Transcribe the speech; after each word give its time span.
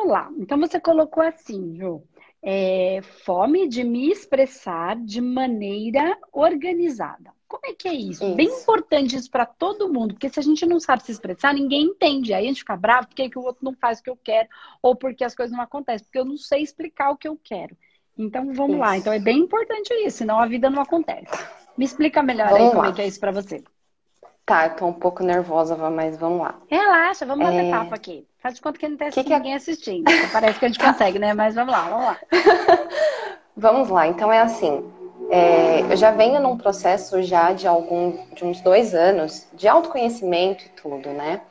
vamos 0.00 0.08
lá. 0.08 0.30
Então 0.38 0.58
você 0.58 0.80
colocou 0.80 1.22
assim, 1.22 1.76
Ju. 1.76 2.02
É, 2.42 3.00
fome 3.24 3.68
de 3.68 3.84
me 3.84 4.10
expressar 4.10 4.96
de 4.96 5.20
maneira 5.20 6.16
organizada. 6.32 7.32
Como 7.46 7.66
é 7.66 7.74
que 7.74 7.86
é 7.86 7.92
isso? 7.92 8.24
isso. 8.24 8.34
Bem 8.34 8.46
importante 8.46 9.14
isso 9.14 9.30
para 9.30 9.44
todo 9.44 9.92
mundo, 9.92 10.14
porque 10.14 10.28
se 10.28 10.40
a 10.40 10.42
gente 10.42 10.64
não 10.64 10.80
sabe 10.80 11.02
se 11.02 11.12
expressar, 11.12 11.52
ninguém 11.52 11.82
entende. 11.82 12.32
Aí 12.32 12.44
a 12.44 12.48
gente 12.48 12.60
fica 12.60 12.76
bravo 12.76 13.08
porque 13.08 13.28
que 13.28 13.38
o 13.38 13.42
outro 13.42 13.62
não 13.64 13.74
faz 13.74 13.98
o 13.98 14.02
que 14.02 14.08
eu 14.08 14.16
quero, 14.16 14.48
ou 14.80 14.96
porque 14.96 15.24
as 15.24 15.34
coisas 15.34 15.54
não 15.54 15.62
acontecem, 15.62 16.04
porque 16.06 16.18
eu 16.18 16.24
não 16.24 16.38
sei 16.38 16.62
explicar 16.62 17.10
o 17.10 17.16
que 17.16 17.28
eu 17.28 17.38
quero. 17.42 17.76
Então 18.16 18.52
vamos 18.54 18.76
isso. 18.76 18.80
lá. 18.80 18.96
Então 18.96 19.12
é 19.12 19.18
bem 19.18 19.38
importante 19.38 19.92
isso, 20.06 20.18
senão 20.18 20.38
a 20.38 20.46
vida 20.46 20.70
não 20.70 20.80
acontece. 20.80 21.32
Me 21.76 21.84
explica 21.84 22.22
melhor 22.22 22.48
vamos 22.50 22.60
aí 22.60 22.68
lá. 22.68 22.74
como 22.74 22.86
é 22.86 22.92
que 22.92 23.02
é 23.02 23.06
isso 23.06 23.20
para 23.20 23.32
você. 23.32 23.62
Tá, 24.50 24.66
eu 24.66 24.74
tô 24.74 24.86
um 24.86 24.92
pouco 24.92 25.22
nervosa, 25.22 25.76
mas 25.76 26.16
vamos 26.16 26.40
lá. 26.40 26.56
Relaxa, 26.68 27.24
vamos 27.24 27.46
bater 27.46 27.66
é... 27.66 27.70
papo 27.70 27.94
aqui. 27.94 28.26
Faz 28.42 28.56
de 28.56 28.60
conta 28.60 28.80
que 28.80 28.88
não 28.88 28.96
tem 28.96 29.08
que 29.08 29.22
que 29.22 29.32
é 29.32 29.36
ninguém 29.36 29.54
assistindo. 29.54 30.10
Parece 30.32 30.58
que 30.58 30.64
a 30.64 30.68
gente 30.68 30.84
consegue, 30.84 31.20
né? 31.20 31.32
Mas 31.32 31.54
vamos 31.54 31.72
lá, 31.72 31.82
vamos 31.82 32.04
lá. 32.06 32.18
vamos 33.56 33.88
lá, 33.90 34.08
então 34.08 34.32
é 34.32 34.40
assim. 34.40 34.90
É, 35.30 35.82
eu 35.82 35.96
já 35.96 36.10
venho 36.10 36.40
num 36.40 36.58
processo 36.58 37.22
já 37.22 37.52
de 37.52 37.68
algum, 37.68 38.18
de 38.34 38.44
uns 38.44 38.60
dois 38.60 38.92
anos 38.92 39.46
de 39.54 39.68
autoconhecimento 39.68 40.64
e 40.64 40.68
tudo, 40.70 41.10
né? 41.10 41.42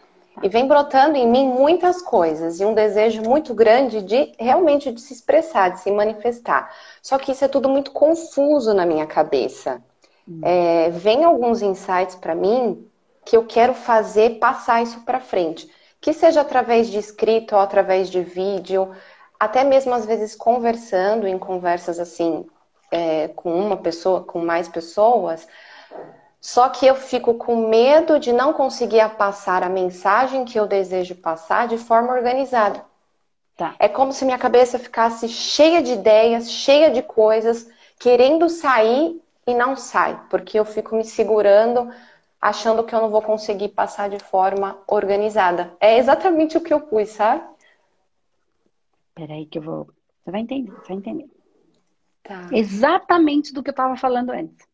E 0.44 0.50
vem 0.50 0.68
brotando 0.68 1.16
em 1.16 1.26
mim 1.26 1.48
muitas 1.48 2.02
coisas 2.02 2.60
e 2.60 2.66
um 2.66 2.74
desejo 2.74 3.22
muito 3.22 3.54
grande 3.54 4.02
de 4.02 4.34
realmente 4.38 4.92
de 4.92 5.00
se 5.00 5.14
expressar, 5.14 5.70
de 5.70 5.80
se 5.80 5.90
manifestar. 5.90 6.70
Só 7.02 7.18
que 7.18 7.32
isso 7.32 7.46
é 7.46 7.48
tudo 7.48 7.70
muito 7.70 7.92
confuso 7.92 8.74
na 8.74 8.86
minha 8.86 9.08
cabeça. 9.08 9.82
Hum. 10.28 10.42
É, 10.44 10.90
vem 10.90 11.24
alguns 11.24 11.62
insights 11.62 12.16
para 12.16 12.36
mim 12.36 12.89
que 13.30 13.38
eu 13.38 13.46
quero 13.46 13.76
fazer 13.76 14.40
passar 14.40 14.82
isso 14.82 15.02
para 15.02 15.20
frente. 15.20 15.70
Que 16.02 16.14
seja 16.14 16.42
através 16.42 16.88
de 16.88 16.98
escrito 16.98 17.54
ou 17.54 17.62
através 17.62 18.10
de 18.10 18.24
vídeo, 18.24 18.92
até 19.40 19.64
mesmo 19.64 19.94
às 19.94 20.04
vezes 20.04 20.34
conversando 20.34 21.28
em 21.28 21.38
conversas 21.38 22.00
assim 22.00 22.48
é, 22.90 23.28
com 23.28 23.54
uma 23.54 23.78
pessoa, 23.78 24.24
com 24.24 24.40
mais 24.40 24.68
pessoas. 24.68 25.48
Só 26.42 26.70
que 26.70 26.88
eu 26.88 26.96
fico 26.96 27.36
com 27.36 27.68
medo 27.68 28.18
de 28.18 28.34
não 28.34 28.52
conseguir 28.52 29.08
passar 29.10 29.62
a 29.62 29.70
mensagem 29.70 30.44
que 30.44 30.60
eu 30.60 30.66
desejo 30.66 31.14
passar 31.14 31.68
de 31.68 31.78
forma 31.78 32.12
organizada. 32.12 32.84
Tá. 33.56 33.76
É 33.78 33.88
como 33.88 34.12
se 34.12 34.26
minha 34.26 34.40
cabeça 34.40 34.80
ficasse 34.80 35.28
cheia 35.28 35.84
de 35.84 35.92
ideias, 35.92 36.50
cheia 36.50 36.90
de 36.90 37.04
coisas, 37.04 37.70
querendo 38.00 38.50
sair 38.50 39.22
e 39.46 39.54
não 39.54 39.76
sai, 39.76 40.20
porque 40.32 40.58
eu 40.58 40.66
fico 40.66 40.96
me 40.96 41.06
segurando 41.06 41.92
achando 42.42 42.84
que 42.84 42.94
eu 42.94 43.02
não 43.02 43.10
vou 43.10 43.22
conseguir 43.22 43.70
passar 43.70 44.10
de 44.10 44.20
forma 44.20 44.82
organizada. 44.88 45.76
É 45.80 45.98
exatamente 45.98 46.58
o 46.58 46.62
que 46.62 46.74
eu 46.74 46.82
pus, 46.82 47.10
sabe? 47.10 47.44
Peraí 49.14 49.46
que 49.46 49.58
eu 49.58 49.62
vou. 49.62 49.90
Você 50.24 50.32
vai 50.32 50.42
entender, 50.42 50.72
você 50.72 50.88
vai 50.88 50.98
entender. 50.98 51.30
Tá. 52.24 52.48
Exatamente 52.52 53.54
do 53.54 53.62
que 53.62 53.70
eu 53.70 53.74
estava 53.74 53.98
falando 53.98 54.30
antes. 54.30 54.68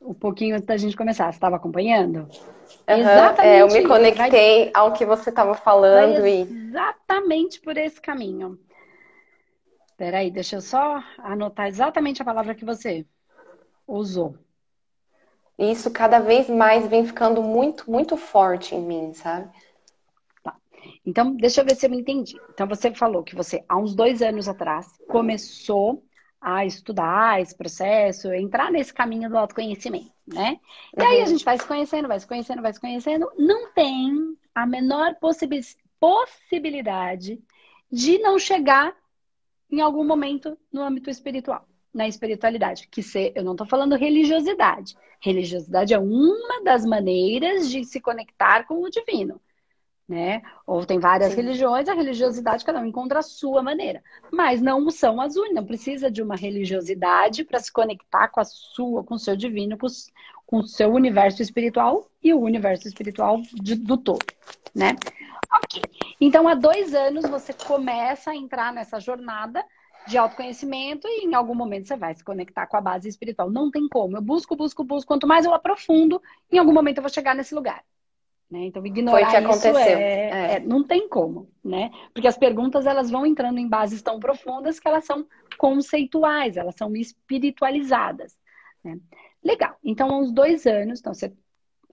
Um 0.00 0.14
pouquinho 0.14 0.56
antes 0.56 0.66
da 0.66 0.76
gente 0.76 0.96
começar. 0.96 1.30
Você 1.30 1.36
estava 1.36 1.56
acompanhando? 1.56 2.20
Uhum, 2.20 2.96
exatamente. 2.96 3.46
É, 3.46 3.62
eu 3.62 3.68
me 3.68 3.86
conectei 3.86 4.64
vai... 4.64 4.72
ao 4.74 4.92
que 4.92 5.04
você 5.04 5.30
estava 5.30 5.54
falando 5.54 6.22
vai 6.22 6.30
e. 6.30 6.40
Exatamente 6.42 7.60
por 7.60 7.76
esse 7.76 8.00
caminho. 8.00 8.58
Peraí, 9.96 10.30
deixa 10.30 10.56
eu 10.56 10.60
só 10.60 11.02
anotar 11.18 11.66
exatamente 11.66 12.22
a 12.22 12.24
palavra 12.24 12.54
que 12.54 12.64
você 12.64 13.04
usou. 13.86 14.36
E 15.58 15.72
isso 15.72 15.90
cada 15.90 16.20
vez 16.20 16.48
mais 16.48 16.86
vem 16.86 17.04
ficando 17.04 17.42
muito, 17.42 17.90
muito 17.90 18.16
forte 18.16 18.76
em 18.76 18.80
mim, 18.80 19.12
sabe? 19.12 19.50
Tá. 20.42 20.56
Então, 21.04 21.34
deixa 21.34 21.60
eu 21.60 21.64
ver 21.64 21.74
se 21.74 21.84
eu 21.84 21.90
me 21.90 21.98
entendi. 21.98 22.40
Então, 22.50 22.66
você 22.68 22.94
falou 22.94 23.24
que 23.24 23.34
você, 23.34 23.64
há 23.68 23.76
uns 23.76 23.94
dois 23.94 24.22
anos 24.22 24.48
atrás, 24.48 24.86
começou 25.08 26.04
a 26.40 26.64
estudar 26.64 27.40
esse 27.40 27.56
processo, 27.56 28.32
entrar 28.32 28.70
nesse 28.70 28.94
caminho 28.94 29.28
do 29.28 29.36
autoconhecimento, 29.36 30.12
né? 30.24 30.60
E 30.96 31.02
uhum. 31.02 31.08
aí 31.08 31.22
a 31.22 31.26
gente 31.26 31.44
vai 31.44 31.58
se 31.58 31.66
conhecendo, 31.66 32.06
vai 32.06 32.20
se 32.20 32.26
conhecendo, 32.28 32.62
vai 32.62 32.72
se 32.72 32.80
conhecendo. 32.80 33.28
Não 33.36 33.72
tem 33.72 34.36
a 34.54 34.64
menor 34.64 35.16
possibilidade 35.98 37.42
de 37.90 38.18
não 38.18 38.38
chegar 38.38 38.94
em 39.68 39.80
algum 39.80 40.04
momento 40.04 40.56
no 40.72 40.82
âmbito 40.82 41.10
espiritual 41.10 41.67
na 41.98 42.06
espiritualidade, 42.06 42.86
que 42.88 43.02
ser, 43.02 43.32
eu 43.34 43.42
não 43.42 43.52
estou 43.52 43.66
falando 43.66 43.96
religiosidade. 43.96 44.96
Religiosidade 45.20 45.92
é 45.92 45.98
uma 45.98 46.62
das 46.62 46.86
maneiras 46.86 47.68
de 47.68 47.84
se 47.84 48.00
conectar 48.00 48.64
com 48.68 48.80
o 48.80 48.88
divino, 48.88 49.40
né? 50.08 50.40
Ou 50.64 50.86
tem 50.86 51.00
várias 51.00 51.32
Sim. 51.32 51.38
religiões, 51.42 51.88
a 51.88 51.94
religiosidade 51.94 52.64
cada 52.64 52.78
um 52.78 52.86
encontra 52.86 53.18
a 53.18 53.22
sua 53.22 53.64
maneira, 53.64 54.00
mas 54.32 54.62
não 54.62 54.88
são 54.90 55.20
as 55.20 55.34
únicas. 55.34 55.56
Não 55.56 55.66
precisa 55.66 56.08
de 56.08 56.22
uma 56.22 56.36
religiosidade 56.36 57.42
para 57.42 57.58
se 57.58 57.72
conectar 57.72 58.28
com 58.28 58.38
a 58.38 58.44
sua, 58.44 59.02
com 59.02 59.16
o 59.16 59.18
seu 59.18 59.36
divino, 59.36 59.76
com, 59.76 59.88
com 60.46 60.58
o 60.58 60.66
seu 60.68 60.92
universo 60.92 61.42
espiritual 61.42 62.08
e 62.22 62.32
o 62.32 62.40
universo 62.40 62.86
espiritual 62.86 63.42
de, 63.54 63.74
do 63.74 63.96
todo, 63.96 64.24
né? 64.72 64.94
Ok. 65.52 65.82
Então, 66.20 66.46
há 66.46 66.54
dois 66.54 66.94
anos 66.94 67.28
você 67.28 67.52
começa 67.52 68.30
a 68.30 68.36
entrar 68.36 68.72
nessa 68.72 69.00
jornada 69.00 69.64
de 70.08 70.18
autoconhecimento 70.18 71.06
e 71.06 71.24
em 71.24 71.34
algum 71.34 71.54
momento 71.54 71.86
você 71.86 71.96
vai 71.96 72.14
se 72.14 72.24
conectar 72.24 72.66
com 72.66 72.76
a 72.76 72.80
base 72.80 73.08
espiritual. 73.08 73.50
Não 73.50 73.70
tem 73.70 73.88
como. 73.88 74.16
Eu 74.16 74.22
busco, 74.22 74.56
busco, 74.56 74.82
busco. 74.82 75.06
Quanto 75.06 75.26
mais 75.26 75.44
eu 75.44 75.54
aprofundo, 75.54 76.20
em 76.50 76.58
algum 76.58 76.72
momento 76.72 76.98
eu 76.98 77.02
vou 77.02 77.10
chegar 77.10 77.34
nesse 77.34 77.54
lugar. 77.54 77.84
Né? 78.50 78.64
Então, 78.64 78.84
ignorar 78.84 79.20
Foi 79.20 79.30
que 79.30 79.36
aconteceu. 79.36 79.70
isso 79.72 79.80
é, 79.80 79.92
é. 79.92 80.54
É, 80.54 80.60
não 80.60 80.82
tem 80.82 81.06
como, 81.06 81.50
né? 81.62 81.90
Porque 82.14 82.26
as 82.26 82.38
perguntas 82.38 82.86
elas 82.86 83.10
vão 83.10 83.26
entrando 83.26 83.58
em 83.58 83.68
bases 83.68 84.00
tão 84.00 84.18
profundas 84.18 84.80
que 84.80 84.88
elas 84.88 85.04
são 85.04 85.26
conceituais, 85.58 86.56
elas 86.56 86.74
são 86.74 86.96
espiritualizadas. 86.96 88.38
Né? 88.82 88.98
Legal. 89.44 89.76
Então, 89.84 90.10
há 90.10 90.18
uns 90.18 90.32
dois 90.32 90.66
anos, 90.66 91.00
então 91.00 91.12
você 91.12 91.30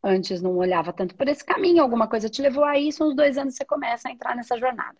antes 0.01 0.41
não 0.41 0.55
olhava 0.55 0.93
tanto 0.93 1.15
por 1.15 1.27
esse 1.27 1.43
caminho, 1.43 1.81
alguma 1.81 2.07
coisa 2.07 2.29
te 2.29 2.41
levou 2.41 2.63
a 2.63 2.77
isso, 2.77 3.03
uns 3.03 3.15
dois 3.15 3.37
anos 3.37 3.55
você 3.55 3.65
começa 3.65 4.07
a 4.07 4.11
entrar 4.11 4.35
nessa 4.35 4.57
jornada. 4.57 4.97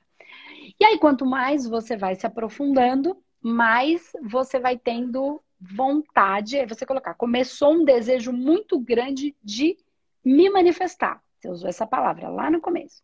E 0.80 0.86
aí, 0.86 1.00
quanto 1.00 1.26
mais 1.26 1.68
você 1.68 1.96
vai 1.96 2.16
se 2.16 2.26
aprofundando, 2.26 3.18
mais 3.42 4.12
você 4.22 4.60
vai 4.60 4.78
tendo 4.78 5.42
vontade, 5.60 6.58
aí 6.58 6.66
você 6.66 6.86
colocar, 6.86 7.14
começou 7.14 7.74
um 7.74 7.86
desejo 7.86 8.32
muito 8.32 8.80
grande 8.80 9.36
de 9.44 9.78
me 10.24 10.50
manifestar. 10.50 11.22
Você 11.40 11.50
usou 11.50 11.70
essa 11.70 11.88
palavra 11.88 12.30
lá 12.30 12.50
no 12.50 12.60
começo. 12.60 13.04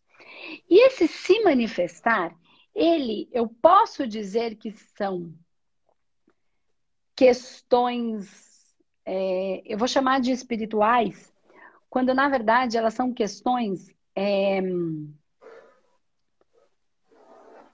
E 0.69 0.87
esse 0.87 1.07
se 1.07 1.41
manifestar, 1.43 2.35
ele, 2.73 3.29
eu 3.31 3.47
posso 3.47 4.07
dizer 4.07 4.55
que 4.55 4.71
são 4.71 5.33
questões, 7.15 8.75
é, 9.05 9.61
eu 9.65 9.77
vou 9.77 9.87
chamar 9.87 10.19
de 10.19 10.31
espirituais, 10.31 11.33
quando 11.89 12.13
na 12.13 12.27
verdade 12.29 12.77
elas 12.77 12.93
são 12.93 13.13
questões 13.13 13.93
é, 14.15 14.61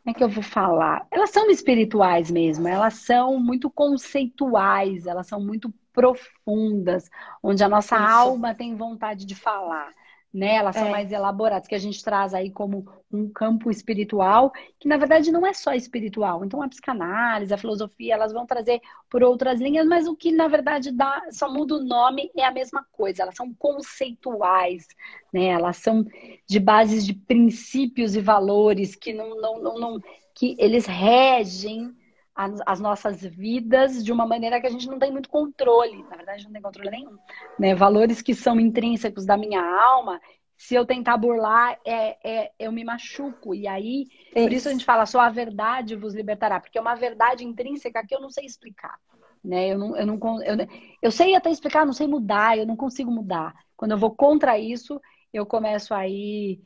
como 0.07 0.15
é 0.15 0.17
que 0.19 0.23
eu 0.23 0.29
vou 0.29 0.43
falar? 0.43 1.05
Elas 1.11 1.31
são 1.31 1.49
espirituais 1.49 2.31
mesmo, 2.31 2.65
elas 2.65 2.93
são 2.93 3.37
muito 3.41 3.69
conceituais, 3.69 5.05
elas 5.05 5.27
são 5.27 5.41
muito 5.41 5.73
profundas, 5.91 7.09
onde 7.43 7.61
a 7.61 7.67
nossa 7.67 7.97
Isso. 7.97 8.05
alma 8.05 8.55
tem 8.55 8.73
vontade 8.73 9.25
de 9.25 9.35
falar 9.35 9.91
né? 10.37 10.55
Elas 10.55 10.75
são 10.75 10.87
é. 10.87 10.91
mais 10.91 11.11
elaboradas, 11.11 11.67
que 11.67 11.73
a 11.73 11.79
gente 11.79 12.03
traz 12.03 12.33
aí 12.33 12.51
como 12.51 12.87
um 13.11 13.27
campo 13.27 13.71
espiritual, 13.71 14.51
que 14.79 14.87
na 14.87 14.95
verdade 14.95 15.31
não 15.31 15.45
é 15.45 15.51
só 15.51 15.73
espiritual. 15.73 16.45
Então 16.45 16.61
a 16.61 16.69
psicanálise, 16.69 17.51
a 17.51 17.57
filosofia, 17.57 18.13
elas 18.13 18.31
vão 18.31 18.45
trazer 18.45 18.79
por 19.09 19.23
outras 19.23 19.59
linhas, 19.59 19.87
mas 19.87 20.07
o 20.07 20.15
que 20.15 20.31
na 20.31 20.47
verdade 20.47 20.91
dá, 20.91 21.23
só 21.31 21.51
muda 21.51 21.75
o 21.75 21.83
nome 21.83 22.29
é 22.37 22.45
a 22.45 22.51
mesma 22.51 22.85
coisa. 22.91 23.23
Elas 23.23 23.35
são 23.35 23.51
conceituais, 23.55 24.85
né? 25.33 25.47
Elas 25.47 25.77
são 25.77 26.05
de 26.47 26.59
bases 26.59 27.03
de 27.03 27.13
princípios 27.13 28.15
e 28.15 28.21
valores 28.21 28.95
que 28.95 29.13
não, 29.13 29.41
não, 29.41 29.59
não, 29.59 29.79
não 29.79 30.01
que 30.35 30.55
eles 30.59 30.85
regem 30.85 31.95
as, 32.37 32.61
as, 32.67 32.79
nossas 32.79 33.21
vidas 33.21 34.03
de 34.05 34.11
uma 34.11 34.27
maneira 34.27 34.61
que 34.61 34.67
a 34.67 34.69
gente 34.69 34.87
não 34.87 34.99
tem 34.99 35.11
muito 35.11 35.27
controle. 35.27 36.03
Na 36.03 36.15
verdade, 36.15 36.45
não 36.45 36.53
tem 36.53 36.61
controle 36.61 36.91
nenhum. 36.91 37.17
Né? 37.57 37.73
Valores 37.73 38.21
que 38.21 38.35
são 38.35 38.59
intrínsecos 38.59 39.25
da 39.25 39.35
minha 39.35 39.59
alma, 39.59 40.21
se 40.55 40.75
eu 40.75 40.85
tentar 40.85 41.17
burlar, 41.17 41.79
é, 41.83 42.17
é, 42.23 42.51
eu 42.59 42.71
me 42.71 42.83
machuco. 42.83 43.55
E 43.55 43.67
aí, 43.67 44.03
isso. 44.03 44.33
por 44.33 44.53
isso 44.53 44.69
a 44.69 44.71
gente 44.71 44.85
fala, 44.85 45.07
só 45.07 45.19
a 45.19 45.29
verdade 45.29 45.95
vos 45.95 46.13
libertará, 46.13 46.59
porque 46.59 46.77
é 46.77 46.81
uma 46.81 46.95
verdade 46.95 47.43
intrínseca 47.43 48.05
que 48.05 48.13
eu 48.13 48.21
não 48.21 48.29
sei 48.29 48.45
explicar. 48.45 48.99
Né? 49.43 49.69
Eu, 49.69 49.79
não, 49.79 49.97
eu, 49.97 50.05
não, 50.05 50.43
eu, 50.43 50.57
eu 51.01 51.11
sei 51.11 51.35
até 51.35 51.49
explicar, 51.49 51.87
não 51.87 51.93
sei 51.93 52.07
mudar, 52.07 52.55
eu 52.55 52.67
não 52.67 52.75
consigo 52.75 53.09
mudar. 53.09 53.55
Quando 53.75 53.91
eu 53.91 53.97
vou 53.97 54.11
contra 54.11 54.59
isso, 54.59 55.01
eu 55.33 55.43
começo 55.43 55.91
aí 55.91 56.59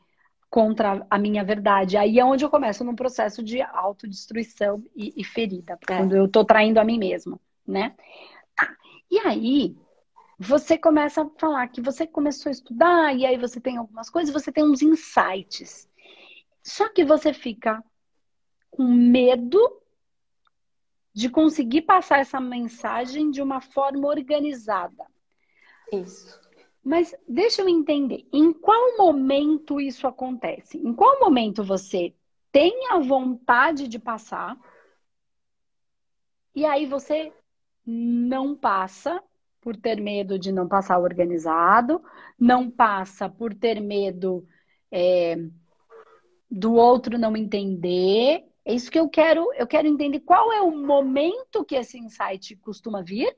contra 0.52 1.06
a 1.08 1.18
minha 1.18 1.42
verdade. 1.42 1.96
Aí 1.96 2.18
é 2.18 2.24
onde 2.24 2.44
eu 2.44 2.50
começo 2.50 2.84
num 2.84 2.94
processo 2.94 3.42
de 3.42 3.62
autodestruição 3.62 4.84
e, 4.94 5.14
e 5.16 5.24
ferida, 5.24 5.78
é. 5.88 5.96
quando 5.96 6.14
eu 6.14 6.28
tô 6.28 6.44
traindo 6.44 6.78
a 6.78 6.84
mim 6.84 6.98
mesma, 6.98 7.40
né? 7.66 7.96
Tá. 8.54 8.76
E 9.10 9.18
aí, 9.20 9.74
você 10.38 10.76
começa 10.76 11.22
a 11.22 11.30
falar 11.38 11.66
que 11.68 11.80
você 11.80 12.06
começou 12.06 12.50
a 12.50 12.52
estudar, 12.52 13.16
e 13.16 13.24
aí 13.24 13.38
você 13.38 13.58
tem 13.62 13.78
algumas 13.78 14.10
coisas, 14.10 14.30
você 14.30 14.52
tem 14.52 14.62
uns 14.62 14.82
insights. 14.82 15.88
Só 16.62 16.86
que 16.90 17.02
você 17.02 17.32
fica 17.32 17.82
com 18.70 18.84
medo 18.84 19.80
de 21.14 21.30
conseguir 21.30 21.82
passar 21.82 22.18
essa 22.18 22.38
mensagem 22.38 23.30
de 23.30 23.40
uma 23.40 23.62
forma 23.62 24.06
organizada. 24.06 25.06
Isso. 25.90 26.41
Mas 26.84 27.14
deixa 27.28 27.62
eu 27.62 27.68
entender, 27.68 28.26
em 28.32 28.52
qual 28.52 28.96
momento 28.96 29.80
isso 29.80 30.06
acontece? 30.06 30.78
Em 30.78 30.92
qual 30.92 31.20
momento 31.20 31.62
você 31.62 32.12
tem 32.50 32.88
a 32.90 32.98
vontade 32.98 33.86
de 33.86 33.98
passar 33.98 34.58
e 36.54 36.64
aí 36.64 36.84
você 36.84 37.32
não 37.86 38.54
passa 38.56 39.22
por 39.60 39.76
ter 39.76 40.00
medo 40.00 40.38
de 40.38 40.50
não 40.50 40.68
passar 40.68 40.98
organizado, 40.98 42.02
não 42.38 42.68
passa 42.68 43.28
por 43.28 43.54
ter 43.54 43.80
medo 43.80 44.46
é, 44.90 45.36
do 46.50 46.74
outro 46.74 47.16
não 47.16 47.36
entender. 47.36 48.44
É 48.64 48.74
isso 48.74 48.90
que 48.90 48.98
eu 48.98 49.08
quero, 49.08 49.52
eu 49.54 49.66
quero 49.66 49.86
entender 49.86 50.20
qual 50.20 50.52
é 50.52 50.60
o 50.60 50.76
momento 50.76 51.64
que 51.64 51.76
esse 51.76 51.96
insight 51.96 52.56
costuma 52.56 53.02
vir 53.02 53.36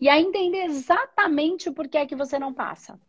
e 0.00 0.08
aí 0.08 0.22
entender 0.22 0.64
exatamente 0.64 1.68
o 1.68 1.72
porquê 1.72 1.98
é 1.98 2.06
que 2.06 2.16
você 2.16 2.38
não 2.38 2.52
passa. 2.52 3.00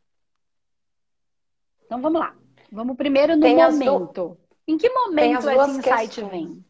Então 1.85 2.01
vamos 2.01 2.19
lá. 2.19 2.35
Vamos 2.71 2.95
primeiro 2.95 3.35
no 3.35 3.41
Tem 3.41 3.55
momento. 3.55 4.37
Em 4.67 4.77
que 4.77 4.89
momento 4.89 5.49
esse 5.49 5.71
insight 5.71 6.07
questões. 6.07 6.31
vem? 6.31 6.65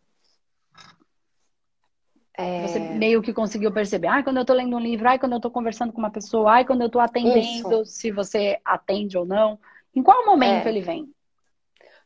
É... 2.38 2.66
Você 2.66 2.80
meio 2.80 3.21
que 3.21 3.33
conseguiu 3.33 3.71
perceber. 3.71 4.07
Ai, 4.07 4.24
quando 4.24 4.38
eu 4.38 4.45
tô 4.45 4.54
lendo 4.54 4.75
um 4.77 4.80
livro, 4.80 5.10
ai, 5.10 5.19
quando 5.19 5.33
eu 5.33 5.42
tô 5.42 5.51
conversando 5.51 5.92
com 5.92 6.00
uma 6.00 6.10
pessoa, 6.10 6.54
ai, 6.54 6.65
quando 6.65 6.81
eu 6.81 6.89
tô 6.89 7.00
atendendo, 7.01 7.81
Isso. 7.81 7.86
se 7.86 8.12
você 8.12 8.60
atende 8.63 9.18
ou 9.18 9.25
não. 9.25 9.60
Em 9.94 10.01
qual 10.01 10.25
momento 10.25 10.65
é... 10.65 10.69
ele 10.69 10.80
vem? 10.80 11.13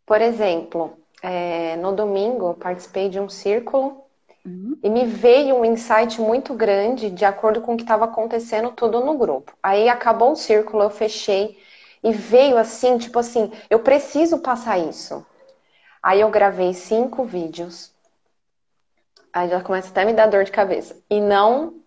Por 0.06 0.22
exemplo, 0.22 0.98
é, 1.22 1.76
no 1.78 1.96
domingo 1.96 2.48
eu 2.48 2.54
participei 2.56 3.10
de 3.10 3.20
um 3.20 3.30
círculo 3.30 4.03
uhum. 4.46 4.78
e 4.84 4.90
me 4.90 5.06
veio 5.06 5.56
um 5.56 5.66
insight 5.66 6.20
muito 6.22 6.54
grande 6.54 7.10
de 7.10 7.26
acordo 7.26 7.62
com 7.62 7.74
o 7.74 7.78
que 7.78 7.84
estava 7.84 8.06
acontecendo 8.06 8.72
tudo 8.72 9.00
no 9.04 9.18
grupo. 9.18 9.54
Aí 9.62 9.90
acabou 9.90 10.32
o 10.34 10.36
círculo, 10.36 10.84
eu 10.84 10.90
fechei 10.90 11.58
e 12.04 12.12
veio 12.12 12.58
assim, 12.58 12.98
tipo 12.98 13.20
assim, 13.20 13.52
eu 13.70 13.80
preciso 13.80 14.40
passar 14.40 14.78
isso. 14.78 15.26
Aí 16.02 16.22
eu 16.22 16.30
gravei 16.30 16.74
cinco 16.74 17.24
vídeos 17.24 17.94
Aí 19.34 19.50
já 19.50 19.62
começa 19.62 19.90
até 19.90 20.04
a 20.04 20.06
me 20.06 20.14
dar 20.14 20.28
dor 20.28 20.44
de 20.44 20.52
cabeça. 20.52 20.96
E 21.10 21.20
não 21.20 21.82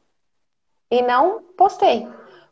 e 0.90 1.00
não 1.00 1.42
postei. 1.56 2.08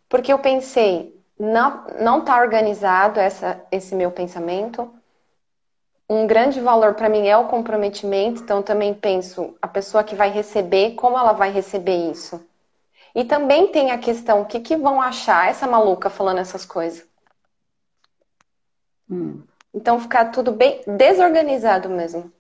Porque 0.09 0.33
eu 0.33 0.39
pensei, 0.39 1.21
não 1.39 1.85
não 2.01 2.25
tá 2.25 2.41
organizado 2.41 3.19
essa 3.19 3.61
esse 3.73 3.95
meu 3.95 4.13
pensamento. 4.13 4.95
Um 6.09 6.27
grande 6.27 6.61
valor 6.61 6.95
para 6.95 7.09
mim 7.09 7.27
é 7.27 7.37
o 7.37 7.49
comprometimento, 7.49 8.43
então 8.43 8.63
também 8.63 8.93
penso 8.93 9.57
a 9.61 9.67
pessoa 9.67 10.05
que 10.05 10.15
vai 10.15 10.31
receber, 10.31 10.95
como 10.95 11.19
ela 11.19 11.33
vai 11.33 11.51
receber 11.51 12.11
isso. 12.11 12.47
E 13.15 13.25
também 13.25 13.69
tem 13.69 13.91
a 13.91 13.99
questão, 13.99 14.43
o 14.43 14.47
que, 14.47 14.61
que 14.61 14.77
vão 14.77 15.01
achar 15.01 15.49
essa 15.49 15.67
maluca 15.67 16.11
falando 16.11 16.39
essas 16.39 16.67
coisas? 16.67 17.09
Hum. 19.09 19.43
Então 19.73 19.99
ficar 19.99 20.27
tudo 20.27 20.53
bem 20.53 20.83
desorganizado 20.87 21.89
mesmo. 21.89 22.31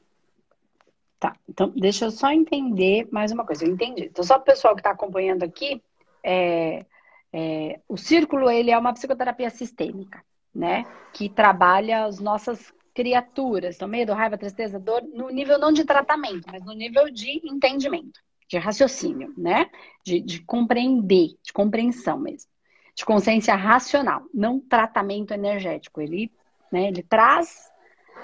Tá, 1.18 1.34
então 1.48 1.72
deixa 1.74 2.04
eu 2.04 2.10
só 2.10 2.30
entender 2.30 3.08
mais 3.10 3.32
uma 3.32 3.46
coisa. 3.46 3.64
Eu 3.64 3.72
entendi. 3.72 4.04
Então, 4.04 4.22
só 4.22 4.36
o 4.36 4.42
pessoal 4.42 4.74
que 4.74 4.80
está 4.80 4.90
acompanhando 4.90 5.42
aqui, 5.42 5.82
é, 6.22 6.84
é, 7.32 7.80
o 7.88 7.96
círculo 7.96 8.50
ele 8.50 8.70
é 8.70 8.76
uma 8.76 8.92
psicoterapia 8.92 9.48
sistêmica, 9.48 10.22
né? 10.54 10.84
Que 11.14 11.28
trabalha 11.28 12.04
as 12.04 12.20
nossas 12.20 12.72
criaturas, 12.94 13.74
então, 13.74 13.88
medo, 13.88 14.12
raiva, 14.12 14.38
tristeza, 14.38 14.78
dor, 14.78 15.02
no 15.02 15.28
nível 15.28 15.58
não 15.58 15.72
de 15.72 15.84
tratamento, 15.84 16.46
mas 16.50 16.64
no 16.64 16.72
nível 16.72 17.10
de 17.10 17.40
entendimento, 17.44 18.20
de 18.48 18.56
raciocínio, 18.56 19.34
né? 19.36 19.68
De, 20.04 20.20
de 20.20 20.40
compreender, 20.44 21.36
de 21.42 21.52
compreensão 21.52 22.18
mesmo, 22.18 22.48
de 22.94 23.04
consciência 23.04 23.54
racional, 23.56 24.24
não 24.32 24.60
tratamento 24.60 25.34
energético. 25.34 26.00
Ele, 26.00 26.30
né, 26.70 26.86
ele 26.86 27.02
traz, 27.02 27.68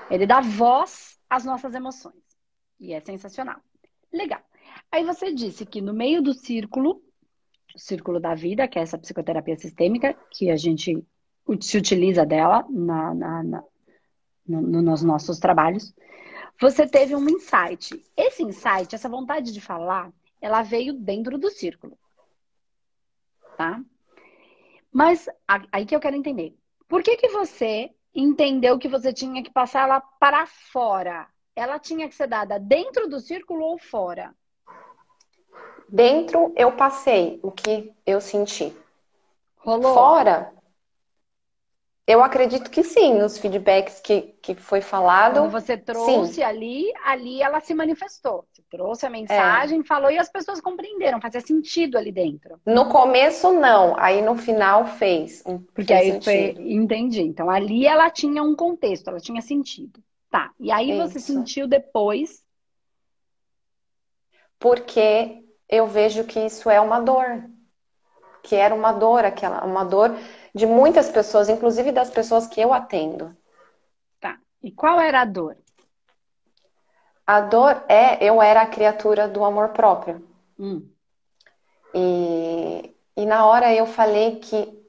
ele 0.08 0.26
dá 0.26 0.40
voz 0.40 1.18
às 1.28 1.44
nossas 1.44 1.74
emoções. 1.74 2.14
E 2.78 2.92
é 2.92 3.00
sensacional. 3.00 3.60
Legal. 4.12 4.40
Aí 4.90 5.04
você 5.04 5.32
disse 5.32 5.66
que 5.66 5.80
no 5.80 5.92
meio 5.92 6.22
do 6.22 6.32
círculo, 6.32 7.02
o 7.74 7.78
círculo 7.78 8.20
da 8.20 8.34
vida, 8.34 8.68
que 8.68 8.78
é 8.78 8.82
essa 8.82 8.98
psicoterapia 8.98 9.56
sistêmica, 9.56 10.16
que 10.30 10.48
a 10.48 10.56
gente 10.56 11.04
se 11.60 11.76
utiliza 11.76 12.24
dela 12.24 12.64
na, 12.68 13.14
na, 13.14 13.42
na 13.42 13.64
no, 14.50 14.82
nos 14.82 15.02
nossos 15.02 15.38
trabalhos, 15.38 15.94
você 16.60 16.86
teve 16.86 17.14
um 17.14 17.28
insight. 17.28 18.04
Esse 18.16 18.42
insight, 18.42 18.94
essa 18.94 19.08
vontade 19.08 19.52
de 19.52 19.60
falar, 19.60 20.12
ela 20.40 20.62
veio 20.62 20.92
dentro 20.92 21.38
do 21.38 21.50
círculo. 21.50 21.98
Tá? 23.56 23.82
Mas 24.92 25.28
aí 25.70 25.86
que 25.86 25.94
eu 25.94 26.00
quero 26.00 26.16
entender. 26.16 26.56
Por 26.88 27.02
que, 27.02 27.16
que 27.16 27.28
você 27.28 27.90
entendeu 28.14 28.78
que 28.78 28.88
você 28.88 29.12
tinha 29.12 29.42
que 29.42 29.52
passar 29.52 29.84
ela 29.84 30.00
para 30.00 30.46
fora? 30.46 31.28
ela 31.60 31.78
tinha 31.78 32.08
que 32.08 32.14
ser 32.14 32.26
dada 32.26 32.58
dentro 32.58 33.08
do 33.08 33.20
círculo 33.20 33.64
ou 33.64 33.78
fora? 33.78 34.34
Dentro 35.88 36.52
eu 36.56 36.72
passei 36.72 37.40
o 37.42 37.50
que 37.50 37.92
eu 38.06 38.20
senti. 38.20 38.74
Rolou? 39.58 39.94
Fora, 39.94 40.52
eu 42.10 42.24
acredito 42.24 42.68
que 42.72 42.82
sim, 42.82 43.22
os 43.22 43.38
feedbacks 43.38 44.00
que, 44.00 44.34
que 44.42 44.56
foi 44.56 44.80
falado. 44.80 45.34
Quando 45.34 45.50
você 45.52 45.76
trouxe 45.76 46.34
sim. 46.34 46.42
ali, 46.42 46.92
ali 47.04 47.40
ela 47.40 47.60
se 47.60 47.72
manifestou. 47.72 48.44
Você 48.50 48.62
trouxe 48.68 49.06
a 49.06 49.10
mensagem, 49.10 49.78
é. 49.78 49.84
falou 49.84 50.10
e 50.10 50.18
as 50.18 50.28
pessoas 50.28 50.60
compreenderam, 50.60 51.20
fazia 51.20 51.40
sentido 51.40 51.96
ali 51.96 52.10
dentro. 52.10 52.60
No 52.66 52.88
começo, 52.88 53.52
não. 53.52 53.94
Aí 53.96 54.20
no 54.22 54.34
final 54.34 54.86
fez. 54.86 55.44
Porque 55.72 55.92
aí 55.92 56.10
sentido. 56.10 56.24
foi. 56.24 56.72
Entendi. 56.72 57.22
Então 57.22 57.48
ali 57.48 57.86
ela 57.86 58.10
tinha 58.10 58.42
um 58.42 58.56
contexto, 58.56 59.06
ela 59.06 59.20
tinha 59.20 59.40
sentido. 59.40 60.02
Tá. 60.28 60.50
E 60.58 60.72
aí 60.72 60.90
Isso. 60.90 61.08
você 61.08 61.20
sentiu 61.20 61.68
depois? 61.68 62.42
Porque 64.58 65.44
eu 65.68 65.86
vejo 65.86 66.24
que 66.24 66.40
isso 66.40 66.68
é 66.68 66.80
uma 66.80 66.98
dor. 66.98 67.44
Que 68.42 68.56
era 68.56 68.74
uma 68.74 68.90
dor, 68.90 69.24
aquela, 69.24 69.64
uma 69.64 69.84
dor 69.84 70.16
de 70.54 70.66
muitas 70.66 71.08
pessoas, 71.08 71.48
inclusive 71.48 71.92
das 71.92 72.10
pessoas 72.10 72.46
que 72.46 72.60
eu 72.60 72.72
atendo. 72.72 73.36
Tá. 74.20 74.38
E 74.62 74.70
qual 74.70 75.00
era 75.00 75.22
a 75.22 75.24
dor? 75.24 75.56
A 77.26 77.40
dor 77.40 77.84
é 77.88 78.22
eu 78.24 78.42
era 78.42 78.62
a 78.62 78.66
criatura 78.66 79.28
do 79.28 79.44
amor 79.44 79.68
próprio. 79.68 80.26
Hum. 80.58 80.88
E, 81.94 82.94
e 83.16 83.26
na 83.26 83.46
hora 83.46 83.72
eu 83.74 83.86
falei 83.86 84.36
que, 84.36 84.84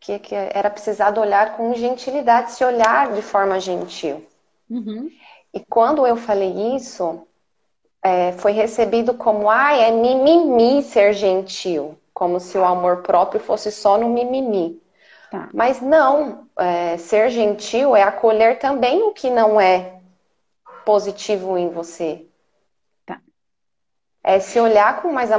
que, 0.00 0.18
que 0.18 0.34
era 0.34 0.70
precisado 0.70 1.20
olhar 1.20 1.56
com 1.56 1.74
gentilidade, 1.74 2.52
se 2.52 2.64
olhar 2.64 3.12
de 3.12 3.22
forma 3.22 3.58
gentil. 3.60 4.26
Uhum. 4.68 5.10
E 5.52 5.60
quando 5.60 6.06
eu 6.06 6.16
falei 6.16 6.74
isso, 6.76 7.26
é, 8.02 8.32
foi 8.32 8.52
recebido 8.52 9.14
como, 9.14 9.48
ah, 9.48 9.74
é 9.74 9.90
mimimi 9.90 10.82
ser 10.82 11.14
gentil, 11.14 11.98
como 12.14 12.38
se 12.38 12.56
o 12.56 12.64
amor 12.64 13.02
próprio 13.02 13.40
fosse 13.40 13.72
só 13.72 13.98
no 13.98 14.08
mimimi. 14.08 14.80
Tá. 15.30 15.48
Mas 15.52 15.80
não, 15.80 16.46
é, 16.56 16.96
ser 16.96 17.28
gentil 17.28 17.96
é 17.96 18.04
acolher 18.04 18.60
também 18.60 19.02
o 19.02 19.12
que 19.12 19.28
não 19.28 19.60
é 19.60 19.98
positivo 20.84 21.58
em 21.58 21.68
você. 21.68 22.24
Tá. 23.04 23.20
É 24.22 24.38
se 24.38 24.60
olhar 24.60 25.02
com 25.02 25.12
mais 25.12 25.30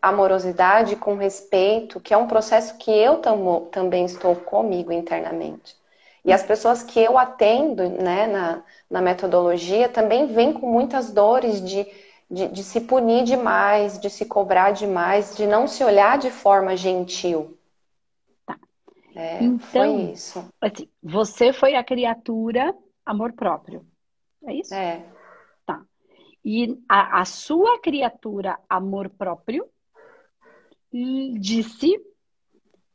amorosidade, 0.00 0.94
com 0.94 1.16
respeito, 1.16 1.98
que 2.00 2.14
é 2.14 2.16
um 2.16 2.28
processo 2.28 2.78
que 2.78 2.92
eu 2.92 3.18
tamo, 3.18 3.68
também 3.72 4.04
estou 4.04 4.36
comigo 4.36 4.92
internamente. 4.92 5.76
E 6.24 6.32
as 6.32 6.42
pessoas 6.42 6.82
que 6.82 7.00
eu 7.00 7.18
atendo 7.18 7.88
né, 7.88 8.26
na, 8.26 8.62
na 8.88 9.02
metodologia 9.02 9.88
também 9.88 10.26
vêm 10.26 10.52
com 10.52 10.66
muitas 10.66 11.12
dores 11.12 11.60
de, 11.60 11.86
de, 12.30 12.48
de, 12.48 12.62
se 12.62 12.80
punir 12.80 13.24
demais, 13.24 13.98
de 13.98 14.08
se 14.10 14.24
cobrar 14.24 14.70
demais, 14.70 15.36
de 15.36 15.46
não 15.46 15.66
se 15.66 15.84
olhar 15.84 16.18
de 16.18 16.30
forma 16.30 16.76
gentil. 16.76 17.56
Tá. 18.46 18.58
É, 19.14 19.42
então, 19.42 19.58
foi 19.68 20.12
isso. 20.12 20.44
Assim, 20.60 20.88
você 21.02 21.52
foi 21.52 21.74
a 21.74 21.84
criatura 21.84 22.74
amor 23.04 23.32
próprio. 23.32 23.86
É 24.44 24.54
isso? 24.54 24.74
É. 24.74 25.04
Tá. 25.66 25.82
E 26.44 26.78
a, 26.88 27.20
a 27.20 27.24
sua 27.24 27.78
criatura 27.80 28.58
amor 28.68 29.08
próprio 29.10 29.68
disse 31.40 32.00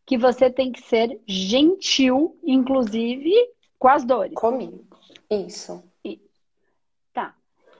que 0.06 0.18
você 0.18 0.50
tem 0.50 0.72
que 0.72 0.82
ser 0.82 1.22
gentil, 1.28 2.40
inclusive 2.44 3.32
com 3.78 3.88
as 3.88 4.04
dores. 4.04 4.34
Comigo. 4.34 4.86
Isso. 5.30 5.84
E, 6.04 6.20
tá. 7.14 7.36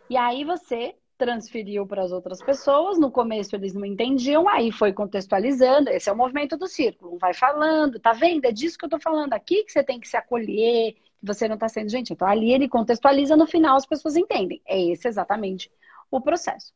E 0.10 0.16
aí 0.16 0.44
você 0.44 0.96
transferiu 1.20 1.86
para 1.86 2.02
as 2.02 2.14
outras 2.14 2.42
pessoas. 2.42 2.98
No 2.98 3.12
começo 3.12 3.54
eles 3.56 3.74
não 3.74 3.84
entendiam, 3.86 4.48
aí 4.48 4.72
foi 4.72 4.94
contextualizando. 4.94 5.90
Esse 5.90 6.10
é 6.10 6.14
o 6.14 6.18
movimento 6.18 6.58
do 6.58 6.66
círculo. 6.66 7.18
Vai 7.20 7.34
falando, 7.34 8.00
tá 8.00 8.14
vendo? 8.14 8.46
É 8.46 8.52
disso 8.52 8.78
que 8.78 8.86
eu 8.86 8.90
tô 8.90 9.00
falando 9.00 9.34
aqui 9.34 9.64
que 9.66 9.72
você 9.72 9.84
tem 9.84 10.00
que 10.00 10.08
se 10.08 10.16
acolher, 10.16 10.96
você 11.22 11.48
não 11.48 11.56
está 11.56 11.68
sendo 11.68 11.90
gentil. 11.90 12.14
Então, 12.14 12.28
ali 12.28 12.54
ele 12.54 12.70
contextualiza, 12.70 13.36
no 13.36 13.46
final 13.46 13.76
as 13.76 13.86
pessoas 13.86 14.16
entendem. 14.16 14.62
É 14.66 14.82
esse 14.82 15.08
exatamente 15.10 15.70
o 16.10 16.22
processo. 16.22 16.74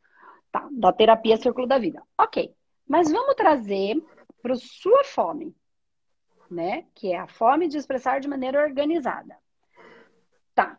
Tá, 0.51 0.67
da 0.71 0.91
terapia 0.91 1.38
Círculo 1.38 1.65
da 1.65 1.79
Vida. 1.79 2.03
Ok. 2.19 2.53
Mas 2.88 3.09
vamos 3.09 3.35
trazer 3.35 3.95
para 4.41 4.55
sua 4.55 5.05
fome, 5.05 5.55
né? 6.51 6.85
Que 6.93 7.13
é 7.13 7.17
a 7.17 7.27
fome 7.27 7.69
de 7.69 7.77
expressar 7.77 8.19
de 8.19 8.27
maneira 8.27 8.62
organizada. 8.62 9.38
Tá. 10.53 10.77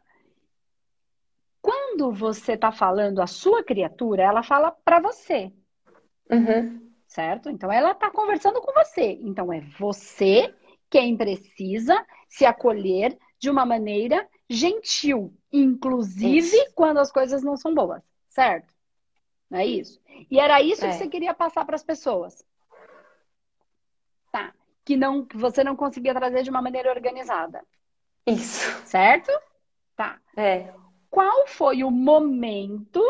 Quando 1.95 2.11
você 2.11 2.55
está 2.55 2.73
falando 2.73 3.23
a 3.23 3.27
sua 3.29 3.63
criatura, 3.63 4.25
ela 4.25 4.43
fala 4.43 4.73
para 4.73 4.99
você. 4.99 5.53
Uhum. 6.29 6.91
Certo? 7.07 7.49
Então 7.49 7.71
ela 7.71 7.93
está 7.93 8.11
conversando 8.11 8.61
com 8.61 8.73
você. 8.73 9.17
Então 9.23 9.53
é 9.53 9.61
você 9.79 10.53
quem 10.91 11.17
precisa 11.17 12.05
se 12.29 12.45
acolher 12.45 13.17
de 13.39 13.49
uma 13.49 13.65
maneira 13.65 14.29
gentil, 14.51 15.33
inclusive 15.53 16.41
isso. 16.41 16.73
quando 16.75 16.99
as 16.99 17.13
coisas 17.13 17.45
não 17.45 17.57
são 17.57 17.73
boas, 17.73 18.03
certo? 18.29 18.75
Não 19.49 19.61
é 19.61 19.67
isso? 19.67 20.01
E 20.29 20.41
era 20.41 20.61
isso 20.61 20.85
é. 20.85 20.89
que 20.89 20.95
você 20.95 21.09
queria 21.09 21.33
passar 21.33 21.65
para 21.65 21.77
as 21.77 21.85
pessoas. 21.85 22.45
Tá. 24.33 24.53
Que 24.85 24.97
não 24.97 25.25
que 25.25 25.37
você 25.37 25.63
não 25.63 25.77
conseguia 25.77 26.13
trazer 26.13 26.43
de 26.43 26.51
uma 26.51 26.61
maneira 26.61 26.91
organizada. 26.91 27.65
Isso. 28.27 28.85
Certo? 28.85 29.31
Tá. 29.95 30.19
É. 30.37 30.75
Qual 31.14 31.47
foi 31.47 31.85
o 31.85 31.92
momento 31.92 33.00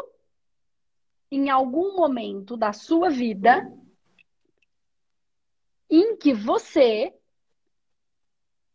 em 1.31 1.49
algum 1.49 1.97
momento 1.97 2.55
da 2.55 2.71
sua 2.71 3.09
vida 3.09 3.67
em 5.89 6.15
que 6.15 6.35
você 6.35 7.15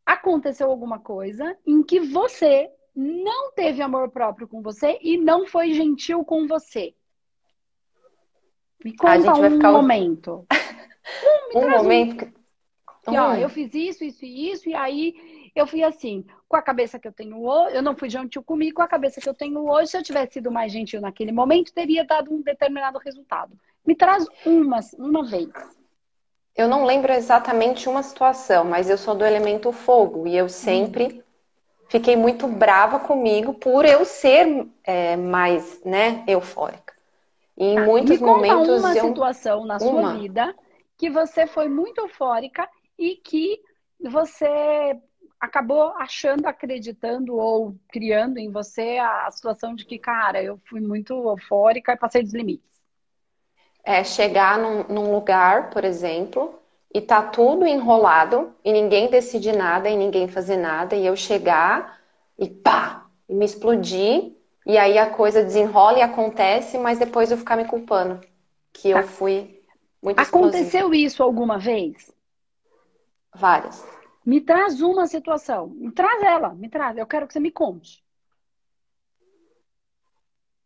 aconteceu 0.03 0.71
alguma 0.71 0.98
coisa 0.98 1.55
em 1.63 1.83
que 1.83 2.00
você 2.00 2.74
não 2.95 3.51
teve 3.51 3.83
amor 3.83 4.09
próprio 4.09 4.48
com 4.48 4.63
você 4.63 4.98
e 5.00 5.15
não 5.15 5.45
foi 5.45 5.74
gentil 5.74 6.25
com 6.25 6.48
você. 6.48 6.95
Me 8.83 8.98
conta 8.98 9.31
um 9.31 9.51
ficar... 9.51 9.71
momento. 9.71 10.48
um, 11.53 11.59
um 11.59 11.69
momento. 11.69 12.33
Um. 13.07 13.12
Que, 13.12 13.17
ó, 13.17 13.33
eu 13.36 13.50
fiz 13.50 13.74
isso, 13.74 14.03
isso 14.03 14.25
e 14.25 14.51
isso, 14.51 14.69
e 14.69 14.75
aí 14.75 15.38
eu 15.56 15.68
fui 15.68 15.84
assim, 15.84 16.25
com 16.48 16.58
a 16.58 16.62
cabeça 16.62 17.00
que 17.00 17.08
eu 17.08 17.12
tenho 17.12 17.44
hoje, 17.44 17.75
eu 17.75 17.82
não 17.82 17.96
fui 17.96 18.10
gentil 18.10 18.44
comigo, 18.44 18.75
com 18.75 18.82
a 18.82 18.88
cabeça 18.88 19.22
que 19.22 19.29
eu 19.29 19.34
tenho 19.34 19.70
hoje, 19.70 19.91
se 19.91 19.98
eu 19.98 20.03
tivesse 20.03 20.34
sido 20.34 20.51
mais 20.51 20.72
gentil 20.72 21.01
naquele 21.01 21.32
momento, 21.32 21.74
teria 21.74 22.06
dado 22.06 22.34
um 22.34 22.41
determinado 22.41 23.00
resultado. 23.00 23.53
Me 23.86 23.96
traz 23.96 24.25
uma, 24.46 24.79
uma 24.98 25.25
vez. 25.25 25.50
Eu 26.56 26.68
não 26.68 26.86
lembro 26.86 27.13
exatamente 27.13 27.88
uma 27.88 28.03
situação, 28.03 28.65
mas 28.65 28.89
eu 28.89 28.98
sou 28.98 29.15
do 29.15 29.25
elemento 29.25 29.72
fogo 29.72 30.27
e 30.27 30.36
eu 30.36 30.50
sempre 30.50 31.06
hum. 31.06 31.22
fiquei 31.88 32.15
muito 32.15 32.48
brava 32.48 33.00
comigo 33.00 33.53
por 33.53 33.86
eu 33.86 34.03
ser 34.03 34.68
é, 34.84 35.15
mais, 35.15 35.84
né, 35.86 36.24
eufórica. 36.27 36.94
E 37.58 37.65
em 37.65 37.75
tá, 37.75 37.86
muitos 37.86 38.20
me 38.20 38.25
momentos 38.25 38.79
uma 38.79 38.96
eu... 38.96 39.08
situação 39.08 39.65
na 39.65 39.79
sua 39.79 39.91
uma. 39.91 40.18
vida 40.18 40.56
que 40.98 41.10
você 41.10 41.48
foi 41.48 41.70
muito 41.70 42.01
eufórica 42.01 42.68
e 42.98 43.15
que 43.15 43.62
você 44.00 44.98
acabou 45.39 45.93
achando, 45.98 46.46
acreditando 46.48 47.36
ou 47.36 47.75
criando 47.89 48.38
em 48.38 48.51
você 48.51 48.98
a 49.00 49.29
situação 49.31 49.75
de 49.75 49.86
que, 49.86 49.98
cara, 50.00 50.43
eu 50.43 50.58
fui 50.69 50.81
muito 50.81 51.13
eufórica 51.13 51.93
e 51.93 51.98
passei 51.98 52.24
dos 52.24 52.34
limites. 52.34 52.69
É 53.84 54.03
chegar 54.03 54.58
num, 54.58 54.84
num 54.84 55.12
lugar, 55.13 55.69
por 55.69 55.84
exemplo, 55.84 56.60
e 56.93 57.01
tá 57.01 57.22
tudo 57.22 57.65
enrolado 57.65 58.53
e 58.63 58.72
ninguém 58.72 59.10
decide 59.10 59.51
nada 59.51 59.89
e 59.89 59.96
ninguém 59.98 60.27
fazer 60.27 60.58
nada 60.58 60.96
e 60.96 61.05
eu 61.05 61.15
chegar 61.15 62.00
e 62.38 62.48
pá, 62.50 63.05
e 63.27 63.34
me 63.34 63.46
explodir 63.46 64.34
e 64.65 64.77
aí 64.77 64.98
a 64.98 65.10
coisa 65.10 65.43
desenrola 65.43 66.00
e 66.00 66.01
acontece, 66.01 66.77
mas 66.77 67.00
depois 67.00 67.31
eu 67.31 67.38
ficar 67.38 67.55
me 67.55 67.65
culpando 67.65 68.19
que 68.74 68.89
tá. 68.91 69.00
eu 69.00 69.03
fui 69.03 69.62
muito 70.01 70.22
Aconteceu 70.22 70.93
explosiva. 70.93 70.93
isso 70.93 71.24
alguma 71.24 71.58
vez? 71.58 72.13
Várias. 73.34 73.84
Me 74.29 74.39
traz 74.39 74.79
uma 74.79 75.07
situação. 75.07 75.69
Me 75.69 75.91
traz 75.91 76.21
ela, 76.21 76.53
me 76.53 76.69
traz. 76.69 76.95
Eu 76.95 77.07
quero 77.07 77.25
que 77.25 77.33
você 77.33 77.39
me 77.39 77.50
conte. 77.50 78.05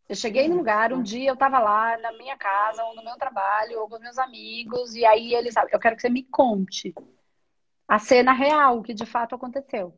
Eu 0.06 0.14
cheguei 0.14 0.46
num 0.46 0.58
lugar, 0.58 0.92
um 0.92 1.02
dia 1.02 1.30
eu 1.30 1.36
tava 1.36 1.58
lá 1.58 1.96
na 1.96 2.12
minha 2.12 2.36
casa, 2.36 2.84
ou 2.84 2.94
no 2.94 3.02
meu 3.02 3.16
trabalho, 3.16 3.80
ou 3.80 3.88
com 3.88 3.98
meus 3.98 4.18
amigos, 4.18 4.94
e 4.94 5.06
aí 5.06 5.34
eles 5.34 5.54
eu 5.72 5.78
quero 5.80 5.96
que 5.96 6.02
você 6.02 6.10
me 6.10 6.24
conte 6.24 6.94
a 7.88 7.98
cena 7.98 8.34
real, 8.34 8.82
que 8.82 8.92
de 8.92 9.06
fato 9.06 9.34
aconteceu. 9.34 9.94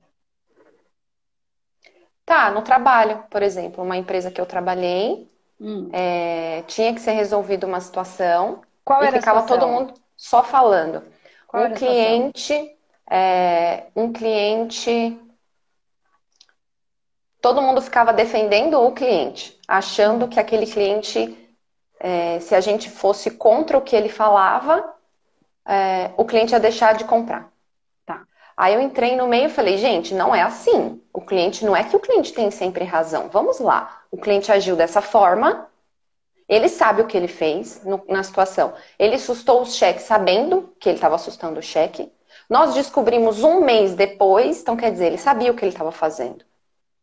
Tá, 2.24 2.52
no 2.52 2.62
trabalho, 2.62 3.24
por 3.28 3.42
exemplo, 3.42 3.82
uma 3.82 3.96
empresa 3.96 4.30
que 4.30 4.40
eu 4.40 4.46
trabalhei, 4.46 5.28
hum. 5.60 5.90
é, 5.92 6.62
tinha 6.68 6.94
que 6.94 7.00
ser 7.00 7.12
resolvida 7.12 7.66
uma 7.66 7.80
situação 7.80 8.62
Qual 8.84 9.02
e 9.02 9.08
era 9.08 9.18
ficava 9.18 9.44
todo 9.44 9.66
mundo 9.66 9.92
só 10.16 10.44
falando. 10.44 11.02
Qual 11.48 11.64
um 11.64 11.74
cliente, 11.74 12.75
é, 13.10 13.86
um 13.94 14.12
cliente, 14.12 15.18
todo 17.40 17.62
mundo 17.62 17.80
ficava 17.80 18.12
defendendo 18.12 18.80
o 18.80 18.92
cliente, 18.92 19.58
achando 19.66 20.28
que 20.28 20.40
aquele 20.40 20.66
cliente, 20.66 21.36
é, 22.00 22.40
se 22.40 22.54
a 22.54 22.60
gente 22.60 22.90
fosse 22.90 23.30
contra 23.30 23.78
o 23.78 23.82
que 23.82 23.96
ele 23.96 24.08
falava, 24.08 24.94
é, 25.64 26.10
o 26.16 26.24
cliente 26.24 26.52
ia 26.52 26.60
deixar 26.60 26.94
de 26.94 27.04
comprar. 27.04 27.50
Aí 28.56 28.72
eu 28.72 28.80
entrei 28.80 29.14
no 29.16 29.28
meio 29.28 29.46
e 29.46 29.50
falei, 29.50 29.76
gente, 29.76 30.14
não 30.14 30.34
é 30.34 30.40
assim. 30.40 31.00
O 31.12 31.20
cliente 31.20 31.64
não 31.64 31.76
é 31.76 31.84
que 31.84 31.94
o 31.94 32.00
cliente 32.00 32.32
tem 32.32 32.50
sempre 32.50 32.84
razão. 32.84 33.28
Vamos 33.28 33.60
lá. 33.60 34.02
O 34.10 34.16
cliente 34.16 34.50
agiu 34.50 34.74
dessa 34.74 35.02
forma. 35.02 35.68
Ele 36.48 36.68
sabe 36.68 37.02
o 37.02 37.06
que 37.06 37.16
ele 37.16 37.28
fez 37.28 37.84
no, 37.84 38.02
na 38.08 38.22
situação. 38.22 38.72
Ele 38.98 39.16
assustou 39.16 39.60
o 39.60 39.66
cheque 39.66 40.00
sabendo 40.00 40.74
que 40.80 40.88
ele 40.88 40.96
estava 40.96 41.16
assustando 41.16 41.60
o 41.60 41.62
cheque. 41.62 42.10
Nós 42.48 42.74
descobrimos 42.74 43.42
um 43.42 43.60
mês 43.60 43.94
depois, 43.94 44.60
então 44.60 44.76
quer 44.76 44.92
dizer, 44.92 45.06
ele 45.06 45.18
sabia 45.18 45.50
o 45.50 45.54
que 45.54 45.64
ele 45.64 45.72
estava 45.72 45.90
fazendo. 45.90 46.44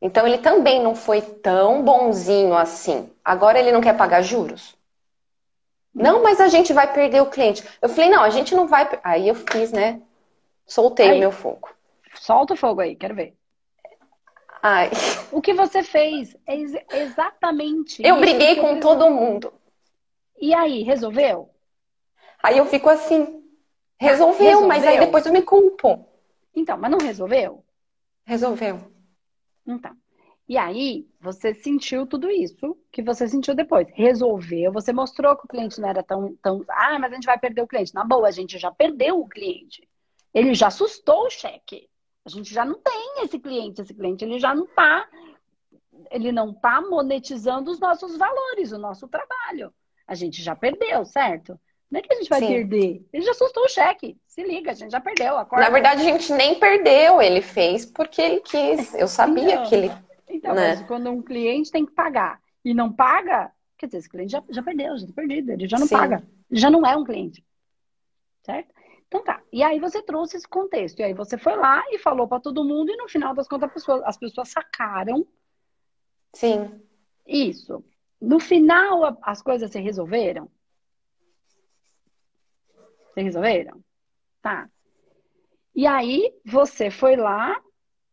Então 0.01 0.25
ele 0.27 0.37
também 0.37 0.81
não 0.81 0.95
foi 0.95 1.21
tão 1.21 1.83
bonzinho 1.83 2.53
assim. 2.55 3.09
Agora 3.23 3.59
ele 3.59 3.71
não 3.71 3.81
quer 3.81 3.95
pagar 3.95 4.21
juros? 4.21 4.75
Não, 5.93 6.23
mas 6.23 6.41
a 6.41 6.47
gente 6.47 6.73
vai 6.73 6.91
perder 6.91 7.21
o 7.21 7.29
cliente. 7.29 7.63
Eu 7.81 7.87
falei, 7.87 8.09
não, 8.09 8.23
a 8.23 8.29
gente 8.29 8.55
não 8.55 8.67
vai. 8.67 8.89
Aí 9.03 9.27
eu 9.27 9.35
fiz, 9.35 9.71
né? 9.71 10.01
Soltei 10.65 11.09
aí, 11.09 11.17
o 11.17 11.19
meu 11.19 11.31
fogo. 11.31 11.69
Solta 12.15 12.53
o 12.53 12.57
fogo 12.57 12.81
aí, 12.81 12.95
quero 12.95 13.13
ver. 13.13 13.35
Ai. 14.61 14.89
O 15.31 15.41
que 15.41 15.53
você 15.53 15.83
fez 15.83 16.35
é 16.47 16.55
ex 16.55 16.73
exatamente. 16.91 18.01
Eu 18.03 18.19
briguei 18.19 18.55
com 18.55 18.79
todo 18.79 19.09
mundo. 19.09 19.53
E 20.39 20.53
aí, 20.53 20.83
resolveu? 20.83 21.49
Aí 22.41 22.57
eu 22.57 22.65
fico 22.65 22.89
assim. 22.89 23.42
Resolveu, 23.99 24.45
resolveu, 24.45 24.67
mas 24.67 24.85
aí 24.85 24.99
depois 24.99 25.25
eu 25.25 25.33
me 25.33 25.41
culpo. 25.41 26.05
Então, 26.55 26.77
mas 26.77 26.91
não 26.91 26.99
resolveu? 26.99 27.63
Resolveu. 28.25 28.79
Então. 29.65 29.95
E 30.47 30.57
aí, 30.57 31.07
você 31.21 31.53
sentiu 31.53 32.05
tudo 32.05 32.29
isso 32.29 32.77
que 32.91 33.01
você 33.01 33.27
sentiu 33.27 33.55
depois. 33.55 33.87
Resolveu, 33.93 34.73
você 34.73 34.91
mostrou 34.91 35.37
que 35.37 35.45
o 35.45 35.47
cliente 35.47 35.79
não 35.79 35.87
era 35.87 36.03
tão, 36.03 36.35
tão. 36.41 36.63
Ah, 36.69 36.99
mas 36.99 37.11
a 37.11 37.15
gente 37.15 37.25
vai 37.25 37.39
perder 37.39 37.61
o 37.61 37.67
cliente. 37.67 37.93
Na 37.93 38.03
boa, 38.03 38.27
a 38.27 38.31
gente 38.31 38.57
já 38.57 38.69
perdeu 38.69 39.19
o 39.19 39.27
cliente. 39.27 39.87
Ele 40.33 40.53
já 40.53 40.67
assustou 40.67 41.27
o 41.27 41.29
cheque. 41.29 41.89
A 42.25 42.29
gente 42.29 42.53
já 42.53 42.65
não 42.65 42.79
tem 42.79 43.23
esse 43.23 43.37
cliente, 43.37 43.81
esse 43.81 43.93
cliente 43.93 44.23
ele 44.23 44.39
já 44.39 44.55
não 44.55 44.63
está, 44.63 45.09
ele 46.09 46.31
não 46.31 46.51
está 46.51 46.81
monetizando 46.81 47.69
os 47.69 47.79
nossos 47.79 48.17
valores, 48.17 48.71
o 48.71 48.77
nosso 48.77 49.07
trabalho. 49.07 49.73
A 50.07 50.15
gente 50.15 50.41
já 50.41 50.55
perdeu, 50.55 51.05
certo? 51.05 51.59
Não 51.93 51.99
é 51.99 52.01
que 52.01 52.11
a 52.11 52.17
gente 52.17 52.27
vai 52.27 52.39
Sim. 52.39 52.47
perder. 52.47 53.05
Ele 53.13 53.23
já 53.23 53.29
assustou 53.29 53.65
o 53.65 53.69
cheque. 53.69 54.17
Se 54.25 54.41
liga, 54.41 54.71
a 54.71 54.73
gente 54.73 54.89
já 54.89 54.99
perdeu. 54.99 55.37
Acorda. 55.37 55.63
Na 55.63 55.69
verdade, 55.69 56.01
a 56.01 56.03
gente 56.03 56.33
nem 56.33 56.59
perdeu. 56.59 57.21
Ele 57.21 57.39
fez 57.39 57.85
porque 57.85 58.19
ele 58.19 58.39
quis. 58.39 58.95
Eu 58.95 59.07
sabia 59.07 59.53
então, 59.53 59.65
que 59.65 59.75
ele. 59.75 59.91
Então, 60.27 60.55
né? 60.55 60.69
mas 60.69 60.87
quando 60.87 61.11
um 61.11 61.21
cliente 61.21 61.71
tem 61.71 61.85
que 61.85 61.91
pagar 61.91 62.41
e 62.65 62.73
não 62.73 62.91
paga, 62.91 63.51
quer 63.77 63.85
dizer, 63.85 63.99
esse 63.99 64.09
cliente 64.09 64.31
já, 64.31 64.43
já 64.49 64.63
perdeu, 64.63 64.97
já 64.97 65.05
está 65.05 65.13
perdido. 65.13 65.51
Ele 65.51 65.67
já 65.67 65.77
não 65.77 65.85
Sim. 65.85 65.95
paga. 65.95 66.27
Ele 66.49 66.59
já 66.59 66.71
não 66.71 66.83
é 66.83 66.97
um 66.97 67.03
cliente. 67.03 67.45
Certo? 68.43 68.73
Então 69.07 69.23
tá. 69.23 69.43
E 69.51 69.61
aí 69.61 69.79
você 69.79 70.01
trouxe 70.01 70.37
esse 70.37 70.47
contexto. 70.47 70.99
E 70.99 71.03
aí 71.03 71.13
você 71.13 71.37
foi 71.37 71.55
lá 71.55 71.83
e 71.91 71.99
falou 71.99 72.27
para 72.27 72.39
todo 72.39 72.63
mundo, 72.63 72.91
e 72.91 72.97
no 72.97 73.07
final 73.07 73.35
das 73.35 73.47
contas 73.47 73.69
as 74.03 74.17
pessoas 74.17 74.49
sacaram. 74.49 75.27
Sim. 76.33 76.71
Isso. 77.27 77.85
No 78.19 78.39
final 78.39 79.15
as 79.21 79.43
coisas 79.43 79.69
se 79.69 79.79
resolveram? 79.79 80.49
Se 83.13 83.21
resolveram? 83.21 83.83
Tá. 84.41 84.69
E 85.75 85.87
aí 85.87 86.33
você 86.45 86.91
foi 86.91 87.15
lá 87.15 87.61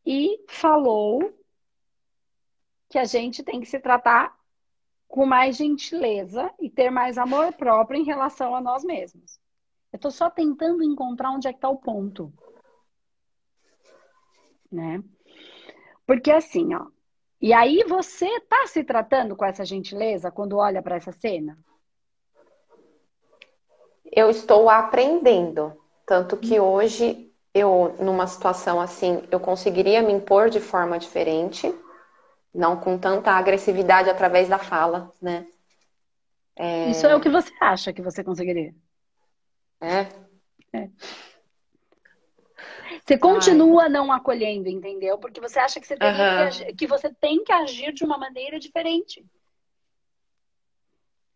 e 0.05 0.43
falou 0.49 1.35
que 2.89 2.99
a 2.99 3.05
gente 3.05 3.43
tem 3.43 3.61
que 3.61 3.67
se 3.67 3.79
tratar 3.79 4.37
com 5.07 5.27
mais 5.27 5.57
gentileza 5.57 6.53
e 6.59 6.71
ter 6.71 6.91
mais 6.91 7.19
amor 7.19 7.53
próprio 7.53 8.01
em 8.01 8.05
relação 8.05 8.55
a 8.55 8.61
nós 8.61 8.85
mesmos. 8.85 9.39
Eu 9.93 9.97
estou 9.97 10.11
só 10.11 10.31
tentando 10.31 10.83
encontrar 10.83 11.33
onde 11.33 11.49
é 11.49 11.53
que 11.53 11.59
está 11.59 11.69
o 11.69 11.77
ponto. 11.77 12.33
Né? 14.71 15.03
Porque 16.07 16.31
assim, 16.31 16.75
ó. 16.75 16.87
E 17.41 17.53
aí 17.53 17.83
você 17.89 18.41
tá 18.43 18.67
se 18.67 18.85
tratando 18.85 19.35
com 19.35 19.45
essa 19.45 19.65
gentileza 19.65 20.31
quando 20.31 20.59
olha 20.59 20.83
para 20.83 20.97
essa 20.97 21.11
cena? 21.11 21.59
Eu 24.13 24.31
estou 24.31 24.69
aprendendo. 24.69 25.77
Tanto 26.07 26.37
que 26.37 26.59
hoje, 26.59 27.31
eu, 27.55 27.95
numa 28.01 28.27
situação 28.27 28.81
assim, 28.81 29.23
eu 29.31 29.39
conseguiria 29.39 30.03
me 30.03 30.13
impor 30.13 30.51
de 30.51 30.61
forma 30.61 30.99
diferente, 30.99 31.73
não 32.53 32.77
com 32.77 32.99
tanta 32.99 33.31
agressividade 33.31 34.11
através 34.11 34.49
da 34.49 34.59
fala, 34.59 35.13
né? 35.23 35.47
É... 36.57 36.91
Isso 36.91 37.07
é 37.07 37.15
o 37.15 37.21
que 37.21 37.29
você 37.29 37.53
acha 37.61 37.93
que 37.93 38.03
você 38.03 38.25
conseguiria? 38.25 38.75
É. 39.81 40.07
é. 40.73 40.91
Você 43.05 43.17
continua 43.17 43.85
Ai. 43.85 43.89
não 43.89 44.13
acolhendo, 44.13 44.69
entendeu? 44.69 45.17
Porque 45.19 45.41
você 45.41 45.59
acha 45.59 45.81
que 45.81 45.87
você, 45.87 45.95
uhum. 45.95 46.67
que, 46.67 46.75
que 46.75 46.87
você 46.87 47.13
tem 47.15 47.43
que 47.43 47.53
agir 47.53 47.93
de 47.93 48.05
uma 48.05 48.19
maneira 48.19 48.59
diferente. 48.59 49.25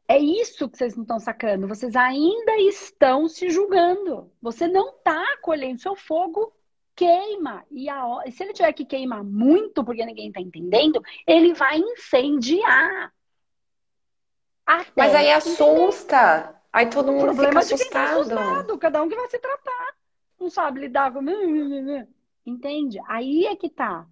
É 0.06 0.18
isso 0.18 0.68
que 0.68 0.76
vocês 0.76 0.94
não 0.94 1.02
estão 1.02 1.18
sacando. 1.18 1.66
Vocês 1.66 1.96
ainda 1.96 2.56
estão 2.58 3.28
se 3.28 3.48
julgando. 3.48 4.30
Você 4.40 4.68
não 4.68 4.90
está 4.90 5.32
acolhendo. 5.32 5.80
Seu 5.80 5.96
fogo 5.96 6.52
queima. 6.94 7.64
E 7.70 7.88
a, 7.88 8.22
se 8.30 8.42
ele 8.42 8.52
tiver 8.52 8.72
que 8.72 8.84
queimar 8.84 9.24
muito, 9.24 9.82
porque 9.84 10.04
ninguém 10.04 10.28
está 10.28 10.40
entendendo, 10.40 11.02
ele 11.26 11.54
vai 11.54 11.78
incendiar. 11.78 13.12
Até 14.66 14.92
Mas 14.96 15.14
aí 15.14 15.32
assusta. 15.32 16.54
Aí 16.72 16.86
todo 16.86 17.12
mundo 17.12 17.34
fica 17.34 17.52
tá 17.52 17.58
assustado. 17.60 17.90
Tá 17.90 18.12
assustado. 18.12 18.78
Cada 18.78 19.02
um 19.02 19.08
que 19.08 19.16
vai 19.16 19.28
se 19.28 19.38
tratar. 19.38 19.94
Não 20.38 20.50
sabe 20.50 20.80
lidar 20.80 21.12
com. 21.12 21.20
Entende? 22.46 23.00
Aí 23.06 23.46
é 23.46 23.56
que 23.56 23.70
tá. 23.70 24.06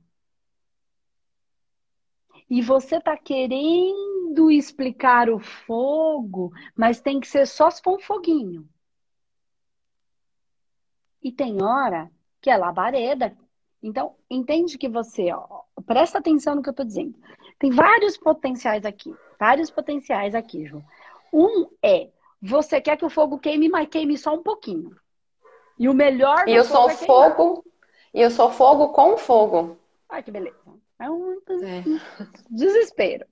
E 2.52 2.60
você 2.60 3.00
tá 3.00 3.16
querendo 3.16 4.50
explicar 4.50 5.30
o 5.30 5.38
fogo, 5.38 6.52
mas 6.76 7.00
tem 7.00 7.18
que 7.18 7.26
ser 7.26 7.46
só 7.46 7.70
se 7.70 7.80
for 7.82 7.96
um 7.96 7.98
foguinho. 7.98 8.68
E 11.22 11.32
tem 11.32 11.62
hora 11.62 12.10
que 12.42 12.50
é 12.50 12.56
labareda. 12.58 13.34
Então, 13.82 14.16
entende 14.28 14.76
que 14.76 14.86
você, 14.86 15.32
ó, 15.32 15.62
presta 15.86 16.18
atenção 16.18 16.54
no 16.54 16.62
que 16.62 16.68
eu 16.68 16.74
tô 16.74 16.84
dizendo. 16.84 17.14
Tem 17.58 17.70
vários 17.70 18.18
potenciais 18.18 18.84
aqui. 18.84 19.16
Vários 19.40 19.70
potenciais 19.70 20.34
aqui, 20.34 20.66
Ju. 20.66 20.84
Um 21.32 21.70
é, 21.82 22.10
você 22.38 22.82
quer 22.82 22.98
que 22.98 23.04
o 23.06 23.08
fogo 23.08 23.38
queime, 23.38 23.70
mas 23.70 23.88
queime 23.88 24.18
só 24.18 24.34
um 24.34 24.42
pouquinho. 24.42 24.94
E 25.78 25.88
o 25.88 25.94
melhor 25.94 26.46
E 26.46 26.54
eu 26.54 26.64
sou 26.64 26.90
é 26.90 26.96
fogo, 26.98 27.64
e 28.12 28.20
eu 28.20 28.30
sou 28.30 28.50
fogo 28.50 28.88
com 28.90 29.16
fogo. 29.16 29.78
Ai, 30.06 30.22
que 30.22 30.30
beleza. 30.30 30.81
É 31.02 31.10
um 31.10 31.32
é. 31.64 31.82
desespero. 32.48 33.26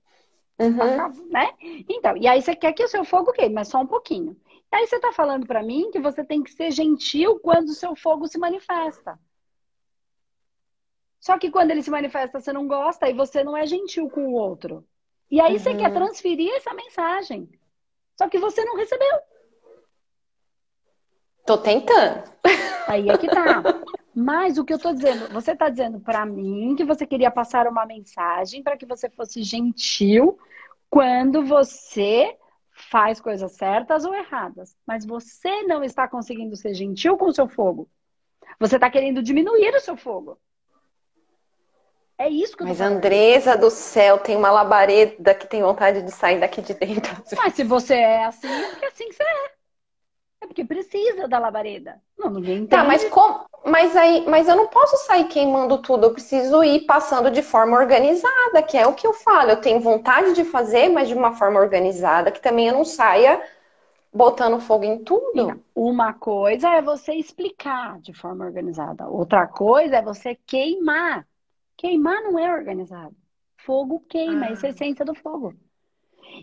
Uhum. 0.59 1.29
Né? 1.29 1.49
Então, 1.89 2.17
e 2.17 2.27
aí 2.27 2.41
você 2.41 2.53
quer 2.53 2.73
que 2.73 2.83
o 2.83 2.87
seu 2.87 3.05
fogo 3.05 3.31
queime, 3.31 3.55
mas 3.55 3.69
só 3.69 3.79
um 3.79 3.87
pouquinho. 3.87 4.35
E 4.71 4.75
aí 4.75 4.85
você 4.85 4.99
tá 4.99 5.13
falando 5.13 5.47
para 5.47 5.63
mim 5.63 5.89
que 5.89 5.99
você 5.99 6.21
tem 6.21 6.43
que 6.43 6.51
ser 6.51 6.69
gentil 6.71 7.39
quando 7.39 7.69
o 7.69 7.73
seu 7.73 7.95
fogo 7.95 8.27
se 8.27 8.37
manifesta. 8.37 9.17
Só 11.17 11.37
que 11.39 11.49
quando 11.49 11.71
ele 11.71 11.81
se 11.81 11.89
manifesta, 11.89 12.41
você 12.41 12.51
não 12.51 12.67
gosta 12.67 13.09
e 13.09 13.13
você 13.13 13.41
não 13.41 13.55
é 13.55 13.65
gentil 13.65 14.09
com 14.09 14.27
o 14.27 14.33
outro. 14.33 14.85
E 15.29 15.39
aí 15.39 15.53
uhum. 15.53 15.59
você 15.59 15.73
quer 15.73 15.93
transferir 15.93 16.53
essa 16.55 16.73
mensagem. 16.73 17.49
Só 18.17 18.27
que 18.27 18.37
você 18.37 18.65
não 18.65 18.75
recebeu. 18.75 19.17
Tô 21.45 21.57
tentando. 21.57 22.23
Aí 22.87 23.09
é 23.09 23.17
que 23.17 23.27
tá. 23.27 23.63
Mas 24.13 24.57
o 24.57 24.65
que 24.65 24.73
eu 24.73 24.79
tô 24.79 24.93
dizendo, 24.93 25.29
você 25.29 25.55
tá 25.55 25.69
dizendo 25.69 25.99
para 25.99 26.25
mim 26.25 26.75
que 26.75 26.83
você 26.83 27.05
queria 27.05 27.31
passar 27.31 27.67
uma 27.67 27.85
mensagem 27.85 28.61
para 28.61 28.75
que 28.75 28.85
você 28.85 29.09
fosse 29.09 29.41
gentil 29.43 30.37
quando 30.89 31.45
você 31.45 32.37
faz 32.89 33.21
coisas 33.21 33.53
certas 33.53 34.03
ou 34.03 34.13
erradas. 34.13 34.75
Mas 34.85 35.05
você 35.05 35.63
não 35.63 35.83
está 35.83 36.07
conseguindo 36.07 36.55
ser 36.55 36.73
gentil 36.73 37.17
com 37.17 37.25
o 37.25 37.33
seu 37.33 37.47
fogo. 37.47 37.89
Você 38.59 38.75
está 38.75 38.89
querendo 38.89 39.23
diminuir 39.23 39.73
o 39.75 39.79
seu 39.79 39.95
fogo. 39.95 40.37
É 42.17 42.29
isso 42.29 42.55
que 42.55 42.61
eu 42.61 42.67
Mas 42.67 42.79
Andresa 42.79 43.57
do 43.57 43.71
céu, 43.71 44.19
tem 44.19 44.35
uma 44.35 44.51
labareda 44.51 45.33
que 45.33 45.47
tem 45.47 45.63
vontade 45.63 46.03
de 46.03 46.11
sair 46.11 46.39
daqui 46.39 46.61
de 46.61 46.75
dentro. 46.75 47.11
Mas 47.35 47.55
se 47.55 47.63
você 47.63 47.95
é 47.95 48.25
assim, 48.25 48.47
é 48.47 48.69
porque 48.69 48.85
assim 48.85 49.07
que 49.07 49.15
você 49.15 49.23
é. 49.23 49.51
É 50.41 50.47
porque 50.47 50.65
precisa 50.65 51.27
da 51.27 51.39
labareda. 51.39 52.01
Não, 52.17 52.29
ninguém 52.29 52.57
entende. 52.57 52.69
Tá, 52.69 52.83
mas 52.83 53.03
como. 53.09 53.45
Mas 53.63 53.95
aí, 53.95 54.25
mas 54.27 54.47
eu 54.47 54.55
não 54.55 54.67
posso 54.67 54.97
sair 55.05 55.25
queimando 55.25 55.77
tudo, 55.77 56.07
eu 56.07 56.13
preciso 56.13 56.63
ir 56.63 56.81
passando 56.85 57.29
de 57.29 57.43
forma 57.43 57.77
organizada, 57.77 58.63
que 58.63 58.75
é 58.75 58.87
o 58.87 58.93
que 58.93 59.05
eu 59.05 59.13
falo. 59.13 59.51
Eu 59.51 59.61
tenho 59.61 59.79
vontade 59.79 60.33
de 60.33 60.43
fazer, 60.43 60.89
mas 60.89 61.07
de 61.07 61.13
uma 61.13 61.33
forma 61.33 61.59
organizada, 61.59 62.31
que 62.31 62.41
também 62.41 62.67
eu 62.67 62.73
não 62.73 62.83
saia 62.83 63.41
botando 64.11 64.59
fogo 64.59 64.83
em 64.83 65.03
tudo. 65.03 65.63
Uma 65.75 66.13
coisa 66.13 66.69
é 66.69 66.81
você 66.81 67.13
explicar 67.13 67.99
de 67.99 68.13
forma 68.13 68.45
organizada, 68.45 69.07
outra 69.07 69.47
coisa 69.47 69.97
é 69.97 70.01
você 70.01 70.35
queimar. 70.45 71.27
Queimar 71.77 72.21
não 72.23 72.37
é 72.37 72.51
organizado. 72.51 73.15
Fogo 73.57 74.03
queima, 74.09 74.47
ah. 74.47 74.51
essa 74.51 74.67
é 74.67 74.69
a 74.69 74.71
essência 74.71 75.05
do 75.05 75.13
fogo. 75.13 75.53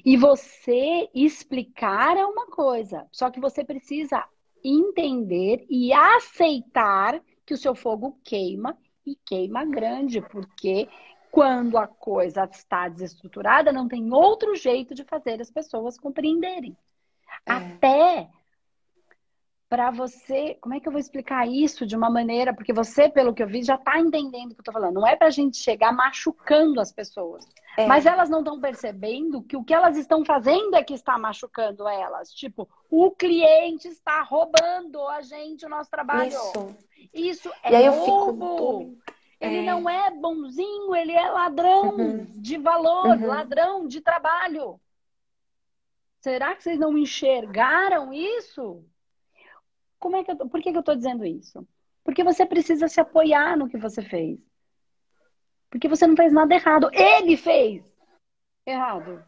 E 0.04 0.16
você 0.16 1.08
explicar 1.14 2.16
é 2.16 2.24
uma 2.24 2.46
coisa, 2.46 3.06
só 3.10 3.30
que 3.30 3.40
você 3.40 3.64
precisa 3.64 4.24
entender 4.64 5.66
e 5.68 5.92
aceitar 5.92 7.20
que 7.44 7.54
o 7.54 7.58
seu 7.58 7.74
fogo 7.74 8.18
queima 8.24 8.76
e 9.06 9.16
queima 9.24 9.64
grande, 9.64 10.20
porque 10.20 10.88
quando 11.30 11.78
a 11.78 11.86
coisa 11.86 12.44
está 12.44 12.88
desestruturada, 12.88 13.72
não 13.72 13.88
tem 13.88 14.12
outro 14.12 14.54
jeito 14.54 14.94
de 14.94 15.04
fazer 15.04 15.40
as 15.40 15.50
pessoas 15.50 15.98
compreenderem. 15.98 16.76
É. 17.46 17.52
Até 17.52 18.30
para 19.68 19.90
você, 19.90 20.56
como 20.60 20.74
é 20.74 20.80
que 20.80 20.88
eu 20.88 20.92
vou 20.92 21.00
explicar 21.00 21.46
isso 21.46 21.84
de 21.84 21.94
uma 21.94 22.08
maneira, 22.08 22.54
porque 22.54 22.72
você, 22.72 23.08
pelo 23.08 23.34
que 23.34 23.42
eu 23.42 23.46
vi, 23.46 23.62
já 23.62 23.74
está 23.74 23.98
entendendo 23.98 24.52
o 24.52 24.54
que 24.54 24.60
eu 24.60 24.62
estou 24.62 24.72
falando. 24.72 24.94
Não 24.94 25.06
é 25.06 25.14
para 25.14 25.26
a 25.26 25.30
gente 25.30 25.58
chegar 25.58 25.92
machucando 25.92 26.80
as 26.80 26.90
pessoas. 26.90 27.46
É. 27.76 27.86
Mas 27.86 28.06
elas 28.06 28.30
não 28.30 28.38
estão 28.38 28.58
percebendo 28.58 29.42
que 29.42 29.56
o 29.56 29.62
que 29.62 29.74
elas 29.74 29.98
estão 29.98 30.24
fazendo 30.24 30.74
é 30.74 30.82
que 30.82 30.94
está 30.94 31.18
machucando 31.18 31.86
elas. 31.86 32.32
Tipo, 32.32 32.66
o 32.90 33.10
cliente 33.10 33.88
está 33.88 34.22
roubando 34.22 35.06
a 35.06 35.20
gente 35.20 35.66
o 35.66 35.68
nosso 35.68 35.90
trabalho. 35.90 36.28
Isso, 36.28 36.76
isso 37.12 37.52
é 37.62 37.72
e 37.72 37.76
aí 37.76 37.88
roubo. 37.88 38.78
Fico... 38.78 39.18
Ele 39.40 39.58
é. 39.58 39.62
não 39.62 39.88
é 39.88 40.10
bonzinho, 40.10 40.96
ele 40.96 41.12
é 41.12 41.30
ladrão 41.30 41.90
uhum. 41.90 42.26
de 42.36 42.56
valor, 42.56 43.06
uhum. 43.06 43.26
ladrão 43.26 43.86
de 43.86 44.00
trabalho. 44.00 44.80
Será 46.20 46.56
que 46.56 46.62
vocês 46.64 46.78
não 46.78 46.98
enxergaram 46.98 48.12
isso? 48.12 48.84
Como 49.98 50.16
é 50.16 50.24
que 50.24 50.30
eu, 50.30 50.36
por 50.36 50.60
que, 50.60 50.70
que 50.70 50.76
eu 50.76 50.80
estou 50.80 50.94
dizendo 50.94 51.24
isso? 51.24 51.66
Porque 52.04 52.24
você 52.24 52.46
precisa 52.46 52.88
se 52.88 53.00
apoiar 53.00 53.56
no 53.56 53.68
que 53.68 53.76
você 53.76 54.02
fez. 54.02 54.38
Porque 55.68 55.88
você 55.88 56.06
não 56.06 56.16
fez 56.16 56.32
nada 56.32 56.54
errado. 56.54 56.88
Ele 56.92 57.36
fez 57.36 57.84
errado. 58.64 59.24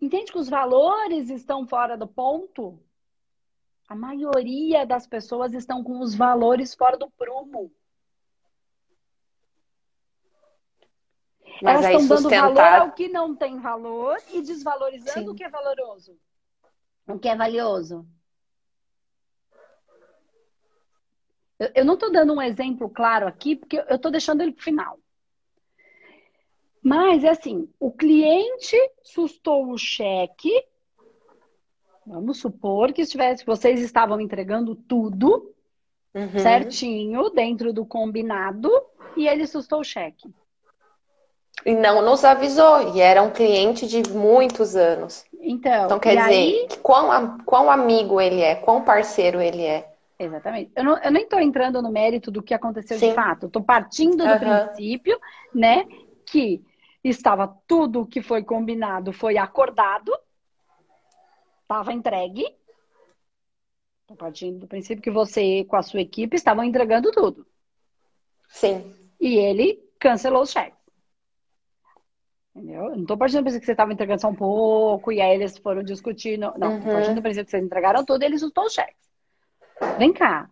Entende 0.00 0.30
que 0.30 0.38
os 0.38 0.48
valores 0.48 1.30
estão 1.30 1.66
fora 1.66 1.96
do 1.96 2.06
ponto? 2.06 2.78
A 3.88 3.94
maioria 3.94 4.86
das 4.86 5.06
pessoas 5.06 5.54
estão 5.54 5.82
com 5.82 6.00
os 6.00 6.14
valores 6.14 6.74
fora 6.74 6.96
do 6.96 7.10
prumo. 7.10 7.72
Mas 11.62 11.84
Elas 11.84 12.02
estão 12.02 12.18
sustentar... 12.18 12.48
dando 12.48 12.54
valor 12.54 12.80
ao 12.82 12.92
que 12.92 13.08
não 13.08 13.34
tem 13.34 13.58
valor 13.58 14.18
e 14.32 14.42
desvalorizando 14.42 15.26
Sim. 15.26 15.28
o 15.28 15.34
que 15.34 15.44
é 15.44 15.48
valoroso 15.48 16.18
o 17.06 17.18
que 17.18 17.28
é 17.28 17.36
valioso. 17.36 18.06
Eu, 21.58 21.70
eu 21.76 21.84
não 21.84 21.94
estou 21.94 22.10
dando 22.10 22.32
um 22.32 22.42
exemplo 22.42 22.88
claro 22.88 23.26
aqui, 23.26 23.56
porque 23.56 23.78
eu 23.78 23.96
estou 23.96 24.10
deixando 24.10 24.42
ele 24.42 24.52
para 24.52 24.60
o 24.60 24.64
final. 24.64 24.98
Mas 26.82 27.24
é 27.24 27.30
assim, 27.30 27.68
o 27.80 27.90
cliente 27.90 28.76
sustou 29.02 29.70
o 29.70 29.78
cheque. 29.78 30.52
Vamos 32.06 32.38
supor 32.38 32.92
que 32.92 33.02
estivesse, 33.02 33.46
vocês 33.46 33.80
estavam 33.80 34.20
entregando 34.20 34.76
tudo 34.76 35.54
uhum. 36.14 36.38
certinho 36.38 37.30
dentro 37.30 37.72
do 37.72 37.86
combinado 37.86 38.70
e 39.16 39.26
ele 39.26 39.46
sustou 39.46 39.80
o 39.80 39.84
cheque. 39.84 40.28
E 41.64 41.74
não 41.74 42.02
nos 42.02 42.24
avisou, 42.24 42.94
e 42.94 43.00
era 43.00 43.22
um 43.22 43.30
cliente 43.30 43.86
de 43.86 44.02
muitos 44.10 44.76
anos. 44.76 45.24
Então, 45.40 45.84
então 45.84 45.98
quer 45.98 46.16
dizer, 46.16 46.34
aí... 46.34 46.68
quão, 46.82 47.38
quão 47.38 47.70
amigo 47.70 48.20
ele 48.20 48.40
é, 48.40 48.54
quão 48.54 48.82
parceiro 48.82 49.40
ele 49.40 49.62
é. 49.62 49.94
Exatamente. 50.18 50.70
Eu, 50.74 50.84
não, 50.84 50.98
eu 50.98 51.10
nem 51.10 51.24
estou 51.24 51.40
entrando 51.40 51.82
no 51.82 51.90
mérito 51.90 52.30
do 52.30 52.42
que 52.42 52.54
aconteceu 52.54 52.98
Sim. 52.98 53.08
de 53.10 53.14
fato. 53.14 53.46
Estou 53.46 53.62
partindo 53.62 54.18
do 54.18 54.24
uhum. 54.24 54.38
princípio, 54.38 55.18
né, 55.54 55.86
que 56.26 56.62
estava 57.02 57.48
tudo 57.66 58.06
que 58.06 58.22
foi 58.22 58.42
combinado, 58.42 59.12
foi 59.12 59.36
acordado, 59.36 60.16
estava 61.62 61.92
entregue. 61.92 62.46
Estou 64.02 64.16
partindo 64.16 64.58
do 64.60 64.66
princípio 64.66 65.02
que 65.02 65.10
você 65.10 65.64
com 65.64 65.76
a 65.76 65.82
sua 65.82 66.00
equipe 66.00 66.36
estavam 66.36 66.64
entregando 66.64 67.10
tudo. 67.10 67.46
Sim. 68.48 68.94
E 69.20 69.36
ele 69.36 69.82
cancelou 69.98 70.42
os 70.42 70.50
cheques. 70.50 70.83
Entendeu? 72.54 72.96
não 72.96 73.04
tô 73.04 73.16
partindo 73.16 73.40
do 73.40 73.42
princípio 73.42 73.60
que 73.60 73.66
você 73.66 73.72
estava 73.72 73.92
entregando 73.92 74.20
só 74.20 74.28
um 74.28 74.34
pouco, 74.34 75.10
e 75.10 75.20
aí 75.20 75.34
eles 75.34 75.58
foram 75.58 75.82
discutindo. 75.82 76.52
Não, 76.56 76.74
uhum. 76.74 76.80
tô 76.80 76.86
partindo 76.86 77.16
do 77.16 77.22
princípio 77.22 77.46
que 77.46 77.50
vocês 77.50 77.64
entregaram 77.64 78.04
tudo 78.04 78.22
e 78.22 78.26
ele 78.26 78.38
soltou 78.38 78.66
os 78.66 78.72
cheques. 78.72 79.10
Vem 79.98 80.12
cá. 80.12 80.48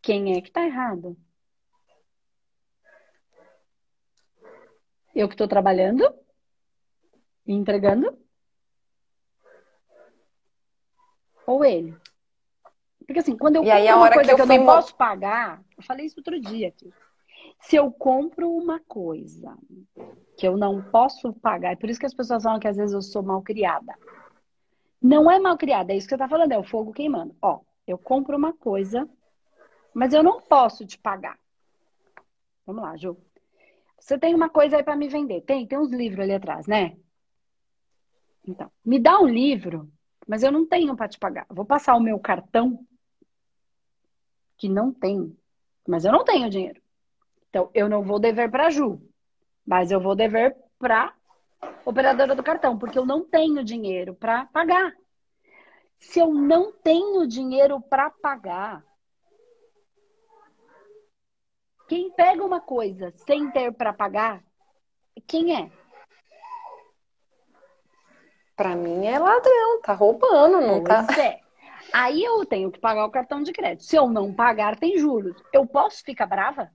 Quem 0.00 0.36
é 0.36 0.40
que 0.40 0.50
tá 0.50 0.64
errado? 0.64 1.14
Eu 5.14 5.28
que 5.28 5.34
estou 5.34 5.46
trabalhando 5.46 6.10
e 7.46 7.52
entregando? 7.52 8.16
Ou 11.46 11.64
ele? 11.64 11.94
Porque 13.06 13.18
assim, 13.18 13.36
quando 13.36 13.56
eu 13.56 13.64
e 13.64 13.66
compro 13.66 13.96
uma 13.96 14.12
coisa 14.12 14.34
que 14.34 14.40
eu, 14.40 14.46
que 14.46 14.52
eu 14.52 14.58
não 14.58 14.66
posso 14.66 14.94
pagar, 14.94 15.62
eu 15.76 15.82
falei 15.82 16.06
isso 16.06 16.18
outro 16.18 16.40
dia 16.40 16.68
aqui. 16.68 16.90
Se 17.60 17.76
eu 17.76 17.90
compro 17.90 18.50
uma 18.50 18.80
coisa 18.80 19.56
que 20.36 20.46
eu 20.46 20.56
não 20.56 20.82
posso 20.82 21.32
pagar, 21.34 21.72
é 21.72 21.76
por 21.76 21.90
isso 21.90 22.00
que 22.00 22.06
as 22.06 22.14
pessoas 22.14 22.42
falam 22.42 22.58
que 22.58 22.68
às 22.68 22.76
vezes 22.76 22.94
eu 22.94 23.02
sou 23.02 23.22
mal 23.22 23.42
criada. 23.42 23.94
Não 25.00 25.30
é 25.30 25.38
mal 25.38 25.56
criada, 25.56 25.92
é 25.92 25.96
isso 25.96 26.06
que 26.06 26.14
você 26.14 26.18
tá 26.18 26.28
falando, 26.28 26.52
é 26.52 26.58
o 26.58 26.64
fogo 26.64 26.92
queimando. 26.92 27.34
Ó, 27.40 27.60
eu 27.86 27.98
compro 27.98 28.36
uma 28.36 28.52
coisa, 28.52 29.08
mas 29.94 30.12
eu 30.12 30.22
não 30.22 30.40
posso 30.40 30.86
te 30.86 30.98
pagar. 30.98 31.38
Vamos 32.66 32.82
lá, 32.82 32.96
Ju. 32.96 33.16
Você 33.98 34.18
tem 34.18 34.34
uma 34.34 34.48
coisa 34.48 34.76
aí 34.76 34.82
para 34.82 34.96
me 34.96 35.08
vender. 35.08 35.42
Tem, 35.42 35.66
tem 35.66 35.78
uns 35.78 35.90
livros 35.90 36.20
ali 36.20 36.32
atrás, 36.32 36.66
né? 36.66 36.96
Então, 38.46 38.70
me 38.84 38.98
dá 38.98 39.20
um 39.20 39.28
livro, 39.28 39.90
mas 40.26 40.42
eu 40.42 40.50
não 40.50 40.66
tenho 40.66 40.96
para 40.96 41.08
te 41.08 41.18
pagar. 41.18 41.46
Vou 41.50 41.64
passar 41.64 41.94
o 41.94 42.00
meu 42.00 42.18
cartão, 42.18 42.86
que 44.56 44.68
não 44.68 44.92
tem, 44.92 45.36
mas 45.86 46.04
eu 46.04 46.12
não 46.12 46.24
tenho 46.24 46.48
dinheiro. 46.48 46.79
Então, 47.50 47.68
eu 47.74 47.88
não 47.88 48.02
vou 48.02 48.20
dever 48.20 48.48
para 48.48 48.70
Ju, 48.70 49.02
mas 49.66 49.90
eu 49.90 50.00
vou 50.00 50.14
dever 50.14 50.56
para 50.78 51.12
operadora 51.84 52.34
do 52.34 52.42
cartão, 52.42 52.78
porque 52.78 52.98
eu 52.98 53.04
não 53.04 53.24
tenho 53.24 53.64
dinheiro 53.64 54.14
para 54.14 54.46
pagar. 54.46 54.94
Se 55.98 56.20
eu 56.20 56.32
não 56.32 56.72
tenho 56.72 57.26
dinheiro 57.26 57.80
para 57.80 58.08
pagar, 58.08 58.84
quem 61.88 62.10
pega 62.12 62.44
uma 62.44 62.60
coisa 62.60 63.12
sem 63.26 63.50
ter 63.50 63.72
para 63.72 63.92
pagar, 63.92 64.42
quem 65.26 65.56
é? 65.60 65.70
Para 68.54 68.76
mim 68.76 69.06
é 69.06 69.18
ladrão, 69.18 69.80
tá 69.82 69.92
roubando, 69.92 70.60
não 70.60 70.84
tá? 70.84 71.04
pois 71.04 71.16
tá? 71.16 71.22
É. 71.22 71.40
Aí 71.92 72.22
eu 72.22 72.46
tenho 72.46 72.70
que 72.70 72.78
pagar 72.78 73.04
o 73.06 73.10
cartão 73.10 73.42
de 73.42 73.52
crédito. 73.52 73.84
Se 73.84 73.96
eu 73.96 74.08
não 74.08 74.32
pagar, 74.32 74.78
tem 74.78 74.98
juros. 74.98 75.34
Eu 75.52 75.66
posso 75.66 76.04
ficar 76.04 76.26
brava? 76.26 76.70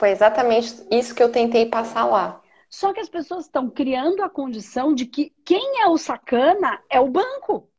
Foi 0.00 0.12
exatamente 0.12 0.82
isso 0.90 1.14
que 1.14 1.22
eu 1.22 1.30
tentei 1.30 1.66
passar 1.66 2.06
lá. 2.06 2.40
Só 2.70 2.90
que 2.90 3.00
as 3.00 3.08
pessoas 3.10 3.44
estão 3.44 3.68
criando 3.68 4.22
a 4.22 4.30
condição 4.30 4.94
de 4.94 5.04
que 5.04 5.28
quem 5.44 5.82
é 5.82 5.88
o 5.88 5.98
sacana 5.98 6.82
é 6.88 6.98
o 6.98 7.10
banco. 7.10 7.70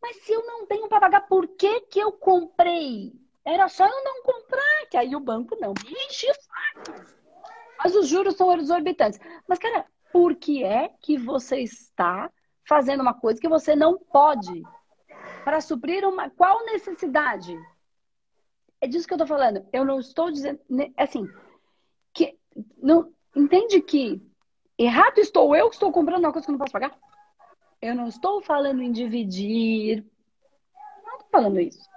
Mas 0.00 0.16
se 0.22 0.32
eu 0.32 0.46
não 0.46 0.64
tenho 0.64 0.88
para 0.88 1.00
pagar, 1.00 1.20
por 1.28 1.46
que, 1.48 1.82
que 1.82 2.00
eu 2.00 2.12
comprei? 2.12 3.12
Era 3.44 3.68
só 3.68 3.84
eu 3.84 4.04
não 4.04 4.22
comprar, 4.22 4.86
que 4.90 4.96
aí 4.96 5.14
o 5.14 5.20
banco 5.20 5.54
não 5.60 5.74
me 5.74 5.92
enche 6.06 6.30
o 6.30 6.34
saco. 6.34 7.04
Mas 7.78 7.94
os 7.94 8.08
juros 8.08 8.36
são 8.36 8.50
exorbitantes. 8.58 9.20
Mas, 9.46 9.58
cara, 9.58 9.84
por 10.10 10.34
que 10.34 10.64
é 10.64 10.88
que 10.98 11.18
você 11.18 11.58
está 11.58 12.30
fazendo 12.66 13.02
uma 13.02 13.12
coisa 13.12 13.38
que 13.38 13.50
você 13.50 13.76
não 13.76 13.98
pode? 13.98 14.62
Para 15.44 15.60
suprir 15.60 16.08
uma. 16.08 16.30
Qual 16.30 16.64
necessidade? 16.64 17.54
É 18.84 18.86
disso 18.86 19.08
que 19.08 19.14
eu 19.14 19.18
tô 19.18 19.26
falando. 19.26 19.66
Eu 19.72 19.82
não 19.82 19.98
estou 19.98 20.30
dizendo. 20.30 20.60
Assim, 20.98 21.26
que. 22.12 22.38
Não, 22.76 23.10
entende 23.34 23.80
que 23.80 24.20
errado 24.76 25.16
estou 25.16 25.56
eu 25.56 25.70
que 25.70 25.76
estou 25.76 25.90
comprando 25.90 26.22
uma 26.22 26.30
coisa 26.30 26.44
que 26.44 26.50
eu 26.50 26.52
não 26.52 26.58
posso 26.58 26.72
pagar? 26.72 26.94
Eu 27.80 27.94
não 27.94 28.06
estou 28.06 28.42
falando 28.42 28.82
em 28.82 28.92
dividir. 28.92 30.04
Não 31.02 31.14
estou 31.14 31.28
falando 31.32 31.60
isso. 31.60 31.88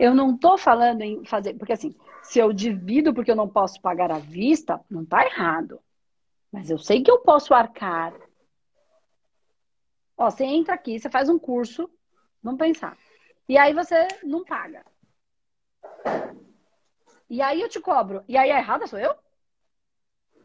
Eu 0.00 0.14
não 0.14 0.34
estou 0.34 0.56
falando 0.56 1.02
em 1.02 1.26
fazer. 1.26 1.52
Porque 1.52 1.74
assim, 1.74 1.94
se 2.22 2.38
eu 2.38 2.50
divido 2.50 3.12
porque 3.12 3.30
eu 3.30 3.36
não 3.36 3.46
posso 3.46 3.78
pagar 3.82 4.10
à 4.10 4.18
vista, 4.18 4.82
não 4.88 5.02
está 5.02 5.26
errado. 5.26 5.78
Mas 6.50 6.70
eu 6.70 6.78
sei 6.78 7.02
que 7.02 7.10
eu 7.10 7.18
posso 7.18 7.52
arcar. 7.52 8.14
Ó, 10.16 10.30
você 10.30 10.44
entra 10.44 10.72
aqui, 10.72 10.98
você 10.98 11.10
faz 11.10 11.28
um 11.28 11.38
curso, 11.38 11.90
vamos 12.42 12.58
pensar. 12.58 12.96
E 13.46 13.58
aí 13.58 13.74
você 13.74 14.08
não 14.22 14.42
paga. 14.42 14.82
E 17.28 17.42
aí 17.42 17.60
eu 17.60 17.68
te 17.68 17.80
cobro. 17.80 18.22
E 18.28 18.36
aí 18.36 18.50
a 18.50 18.58
errada 18.58 18.86
sou 18.86 18.98
eu? 18.98 19.14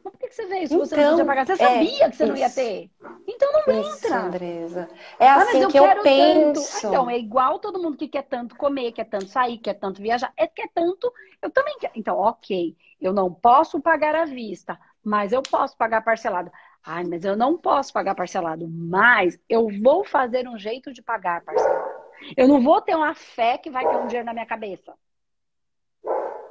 Mas 0.04 0.14
por 0.14 0.20
que, 0.20 0.32
você 0.32 0.46
veio 0.46 0.68
se 0.68 0.74
então, 0.74 0.86
você 0.86 0.96
não 0.96 1.10
podia 1.10 1.26
pagar? 1.26 1.46
Você 1.46 1.54
é, 1.54 1.56
sabia 1.56 2.10
que 2.10 2.16
você 2.16 2.24
isso. 2.24 2.32
não 2.32 2.38
ia 2.38 2.50
ter. 2.50 2.92
Então 3.28 3.52
não 3.52 3.82
isso, 3.82 4.08
entra. 4.08 4.22
Andresa. 4.22 4.90
É 5.20 5.28
ah, 5.28 5.36
assim 5.36 5.62
eu 5.62 5.70
que 5.70 5.78
eu 5.78 6.02
penso. 6.02 6.72
Tanto. 6.82 6.88
Então, 6.88 7.10
é 7.10 7.18
igual 7.18 7.60
todo 7.60 7.82
mundo 7.82 7.98
que 7.98 8.08
quer 8.08 8.24
tanto 8.24 8.56
comer, 8.56 8.92
quer 8.92 9.06
tanto 9.06 9.28
sair, 9.28 9.58
quer 9.58 9.74
tanto 9.74 10.02
viajar. 10.02 10.32
É 10.38 10.48
quer 10.48 10.70
tanto, 10.74 11.14
eu 11.42 11.50
também 11.50 11.78
quero. 11.80 11.94
Então, 11.96 12.18
ok, 12.18 12.76
eu 13.00 13.14
não 13.14 13.34
posso 13.34 13.80
pagar 13.82 14.16
à 14.16 14.26
vista, 14.26 14.80
mas 15.04 15.32
eu 15.32 15.42
posso 15.42 15.76
pagar 15.78 16.02
parcelado. 16.02 16.52
Ai, 16.84 17.04
mas 17.04 17.26
eu 17.26 17.36
não 17.36 17.58
posso 17.58 17.92
pagar 17.92 18.16
parcelado, 18.16 18.68
mas 18.68 19.38
eu 19.50 19.68
vou 19.84 20.06
fazer 20.06 20.48
um 20.48 20.58
jeito 20.58 20.94
de 20.94 21.02
pagar 21.02 21.44
parcelado. 21.44 21.90
Eu 22.36 22.48
não 22.48 22.62
vou 22.62 22.82
ter 22.82 22.96
uma 22.96 23.14
fé 23.14 23.58
que 23.58 23.70
vai 23.70 23.88
ter 23.88 23.98
um 23.98 24.08
dinheiro 24.08 24.26
na 24.26 24.34
minha 24.34 24.46
cabeça. 24.46 24.94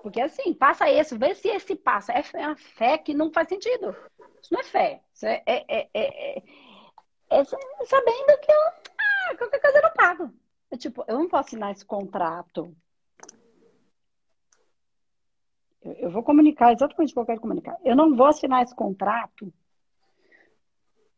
Porque 0.03 0.21
assim, 0.21 0.55
passa 0.55 0.91
esse, 0.91 1.17
vê 1.17 1.35
se 1.35 1.49
esse 1.49 1.75
passa. 1.75 2.13
É, 2.13 2.23
é 2.35 2.47
uma 2.47 2.57
fé 2.57 2.99
que 2.99 3.15
não 3.15 3.33
faz 3.33 3.49
sentido. 3.49 3.95
Isso 4.43 4.53
não 4.53 4.61
é 4.61 4.65
fé. 4.65 5.03
Isso 5.13 5.27
é, 5.27 5.43
é, 5.47 5.65
é, 5.69 5.89
é, 5.95 6.43
é 7.31 7.45
sabendo 7.45 8.41
que 8.41 8.53
eu, 8.53 8.61
ah, 8.99 9.37
qualquer 9.37 9.61
coisa 9.61 9.79
eu 9.79 9.83
não 9.83 9.93
pago. 9.93 10.33
É 10.71 10.77
tipo, 10.77 11.05
eu 11.09 11.19
não 11.19 11.29
posso 11.29 11.49
assinar 11.49 11.73
esse 11.73 11.85
contrato. 11.85 12.75
Eu, 15.83 15.93
eu 15.95 16.11
vou 16.11 16.23
comunicar 16.23 16.73
exatamente 16.73 17.11
o 17.11 17.15
que 17.15 17.21
eu 17.21 17.27
quero 17.27 17.41
comunicar. 17.41 17.77
Eu 17.85 17.97
não 17.97 18.15
vou 18.15 18.27
assinar 18.27 18.63
esse 18.63 18.75
contrato 18.75 19.53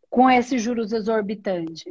com 0.08 0.28
esses 0.30 0.60
juros 0.62 0.92
exorbitantes. 0.92 1.84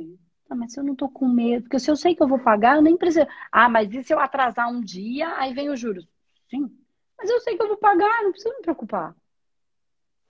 Ah, 0.49 0.55
mas 0.55 0.75
eu 0.75 0.83
não 0.83 0.95
tô 0.95 1.07
com 1.07 1.27
medo, 1.27 1.63
porque 1.63 1.79
se 1.79 1.91
eu 1.91 1.95
sei 1.95 2.15
que 2.15 2.23
eu 2.23 2.27
vou 2.27 2.39
pagar, 2.39 2.75
eu 2.75 2.81
nem 2.81 2.97
preciso. 2.97 3.27
Ah, 3.51 3.69
mas 3.69 3.93
e 3.93 4.03
se 4.03 4.13
eu 4.13 4.19
atrasar 4.19 4.69
um 4.69 4.81
dia, 4.81 5.35
aí 5.37 5.53
vem 5.53 5.69
os 5.69 5.79
juros? 5.79 6.07
Sim. 6.49 6.78
Mas 7.19 7.29
eu 7.29 7.39
sei 7.41 7.57
que 7.57 7.61
eu 7.61 7.67
vou 7.67 7.77
pagar, 7.77 8.23
não 8.23 8.31
preciso 8.31 8.55
me 8.55 8.61
preocupar. 8.61 9.13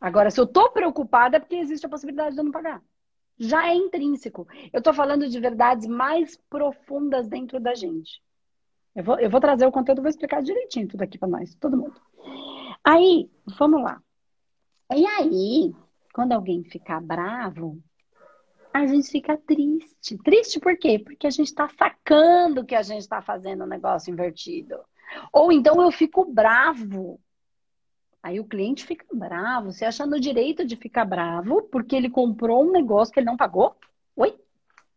Agora, 0.02 0.32
se 0.32 0.40
eu 0.40 0.48
tô 0.48 0.72
preocupada, 0.72 1.38
é 1.38 1.40
porque 1.40 1.56
existe 1.56 1.86
a 1.86 1.90
possibilidade 1.90 2.34
de 2.34 2.42
eu 2.42 2.44
não 2.44 2.52
pagar. 2.52 2.82
Já 3.38 3.70
é 3.70 3.76
intrínseco. 3.76 4.48
Eu 4.74 4.82
tô 4.82 4.92
falando 4.92 5.30
de 5.30 5.40
verdades 5.40 5.88
mais 5.88 6.36
profundas 6.50 7.28
dentro 7.30 7.60
da 7.60 7.76
gente. 7.76 8.22
Eu 8.96 9.04
vou, 9.04 9.20
eu 9.20 9.30
vou 9.30 9.40
trazer 9.40 9.66
o 9.66 9.72
conteúdo, 9.72 10.02
vou 10.02 10.10
explicar 10.10 10.42
direitinho 10.42 10.88
tudo 10.88 11.04
aqui 11.04 11.18
para 11.18 11.30
nós, 11.30 11.54
todo 11.56 11.78
mundo. 11.78 11.96
Aí, 12.84 13.30
vamos 13.58 13.84
lá. 13.84 14.02
E 14.94 15.06
aí, 15.06 15.74
quando 16.14 16.32
alguém 16.32 16.64
ficar 16.64 17.00
bravo, 17.00 17.80
a 18.74 18.88
gente 18.88 19.10
fica 19.10 19.38
triste. 19.38 20.18
Triste 20.18 20.60
por 20.60 20.78
quê? 20.78 20.98
Porque 20.98 21.28
a 21.28 21.30
gente 21.30 21.48
está 21.48 21.70
sacando 21.70 22.66
que 22.66 22.76
a 22.76 22.82
gente 22.82 23.02
está 23.02 23.22
fazendo 23.22 23.64
um 23.64 23.68
negócio 23.68 24.12
invertido. 24.12 24.80
Ou 25.32 25.52
então 25.52 25.82
eu 25.82 25.92
fico 25.92 26.26
bravo. 26.26 27.20
Aí 28.22 28.40
o 28.40 28.46
cliente 28.46 28.86
fica 28.86 29.06
bravo, 29.14 29.72
você 29.72 29.86
achando 29.86 30.16
o 30.16 30.20
direito 30.20 30.66
de 30.66 30.76
ficar 30.76 31.06
bravo 31.06 31.64
porque 31.72 31.96
ele 31.96 32.10
comprou 32.10 32.66
um 32.66 32.72
negócio 32.72 33.14
que 33.14 33.20
ele 33.20 33.28
não 33.28 33.38
pagou? 33.38 33.76
Oi? 34.16 34.38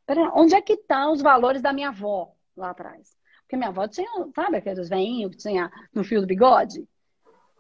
Pera, 0.05 0.33
onde 0.35 0.55
é 0.55 0.61
que 0.61 0.73
estão 0.73 1.07
tá 1.07 1.13
os 1.13 1.23
valores 1.23 1.63
da 1.63 1.73
minha 1.73 1.91
avó 1.91 2.33
lá 2.57 2.71
atrás? 2.71 3.17
Porque 3.43 3.57
minha 3.57 3.69
avó 3.69 3.87
tinha, 3.87 4.09
sabe 4.35 4.57
aqueles 4.57 4.89
veinhos 4.89 5.31
que 5.31 5.37
tinha 5.37 5.71
no 5.95 6.03
fio 6.03 6.21
do 6.21 6.27
bigode? 6.27 6.89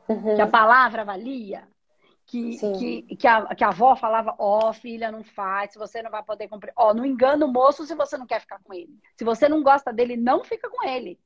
Uhum. 0.08 0.34
Que 0.34 0.42
a 0.42 0.48
palavra 0.48 1.04
valia? 1.04 1.68
Que, 2.26 2.56
que, 2.78 3.16
que, 3.16 3.26
a, 3.26 3.54
que 3.54 3.62
a 3.62 3.68
avó 3.68 3.94
falava, 3.94 4.34
ó, 4.38 4.70
oh, 4.70 4.72
filha, 4.72 5.12
não 5.12 5.22
faz, 5.22 5.72
se 5.72 5.78
você 5.78 6.02
não 6.02 6.10
vai 6.10 6.22
poder 6.22 6.48
comprar. 6.48 6.72
Ó, 6.76 6.90
oh, 6.90 6.94
não 6.94 7.04
engana 7.04 7.44
o 7.44 7.52
moço 7.52 7.84
se 7.84 7.94
você 7.94 8.16
não 8.16 8.26
quer 8.26 8.40
ficar 8.40 8.58
com 8.64 8.72
ele. 8.72 8.98
Se 9.16 9.24
você 9.24 9.48
não 9.48 9.62
gosta 9.62 9.92
dele, 9.92 10.16
não 10.16 10.42
fica 10.42 10.68
com 10.70 10.82
ele. 10.88 11.20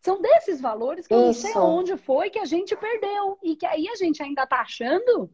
São 0.00 0.20
desses 0.20 0.60
valores 0.60 1.06
que 1.06 1.14
eu 1.14 1.30
Isso. 1.30 1.44
não 1.44 1.52
sei 1.52 1.60
onde 1.60 1.96
foi 1.96 2.30
que 2.30 2.38
a 2.38 2.44
gente 2.44 2.76
perdeu. 2.76 3.38
E 3.42 3.56
que 3.56 3.66
aí 3.66 3.88
a 3.88 3.96
gente 3.96 4.22
ainda 4.22 4.44
está 4.44 4.60
achando 4.60 5.30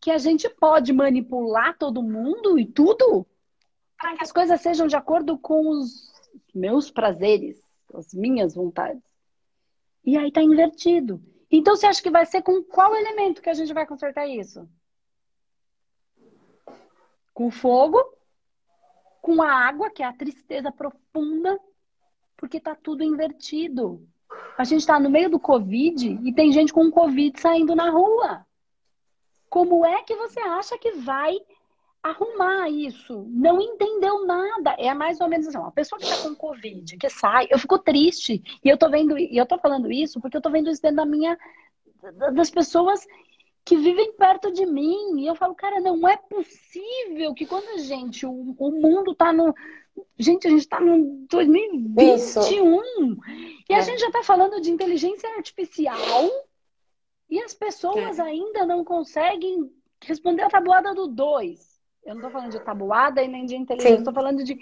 que 0.00 0.10
a 0.10 0.18
gente 0.18 0.48
pode 0.48 0.92
manipular 0.92 1.76
todo 1.76 2.02
mundo 2.02 2.58
e 2.58 2.64
tudo 2.64 3.26
para 3.98 4.16
que 4.16 4.22
as 4.22 4.32
coisas 4.32 4.60
sejam 4.60 4.86
de 4.86 4.96
acordo 4.96 5.38
com 5.38 5.68
os 5.68 6.10
meus 6.54 6.90
prazeres, 6.90 7.60
as 7.92 8.14
minhas 8.14 8.54
vontades. 8.54 9.02
E 10.02 10.16
aí 10.16 10.32
tá 10.32 10.42
invertido. 10.42 11.22
Então 11.50 11.76
você 11.76 11.86
acha 11.86 12.02
que 12.02 12.10
vai 12.10 12.24
ser 12.24 12.42
com 12.42 12.62
qual 12.62 12.94
elemento 12.94 13.42
que 13.42 13.50
a 13.50 13.54
gente 13.54 13.74
vai 13.74 13.86
consertar 13.86 14.26
isso? 14.26 14.66
Com 17.34 17.50
fogo 17.50 18.02
com 19.20 19.42
a 19.42 19.52
água, 19.52 19.90
que 19.90 20.02
é 20.02 20.06
a 20.06 20.12
tristeza 20.12 20.72
profunda, 20.72 21.60
porque 22.40 22.58
tá 22.58 22.74
tudo 22.74 23.04
invertido. 23.04 24.02
A 24.56 24.64
gente 24.64 24.80
está 24.80 24.98
no 24.98 25.10
meio 25.10 25.28
do 25.28 25.38
Covid 25.38 26.18
e 26.24 26.32
tem 26.32 26.50
gente 26.50 26.72
com 26.72 26.90
Covid 26.90 27.38
saindo 27.38 27.76
na 27.76 27.90
rua. 27.90 28.46
Como 29.50 29.84
é 29.84 30.02
que 30.02 30.16
você 30.16 30.40
acha 30.40 30.78
que 30.78 30.92
vai 30.92 31.36
arrumar 32.02 32.70
isso? 32.70 33.26
Não 33.28 33.60
entendeu 33.60 34.24
nada. 34.24 34.74
É 34.78 34.94
mais 34.94 35.20
ou 35.20 35.28
menos 35.28 35.48
assim, 35.48 35.58
uma 35.58 35.70
pessoa 35.70 35.98
que 35.98 36.06
está 36.06 36.22
com 36.26 36.34
Covid, 36.34 36.96
que 36.96 37.10
sai, 37.10 37.46
eu 37.50 37.58
fico 37.58 37.78
triste. 37.78 38.42
E 38.64 38.68
eu 38.68 38.78
tô 38.78 38.88
vendo, 38.88 39.18
e 39.18 39.36
eu 39.36 39.44
tô 39.44 39.58
falando 39.58 39.92
isso 39.92 40.18
porque 40.18 40.38
eu 40.38 40.42
tô 40.42 40.50
vendo 40.50 40.70
isso 40.70 40.80
dentro 40.80 40.96
da 40.96 41.06
minha 41.06 41.38
das 42.32 42.50
pessoas 42.50 43.06
que 43.64 43.76
vivem 43.76 44.12
perto 44.12 44.52
de 44.52 44.66
mim. 44.66 45.20
E 45.20 45.26
eu 45.26 45.34
falo, 45.34 45.54
cara, 45.54 45.80
não 45.80 46.08
é 46.08 46.16
possível 46.16 47.34
que 47.34 47.46
quando 47.46 47.68
a 47.70 47.78
gente, 47.78 48.26
o, 48.26 48.54
o 48.58 48.70
mundo 48.70 49.14
tá 49.14 49.32
no. 49.32 49.54
Gente, 50.18 50.46
a 50.46 50.50
gente 50.50 50.68
tá 50.68 50.80
no 50.80 51.26
2021 51.28 52.14
Isso. 52.14 52.40
e 53.68 53.74
a 53.74 53.78
é. 53.78 53.82
gente 53.82 53.98
já 53.98 54.10
tá 54.10 54.22
falando 54.22 54.60
de 54.60 54.70
inteligência 54.70 55.28
artificial 55.36 56.30
e 57.28 57.40
as 57.40 57.54
pessoas 57.54 58.18
é. 58.18 58.22
ainda 58.22 58.64
não 58.64 58.84
conseguem 58.84 59.70
responder 60.02 60.42
a 60.42 60.50
tabuada 60.50 60.94
do 60.94 61.06
2. 61.06 61.69
Eu 62.04 62.14
não 62.14 62.16
estou 62.16 62.30
falando 62.30 62.50
de 62.50 62.60
tabuada 62.60 63.22
e 63.22 63.28
nem 63.28 63.44
de 63.44 63.54
inteligência, 63.54 63.98
estou 63.98 64.14
falando 64.14 64.42
de 64.42 64.58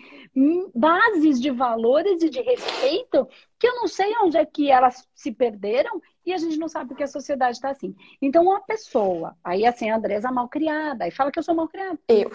bases 0.74 1.40
de 1.40 1.50
valores 1.50 2.20
e 2.22 2.28
de 2.28 2.40
respeito 2.40 3.28
que 3.58 3.66
eu 3.66 3.76
não 3.76 3.86
sei 3.86 4.12
onde 4.22 4.36
é 4.36 4.44
que 4.44 4.70
elas 4.70 5.08
se 5.14 5.32
perderam 5.32 6.02
e 6.26 6.32
a 6.32 6.36
gente 6.36 6.58
não 6.58 6.68
sabe 6.68 6.88
porque 6.88 7.04
a 7.04 7.08
sociedade 7.08 7.56
está 7.56 7.70
assim. 7.70 7.94
Então, 8.20 8.42
uma 8.42 8.60
pessoa, 8.60 9.36
aí 9.42 9.64
assim, 9.64 9.88
a 9.88 9.96
Andresa 9.96 10.30
mal 10.32 10.48
criada, 10.48 11.04
aí 11.04 11.10
fala 11.10 11.30
que 11.30 11.38
eu 11.38 11.42
sou 11.42 11.54
mal 11.54 11.68
criada. 11.68 11.98
Eu. 12.08 12.30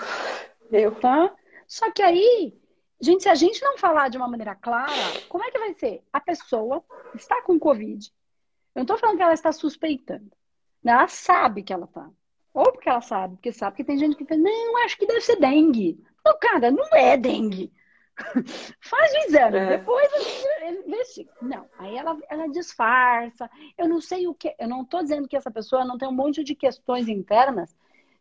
Eu. 0.71 0.95
Tá? 0.95 1.31
Só 1.67 1.91
que 1.91 2.01
aí, 2.01 2.57
gente, 2.99 3.23
se 3.23 3.29
a 3.29 3.35
gente 3.35 3.61
não 3.61 3.77
falar 3.77 4.09
de 4.09 4.17
uma 4.17 4.27
maneira 4.27 4.55
clara, 4.55 4.91
como 5.29 5.43
é 5.43 5.51
que 5.51 5.59
vai 5.59 5.73
ser? 5.73 6.01
A 6.11 6.19
pessoa 6.19 6.83
está 7.13 7.41
com 7.41 7.59
Covid. 7.59 8.11
Eu 8.73 8.79
não 8.79 8.83
estou 8.83 8.97
falando 8.97 9.17
que 9.17 9.23
ela 9.23 9.33
está 9.33 9.51
suspeitando. 9.51 10.31
Ela 10.83 11.07
sabe 11.07 11.61
que 11.61 11.71
ela 11.71 11.85
está. 11.85 12.09
Ou 12.53 12.71
porque 12.71 12.89
ela 12.89 13.01
sabe, 13.01 13.35
porque 13.35 13.51
sabe 13.51 13.75
que 13.75 13.83
tem 13.83 13.97
gente 13.97 14.15
que 14.15 14.25
pensa, 14.25 14.41
não, 14.41 14.77
acho 14.85 14.97
que 14.97 15.07
deve 15.07 15.21
ser 15.21 15.37
dengue. 15.37 15.99
Não, 16.23 16.37
cara, 16.39 16.69
não 16.71 16.87
é 16.95 17.17
dengue. 17.17 17.71
Faz 18.79 19.11
o 19.11 19.17
exame, 19.27 19.57
é. 19.57 19.77
depois 19.77 20.07
investiga. 20.85 21.31
Não, 21.41 21.67
aí 21.79 21.97
ela, 21.97 22.17
ela 22.29 22.47
disfarça. 22.47 23.49
Eu 23.77 23.87
não 23.87 23.99
sei 23.99 24.27
o 24.27 24.35
que. 24.35 24.55
Eu 24.59 24.67
não 24.67 24.83
estou 24.83 25.01
dizendo 25.01 25.27
que 25.27 25.35
essa 25.35 25.49
pessoa 25.49 25.83
não 25.83 25.97
tem 25.97 26.07
um 26.07 26.13
monte 26.13 26.43
de 26.43 26.53
questões 26.53 27.07
internas 27.07 27.75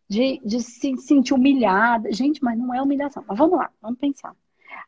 de, 0.09 0.41
de 0.45 0.61
se 0.61 0.97
sentir 0.97 1.35
humilhada. 1.35 2.11
Gente, 2.11 2.43
mas 2.43 2.59
não 2.59 2.75
é 2.75 2.81
humilhação. 2.81 3.23
Mas 3.29 3.37
vamos 3.37 3.59
lá, 3.59 3.71
vamos 3.83 3.99
pensar. 3.99 4.35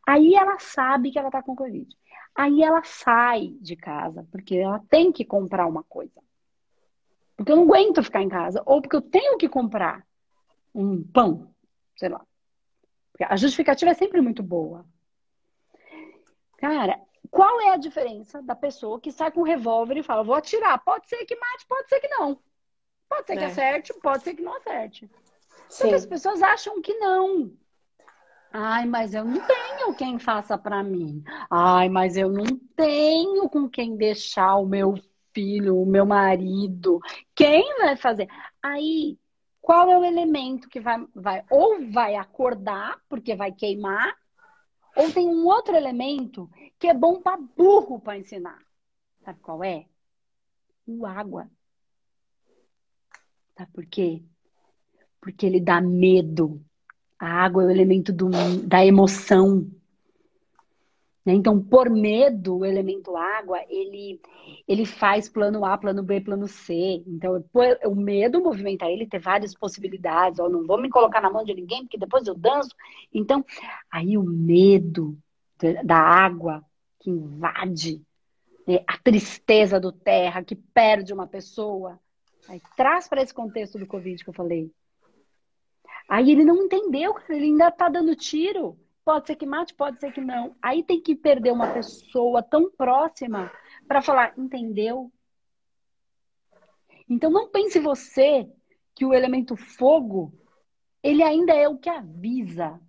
Aí 0.06 0.34
ela 0.34 0.58
sabe 0.58 1.10
que 1.10 1.18
ela 1.18 1.28
está 1.28 1.42
com 1.42 1.54
Covid. 1.54 1.86
Aí 2.34 2.62
ela 2.62 2.82
sai 2.82 3.54
de 3.60 3.76
casa, 3.76 4.26
porque 4.30 4.56
ela 4.56 4.82
tem 4.90 5.12
que 5.12 5.24
comprar 5.24 5.66
uma 5.66 5.82
coisa. 5.84 6.20
Porque 7.36 7.50
eu 7.50 7.56
não 7.56 7.64
aguento 7.64 8.02
ficar 8.02 8.22
em 8.22 8.28
casa. 8.28 8.62
Ou 8.64 8.80
porque 8.80 8.96
eu 8.96 9.02
tenho 9.02 9.36
que 9.36 9.48
comprar 9.48 10.06
um 10.74 11.02
pão, 11.02 11.54
sei 11.96 12.08
lá. 12.08 12.24
Porque 13.12 13.24
a 13.24 13.36
justificativa 13.36 13.90
é 13.90 13.94
sempre 13.94 14.20
muito 14.20 14.42
boa. 14.42 14.84
Cara, 16.58 17.00
qual 17.30 17.60
é 17.60 17.70
a 17.70 17.76
diferença 17.76 18.42
da 18.42 18.54
pessoa 18.54 19.00
que 19.00 19.12
sai 19.12 19.30
com 19.30 19.40
um 19.40 19.44
revólver 19.44 19.96
e 19.96 20.02
fala, 20.02 20.24
vou 20.24 20.34
atirar? 20.34 20.82
Pode 20.82 21.08
ser 21.08 21.24
que 21.24 21.36
mate, 21.36 21.66
pode 21.66 21.88
ser 21.88 22.00
que 22.00 22.08
não. 22.08 22.38
Pode 23.08 23.26
ser 23.26 23.36
que 23.36 23.44
é. 23.44 23.46
acerte, 23.46 23.94
pode 24.00 24.22
ser 24.22 24.34
que 24.34 24.42
não 24.42 24.56
acerte. 24.56 25.10
Só 25.68 25.88
que 25.88 25.94
as 25.94 26.06
pessoas 26.06 26.42
acham 26.42 26.80
que 26.80 26.94
não. 26.94 27.52
Ai, 28.52 28.86
mas 28.86 29.14
eu 29.14 29.24
não 29.24 29.40
tenho 29.44 29.94
quem 29.94 30.18
faça 30.18 30.56
para 30.56 30.82
mim. 30.82 31.24
Ai, 31.50 31.88
mas 31.88 32.16
eu 32.16 32.30
não 32.30 32.46
tenho 32.76 33.48
com 33.48 33.68
quem 33.68 33.96
deixar 33.96 34.56
o 34.56 34.66
meu 34.66 34.94
filho, 35.34 35.80
o 35.80 35.86
meu 35.86 36.06
marido. 36.06 37.00
Quem 37.34 37.76
vai 37.78 37.96
fazer? 37.96 38.28
Aí, 38.62 39.18
qual 39.60 39.90
é 39.90 39.98
o 39.98 40.04
elemento 40.04 40.68
que 40.68 40.80
vai, 40.80 41.04
vai 41.14 41.44
ou 41.50 41.90
vai 41.90 42.16
acordar, 42.16 43.00
porque 43.08 43.34
vai 43.34 43.52
queimar, 43.52 44.14
ou 44.96 45.10
tem 45.12 45.26
um 45.28 45.44
outro 45.46 45.74
elemento 45.74 46.48
que 46.78 46.86
é 46.86 46.94
bom 46.94 47.20
para 47.20 47.40
burro 47.56 47.98
para 47.98 48.18
ensinar. 48.18 48.58
Sabe 49.24 49.40
qual 49.40 49.64
é? 49.64 49.86
O 50.86 51.04
água. 51.06 51.50
Sabe 53.56 53.70
por 53.72 53.86
quê? 53.86 54.22
Porque 55.20 55.46
ele 55.46 55.60
dá 55.60 55.80
medo. 55.80 56.62
A 57.18 57.26
água 57.26 57.62
é 57.62 57.66
o 57.66 57.70
elemento 57.70 58.12
do, 58.12 58.28
da 58.66 58.84
emoção. 58.84 59.66
Né? 61.24 61.32
Então, 61.32 61.60
por 61.62 61.88
medo, 61.88 62.58
o 62.58 62.64
elemento 62.64 63.16
água, 63.16 63.58
ele, 63.68 64.20
ele 64.68 64.84
faz 64.84 65.28
plano 65.28 65.64
A, 65.64 65.78
plano 65.78 66.02
B, 66.02 66.20
plano 66.20 66.46
C. 66.46 67.02
Então, 67.06 67.42
o 67.86 67.94
medo 67.94 68.42
movimenta 68.42 68.86
ele, 68.86 69.06
ter 69.06 69.20
várias 69.20 69.54
possibilidades. 69.54 70.38
Ó, 70.38 70.48
não 70.48 70.66
vou 70.66 70.80
me 70.80 70.90
colocar 70.90 71.20
na 71.20 71.30
mão 71.30 71.44
de 71.44 71.54
ninguém, 71.54 71.82
porque 71.82 71.98
depois 71.98 72.26
eu 72.26 72.34
danço. 72.34 72.74
Então, 73.12 73.44
aí 73.90 74.18
o 74.18 74.22
medo 74.22 75.16
da 75.84 75.96
água 75.96 76.62
que 77.00 77.10
invade, 77.10 78.02
né? 78.66 78.82
a 78.86 78.98
tristeza 78.98 79.80
do 79.80 79.92
terra 79.92 80.42
que 80.42 80.54
perde 80.54 81.12
uma 81.12 81.26
pessoa, 81.26 81.98
aí 82.48 82.60
traz 82.76 83.08
para 83.08 83.22
esse 83.22 83.32
contexto 83.32 83.78
do 83.78 83.86
Covid 83.86 84.22
que 84.22 84.28
eu 84.28 84.34
falei. 84.34 84.70
Aí 86.08 86.30
ele 86.30 86.44
não 86.44 86.64
entendeu, 86.64 87.14
ele 87.30 87.46
ainda 87.46 87.70
tá 87.70 87.88
dando 87.88 88.14
tiro. 88.14 88.78
Pode 89.04 89.26
ser 89.26 89.36
que 89.36 89.44
mate, 89.44 89.74
pode 89.74 90.00
ser 90.00 90.12
que 90.12 90.20
não. 90.20 90.56
Aí 90.62 90.82
tem 90.82 91.00
que 91.00 91.14
perder 91.14 91.52
uma 91.52 91.72
pessoa 91.72 92.42
tão 92.42 92.70
próxima 92.70 93.52
para 93.86 94.00
falar, 94.00 94.32
entendeu? 94.38 95.12
Então 97.08 97.30
não 97.30 97.50
pense 97.50 97.78
você 97.78 98.48
que 98.94 99.04
o 99.04 99.12
elemento 99.12 99.56
fogo, 99.56 100.32
ele 101.02 101.22
ainda 101.22 101.52
é 101.52 101.68
o 101.68 101.76
que 101.76 101.90
avisa. 101.90 102.80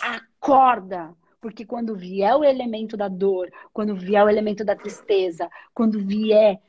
Acorda, 0.00 1.14
porque 1.40 1.64
quando 1.64 1.94
vier 1.94 2.34
o 2.34 2.42
elemento 2.42 2.96
da 2.96 3.06
dor, 3.06 3.52
quando 3.72 3.94
vier 3.94 4.24
o 4.24 4.28
elemento 4.28 4.64
da 4.64 4.74
tristeza, 4.74 5.48
quando 5.72 6.04
vier 6.04 6.60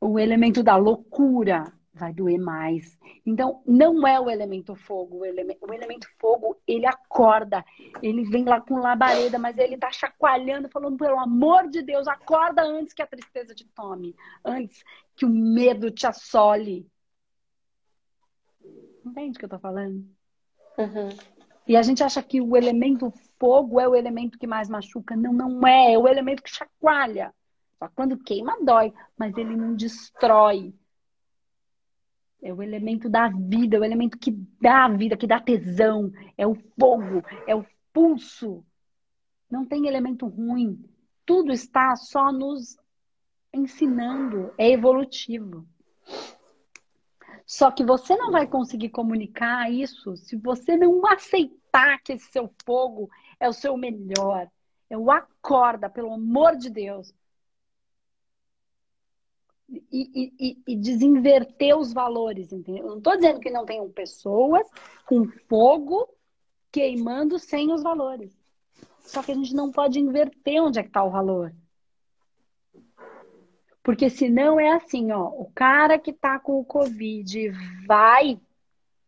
o 0.00 0.18
elemento 0.18 0.62
da 0.62 0.76
loucura, 0.76 1.70
vai 1.96 2.12
doer 2.12 2.38
mais. 2.38 2.98
Então, 3.24 3.62
não 3.66 4.06
é 4.06 4.20
o 4.20 4.30
elemento 4.30 4.74
fogo. 4.74 5.18
O 5.18 5.24
elemento, 5.24 5.66
o 5.66 5.72
elemento 5.72 6.06
fogo, 6.18 6.56
ele 6.66 6.86
acorda. 6.86 7.64
Ele 8.02 8.24
vem 8.24 8.44
lá 8.44 8.60
com 8.60 8.78
labareda, 8.78 9.38
mas 9.38 9.56
ele 9.56 9.78
tá 9.78 9.90
chacoalhando, 9.90 10.68
falando, 10.68 10.96
pelo 10.96 11.18
amor 11.18 11.68
de 11.68 11.82
Deus, 11.82 12.06
acorda 12.06 12.62
antes 12.62 12.92
que 12.92 13.02
a 13.02 13.06
tristeza 13.06 13.54
te 13.54 13.66
tome. 13.68 14.14
Antes 14.44 14.84
que 15.16 15.24
o 15.24 15.28
medo 15.28 15.90
te 15.90 16.06
assole. 16.06 16.86
Entende 19.04 19.36
o 19.36 19.38
que 19.38 19.44
eu 19.46 19.50
tô 19.50 19.58
falando? 19.58 20.04
Uhum. 20.78 21.08
E 21.66 21.76
a 21.76 21.82
gente 21.82 22.04
acha 22.04 22.22
que 22.22 22.40
o 22.40 22.56
elemento 22.56 23.12
fogo 23.40 23.80
é 23.80 23.88
o 23.88 23.94
elemento 23.94 24.38
que 24.38 24.46
mais 24.46 24.68
machuca. 24.68 25.16
Não, 25.16 25.32
não 25.32 25.66
é. 25.66 25.94
É 25.94 25.98
o 25.98 26.06
elemento 26.06 26.42
que 26.42 26.50
chacoalha. 26.50 27.34
Só 27.78 27.88
quando 27.88 28.18
queima, 28.18 28.56
dói. 28.62 28.92
Mas 29.16 29.36
ele 29.36 29.56
não 29.56 29.74
destrói 29.74 30.74
é 32.46 32.54
o 32.54 32.62
elemento 32.62 33.08
da 33.08 33.28
vida, 33.28 33.76
é 33.76 33.80
o 33.80 33.84
elemento 33.84 34.16
que 34.16 34.30
dá 34.60 34.84
a 34.84 34.88
vida, 34.88 35.16
que 35.16 35.26
dá 35.26 35.40
tesão. 35.40 36.12
É 36.38 36.46
o 36.46 36.54
fogo, 36.78 37.24
é 37.46 37.54
o 37.54 37.66
pulso. 37.92 38.64
Não 39.50 39.66
tem 39.66 39.88
elemento 39.88 40.26
ruim. 40.26 40.84
Tudo 41.24 41.52
está 41.52 41.96
só 41.96 42.30
nos 42.30 42.76
ensinando. 43.52 44.54
É 44.56 44.70
evolutivo. 44.70 45.66
Só 47.44 47.70
que 47.72 47.84
você 47.84 48.16
não 48.16 48.30
vai 48.30 48.46
conseguir 48.46 48.90
comunicar 48.90 49.70
isso 49.70 50.16
se 50.16 50.36
você 50.36 50.76
não 50.76 51.04
aceitar 51.06 52.00
que 52.02 52.12
esse 52.12 52.30
seu 52.30 52.52
fogo 52.64 53.10
é 53.40 53.48
o 53.48 53.52
seu 53.52 53.76
melhor. 53.76 54.48
O 54.88 55.10
acorda, 55.10 55.90
pelo 55.90 56.12
amor 56.12 56.56
de 56.56 56.70
Deus 56.70 57.12
e, 59.68 60.32
e, 60.38 60.62
e, 60.66 60.76
desinverter 60.76 61.76
os 61.76 61.92
valores, 61.92 62.52
entendeu? 62.52 62.84
Eu 62.84 62.90
não 62.90 62.98
estou 62.98 63.16
dizendo 63.16 63.40
que 63.40 63.50
não 63.50 63.66
tenham 63.66 63.90
pessoas 63.90 64.68
com 65.04 65.26
fogo 65.48 66.08
queimando 66.70 67.38
sem 67.38 67.72
os 67.72 67.82
valores. 67.82 68.36
Só 69.00 69.22
que 69.22 69.32
a 69.32 69.34
gente 69.34 69.54
não 69.54 69.72
pode 69.72 69.98
inverter 69.98 70.62
onde 70.62 70.78
é 70.78 70.82
que 70.82 70.88
está 70.88 71.02
o 71.02 71.10
valor. 71.10 71.52
Porque 73.82 74.10
senão 74.10 74.58
é 74.58 74.72
assim, 74.72 75.12
ó, 75.12 75.28
o 75.28 75.50
cara 75.54 75.98
que 75.98 76.10
está 76.10 76.38
com 76.38 76.58
o 76.58 76.64
Covid 76.64 77.50
vai 77.86 78.40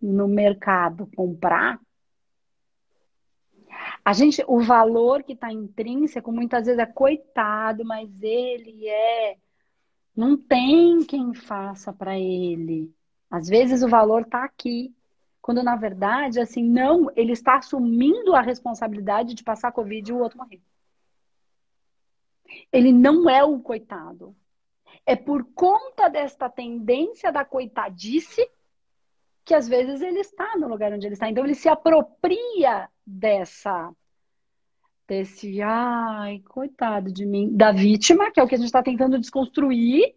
no 0.00 0.28
mercado 0.28 1.08
comprar, 1.16 1.80
a 4.04 4.12
gente, 4.12 4.42
o 4.46 4.60
valor 4.60 5.22
que 5.22 5.32
está 5.32 5.52
intrínseco 5.52 6.32
muitas 6.32 6.66
vezes 6.66 6.78
é 6.78 6.86
coitado, 6.86 7.84
mas 7.84 8.22
ele 8.22 8.88
é 8.88 9.36
não 10.18 10.36
tem 10.36 11.04
quem 11.04 11.32
faça 11.32 11.92
para 11.92 12.18
ele. 12.18 12.92
Às 13.30 13.46
vezes 13.46 13.84
o 13.84 13.88
valor 13.88 14.22
está 14.22 14.42
aqui. 14.42 14.92
Quando 15.40 15.62
na 15.62 15.76
verdade, 15.76 16.40
assim, 16.40 16.64
não, 16.64 17.08
ele 17.14 17.30
está 17.30 17.58
assumindo 17.58 18.34
a 18.34 18.40
responsabilidade 18.40 19.32
de 19.32 19.44
passar 19.44 19.70
Covid 19.70 20.10
e 20.10 20.12
o 20.12 20.18
outro 20.18 20.38
morrer. 20.38 20.60
Ele 22.72 22.92
não 22.92 23.30
é 23.30 23.44
o 23.44 23.60
coitado. 23.60 24.34
É 25.06 25.14
por 25.14 25.44
conta 25.54 26.08
desta 26.08 26.50
tendência 26.50 27.30
da 27.30 27.44
coitadice 27.44 28.44
que 29.44 29.54
às 29.54 29.68
vezes 29.68 30.02
ele 30.02 30.18
está 30.18 30.56
no 30.56 30.66
lugar 30.66 30.92
onde 30.92 31.06
ele 31.06 31.14
está. 31.14 31.30
Então 31.30 31.44
ele 31.44 31.54
se 31.54 31.68
apropria 31.68 32.90
dessa 33.06 33.94
desse 35.08 35.62
ai, 35.62 36.42
coitado 36.46 37.10
de 37.10 37.24
mim, 37.24 37.50
da 37.50 37.72
vítima, 37.72 38.30
que 38.30 38.38
é 38.38 38.42
o 38.42 38.46
que 38.46 38.54
a 38.54 38.58
gente 38.58 38.66
está 38.66 38.82
tentando 38.82 39.18
desconstruir. 39.18 40.14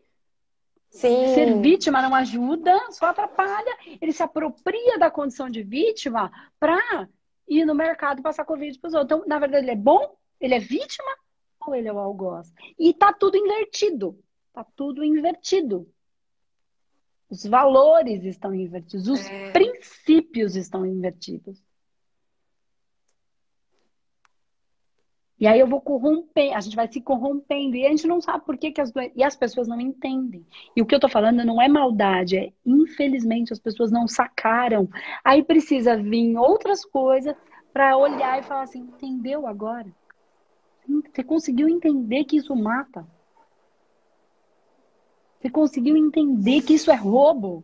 Sim. 0.89 1.33
Ser 1.33 1.61
vítima 1.61 2.01
não 2.01 2.13
ajuda, 2.13 2.77
só 2.91 3.05
atrapalha. 3.05 3.77
Ele 4.01 4.11
se 4.11 4.21
apropria 4.21 4.99
da 4.99 5.09
condição 5.09 5.49
de 5.49 5.63
vítima 5.63 6.29
para 6.59 7.07
ir 7.47 7.65
no 7.65 7.73
mercado 7.73 8.19
e 8.19 8.21
passar 8.21 8.43
Covid 8.43 8.77
para 8.77 8.89
os 8.89 8.93
outros. 8.93 9.19
Então, 9.19 9.27
na 9.27 9.39
verdade, 9.39 9.63
ele 9.63 9.71
é 9.71 9.75
bom, 9.75 10.17
ele 10.39 10.53
é 10.53 10.59
vítima 10.59 11.09
ou 11.65 11.73
ele 11.73 11.87
é 11.87 11.93
o 11.93 11.97
algoz? 11.97 12.53
E 12.77 12.93
tá 12.93 13.13
tudo 13.13 13.37
invertido. 13.37 14.19
Tá 14.51 14.65
tudo 14.75 15.01
invertido. 15.05 15.87
Os 17.29 17.45
valores 17.45 18.25
estão 18.25 18.53
invertidos, 18.53 19.07
os 19.07 19.25
é. 19.25 19.51
princípios 19.51 20.57
estão 20.57 20.85
invertidos. 20.85 21.63
E 25.41 25.47
aí 25.47 25.59
eu 25.59 25.65
vou 25.65 25.81
corromper, 25.81 26.55
a 26.55 26.61
gente 26.61 26.75
vai 26.75 26.87
se 26.87 27.01
corrompendo 27.01 27.75
e 27.75 27.83
a 27.83 27.89
gente 27.89 28.05
não 28.05 28.21
sabe 28.21 28.45
por 28.45 28.55
que, 28.55 28.71
que 28.71 28.79
as 28.79 28.93
e 29.15 29.23
as 29.23 29.35
pessoas 29.35 29.67
não 29.67 29.81
entendem. 29.81 30.45
E 30.75 30.83
o 30.83 30.85
que 30.85 30.93
eu 30.93 30.99
tô 30.99 31.09
falando 31.09 31.43
não 31.43 31.59
é 31.59 31.67
maldade, 31.67 32.37
é 32.37 32.53
infelizmente 32.63 33.51
as 33.51 33.57
pessoas 33.57 33.91
não 33.91 34.07
sacaram. 34.07 34.87
Aí 35.23 35.43
precisa 35.43 35.97
vir 35.97 36.37
outras 36.37 36.85
coisas 36.85 37.35
para 37.73 37.97
olhar 37.97 38.39
e 38.39 38.43
falar 38.43 38.61
assim, 38.61 38.81
entendeu 38.81 39.47
agora? 39.47 39.87
Você 41.11 41.23
conseguiu 41.23 41.67
entender 41.67 42.23
que 42.25 42.37
isso 42.37 42.55
mata? 42.55 43.03
Você 45.39 45.49
conseguiu 45.49 45.97
entender 45.97 46.61
que 46.61 46.75
isso 46.75 46.91
é 46.91 46.95
roubo? 46.95 47.63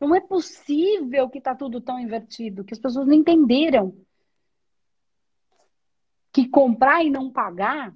Não 0.00 0.14
é 0.14 0.20
possível 0.20 1.28
que 1.28 1.38
está 1.38 1.52
tudo 1.52 1.80
tão 1.80 1.98
invertido, 1.98 2.62
que 2.62 2.74
as 2.74 2.78
pessoas 2.78 3.08
não 3.08 3.14
entenderam 3.14 3.92
que 6.44 6.48
comprar 6.48 7.04
e 7.04 7.10
não 7.10 7.32
pagar, 7.32 7.92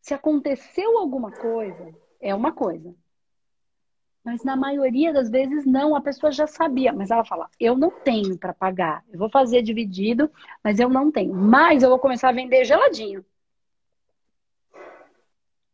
se 0.00 0.14
aconteceu 0.14 0.98
alguma 0.98 1.32
coisa, 1.32 1.92
é 2.20 2.34
uma 2.34 2.52
coisa. 2.52 2.94
Mas 4.22 4.44
na 4.44 4.56
maioria 4.56 5.12
das 5.12 5.28
vezes 5.28 5.66
não, 5.66 5.96
a 5.96 6.00
pessoa 6.00 6.30
já 6.30 6.46
sabia, 6.46 6.92
mas 6.92 7.10
ela 7.10 7.24
fala: 7.24 7.48
"Eu 7.58 7.76
não 7.76 7.90
tenho 7.90 8.38
para 8.38 8.54
pagar. 8.54 9.04
Eu 9.12 9.18
vou 9.18 9.28
fazer 9.28 9.62
dividido, 9.62 10.30
mas 10.62 10.78
eu 10.78 10.88
não 10.88 11.10
tenho. 11.10 11.34
Mas 11.34 11.82
eu 11.82 11.90
vou 11.90 11.98
começar 11.98 12.28
a 12.28 12.32
vender 12.32 12.64
geladinho." 12.64 13.24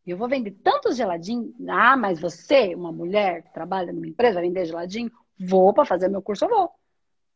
Eu 0.06 0.16
vou 0.16 0.28
vender 0.28 0.52
tantos 0.64 0.96
geladinhos. 0.96 1.54
Ah, 1.68 1.96
mas 1.96 2.18
você, 2.18 2.74
uma 2.74 2.90
mulher 2.90 3.42
que 3.42 3.52
trabalha 3.52 3.92
numa 3.92 4.08
empresa, 4.08 4.40
vender 4.40 4.64
geladinho? 4.64 5.12
Vou 5.38 5.72
para 5.72 5.84
fazer 5.84 6.08
meu 6.08 6.22
curso, 6.22 6.46
eu 6.46 6.48
vou. 6.48 6.79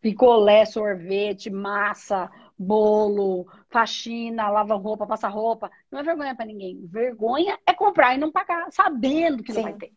Picolé, 0.05 0.67
sorvete, 0.67 1.49
massa, 1.49 2.31
bolo, 2.59 3.47
faxina, 3.71 4.51
lava 4.51 4.75
roupa, 4.75 5.07
passa 5.07 5.29
roupa. 5.29 5.71
Não 5.91 5.99
é 5.99 6.03
vergonha 6.03 6.35
para 6.35 6.45
ninguém. 6.45 6.79
Vergonha 6.85 7.59
é 7.67 7.73
comprar 7.73 8.15
e 8.15 8.19
não 8.19 8.31
pagar, 8.31 8.71
sabendo 8.71 9.43
que 9.43 9.51
Sim. 9.51 9.63
não 9.63 9.71
vai 9.71 9.73
ter. 9.73 9.93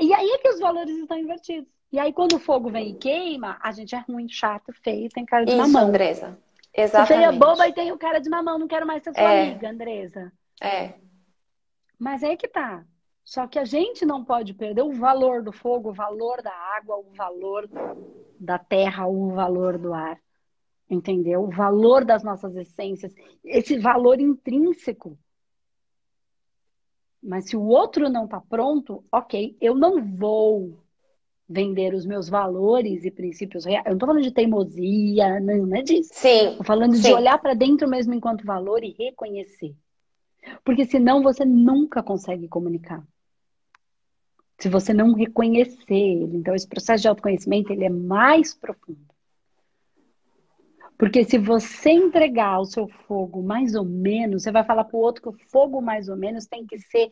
E 0.00 0.14
aí 0.14 0.30
é 0.30 0.38
que 0.38 0.48
os 0.48 0.60
valores 0.60 0.96
estão 0.96 1.18
invertidos. 1.18 1.68
E 1.90 1.98
aí, 1.98 2.12
quando 2.12 2.34
o 2.34 2.38
fogo 2.38 2.70
vem 2.70 2.90
e 2.90 2.94
queima, 2.94 3.58
a 3.60 3.72
gente 3.72 3.96
é 3.96 3.98
ruim, 3.98 4.28
chato, 4.28 4.72
feio, 4.72 5.08
tem 5.08 5.24
cara 5.24 5.44
de 5.44 5.50
Isso, 5.50 5.58
mamão. 5.58 5.88
Andresa. 5.88 6.38
Exatamente. 6.72 7.08
Feia, 7.08 7.32
boba 7.32 7.66
e 7.66 7.72
tem 7.72 7.90
o 7.90 7.98
cara 7.98 8.20
de 8.20 8.30
mamão. 8.30 8.60
Não 8.60 8.68
quero 8.68 8.86
mais 8.86 9.02
ser 9.02 9.12
sua 9.12 9.28
é. 9.28 9.50
amiga, 9.50 9.68
Andresa. 9.68 10.32
É. 10.62 10.94
Mas 11.98 12.22
é 12.22 12.36
que 12.36 12.46
tá. 12.46 12.84
Só 13.24 13.48
que 13.48 13.58
a 13.58 13.64
gente 13.64 14.06
não 14.06 14.24
pode 14.24 14.54
perder 14.54 14.82
o 14.82 14.92
valor 14.92 15.42
do 15.42 15.50
fogo, 15.50 15.90
o 15.90 15.92
valor 15.92 16.40
da 16.42 16.52
água, 16.76 16.96
o 16.96 17.10
valor 17.12 17.68
da 18.38 18.58
terra, 18.58 19.06
o 19.06 19.30
valor 19.30 19.78
do 19.78 19.92
ar. 19.92 20.18
Entendeu? 20.88 21.42
O 21.42 21.50
valor 21.50 22.04
das 22.04 22.22
nossas 22.22 22.54
essências, 22.56 23.12
esse 23.44 23.78
valor 23.78 24.20
intrínseco. 24.20 25.18
Mas 27.22 27.48
se 27.48 27.56
o 27.56 27.62
outro 27.62 28.08
não 28.08 28.24
está 28.24 28.40
pronto, 28.40 29.04
ok, 29.10 29.56
eu 29.60 29.74
não 29.74 30.00
vou 30.00 30.78
vender 31.48 31.94
os 31.94 32.04
meus 32.04 32.28
valores 32.28 33.04
e 33.04 33.10
princípios 33.10 33.64
reais. 33.64 33.84
Eu 33.84 33.90
não 33.90 33.96
estou 33.96 34.08
falando 34.08 34.22
de 34.22 34.30
teimosia, 34.30 35.40
não, 35.40 35.66
não 35.66 35.76
é 35.76 35.82
disso. 35.82 36.10
Sim. 36.12 36.50
Estou 36.50 36.64
falando 36.64 36.94
sim. 36.94 37.02
de 37.02 37.12
olhar 37.12 37.38
para 37.38 37.54
dentro 37.54 37.88
mesmo 37.88 38.14
enquanto 38.14 38.44
valor 38.44 38.82
e 38.84 38.94
reconhecer. 38.96 39.74
Porque 40.64 40.84
senão 40.84 41.22
você 41.22 41.44
nunca 41.44 42.02
consegue 42.02 42.48
comunicar. 42.48 43.04
Se 44.58 44.68
você 44.68 44.92
não 44.94 45.12
reconhecer 45.12 45.94
ele. 45.94 46.36
Então, 46.36 46.54
esse 46.54 46.66
processo 46.66 47.02
de 47.02 47.08
autoconhecimento, 47.08 47.72
ele 47.72 47.84
é 47.84 47.90
mais 47.90 48.54
profundo. 48.54 49.06
Porque 50.98 51.24
se 51.24 51.36
você 51.36 51.90
entregar 51.90 52.58
o 52.58 52.64
seu 52.64 52.88
fogo 52.88 53.42
mais 53.42 53.74
ou 53.74 53.84
menos, 53.84 54.42
você 54.42 54.50
vai 54.50 54.64
falar 54.64 54.84
para 54.84 54.96
o 54.96 55.00
outro 55.00 55.22
que 55.22 55.28
o 55.28 55.50
fogo 55.50 55.82
mais 55.82 56.08
ou 56.08 56.16
menos 56.16 56.46
tem 56.46 56.66
que 56.66 56.78
ser 56.78 57.10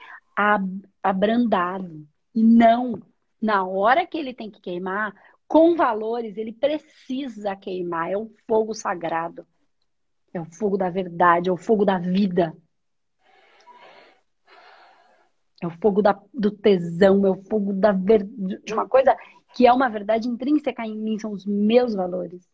abrandado. 1.03 2.07
E 2.35 2.43
não, 2.43 3.01
na 3.41 3.67
hora 3.67 4.07
que 4.07 4.17
ele 4.17 4.33
tem 4.33 4.51
que 4.51 4.61
queimar, 4.61 5.15
com 5.47 5.77
valores, 5.77 6.39
ele 6.39 6.53
precisa 6.53 7.55
queimar. 7.55 8.11
É 8.11 8.17
o 8.17 8.31
fogo 8.49 8.73
sagrado. 8.73 9.47
É 10.33 10.41
o 10.41 10.47
fogo 10.47 10.79
da 10.79 10.89
verdade, 10.89 11.51
é 11.51 11.53
o 11.53 11.57
fogo 11.57 11.85
da 11.85 11.99
vida. 11.99 12.57
É 15.65 15.67
o 15.67 15.71
fogo 15.81 16.03
da, 16.03 16.19
do 16.33 16.51
tesão, 16.51 17.25
é 17.27 17.31
o 17.31 17.43
fogo 17.45 17.73
da 17.73 17.91
ver, 17.93 18.23
de 18.23 18.75
uma 18.75 18.87
coisa 18.87 19.17
que 19.55 19.67
é 19.67 19.73
uma 19.73 19.89
verdade 19.89 20.29
intrínseca 20.29 20.85
em 20.85 20.97
mim, 20.97 21.19
são 21.19 21.33
os 21.33 21.47
meus 21.47 21.95
valores. 21.95 22.47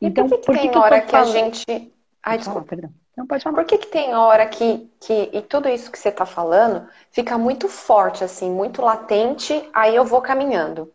Então, 0.00 0.28
por 0.28 0.38
que, 0.38 0.40
que, 0.40 0.46
por 0.46 0.54
que 0.54 0.60
tem 0.60 0.70
que 0.70 0.78
hora 0.78 1.00
que 1.00 1.16
a 1.16 1.24
gente. 1.24 1.92
Ai, 2.22 2.36
desculpa. 2.36 2.68
perdão. 2.68 2.90
Não 3.16 3.26
pode 3.26 3.42
falar. 3.42 3.56
Por 3.56 3.64
que, 3.64 3.78
que 3.78 3.86
tem 3.86 4.14
hora 4.14 4.46
que, 4.46 4.90
que. 5.00 5.30
E 5.32 5.40
tudo 5.42 5.68
isso 5.68 5.90
que 5.90 5.98
você 5.98 6.10
está 6.10 6.26
falando 6.26 6.86
fica 7.10 7.38
muito 7.38 7.68
forte, 7.68 8.22
assim, 8.22 8.50
muito 8.50 8.82
latente, 8.82 9.68
aí 9.72 9.96
eu 9.96 10.04
vou 10.04 10.20
caminhando. 10.20 10.92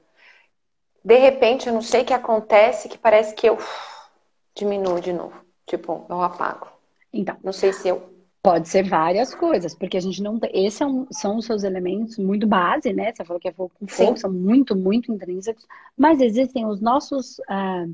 De 1.03 1.17
repente, 1.17 1.67
eu 1.67 1.73
não 1.73 1.81
sei 1.81 2.03
o 2.03 2.05
que 2.05 2.13
acontece, 2.13 2.87
que 2.87 2.97
parece 2.97 3.33
que 3.33 3.49
eu 3.49 3.57
diminuo 4.55 5.01
de 5.01 5.11
novo. 5.11 5.43
Tipo, 5.65 6.05
eu 6.07 6.21
apago. 6.21 6.67
Então. 7.11 7.35
Não 7.43 7.51
sei 7.51 7.73
se 7.73 7.87
eu 7.87 8.12
Pode 8.43 8.67
ser 8.67 8.83
várias 8.83 9.33
coisas, 9.33 9.73
porque 9.73 9.95
a 9.95 10.01
gente 10.01 10.21
não 10.21 10.37
tem. 10.37 10.51
Esses 10.53 10.77
são, 10.77 11.07
são 11.09 11.37
os 11.37 11.45
seus 11.45 11.63
elementos 11.63 12.17
muito 12.17 12.45
base, 12.45 12.91
né? 12.91 13.13
Você 13.13 13.23
falou 13.23 13.39
que 13.39 13.47
é 13.47 13.53
fogo 13.53 13.71
com 13.79 13.87
fogo, 13.87 14.17
são 14.17 14.33
muito, 14.33 14.75
muito 14.75 15.13
intrínsecos, 15.13 15.65
mas 15.97 16.19
existem 16.19 16.65
os 16.65 16.81
nossos, 16.81 17.39
ah, 17.47 17.85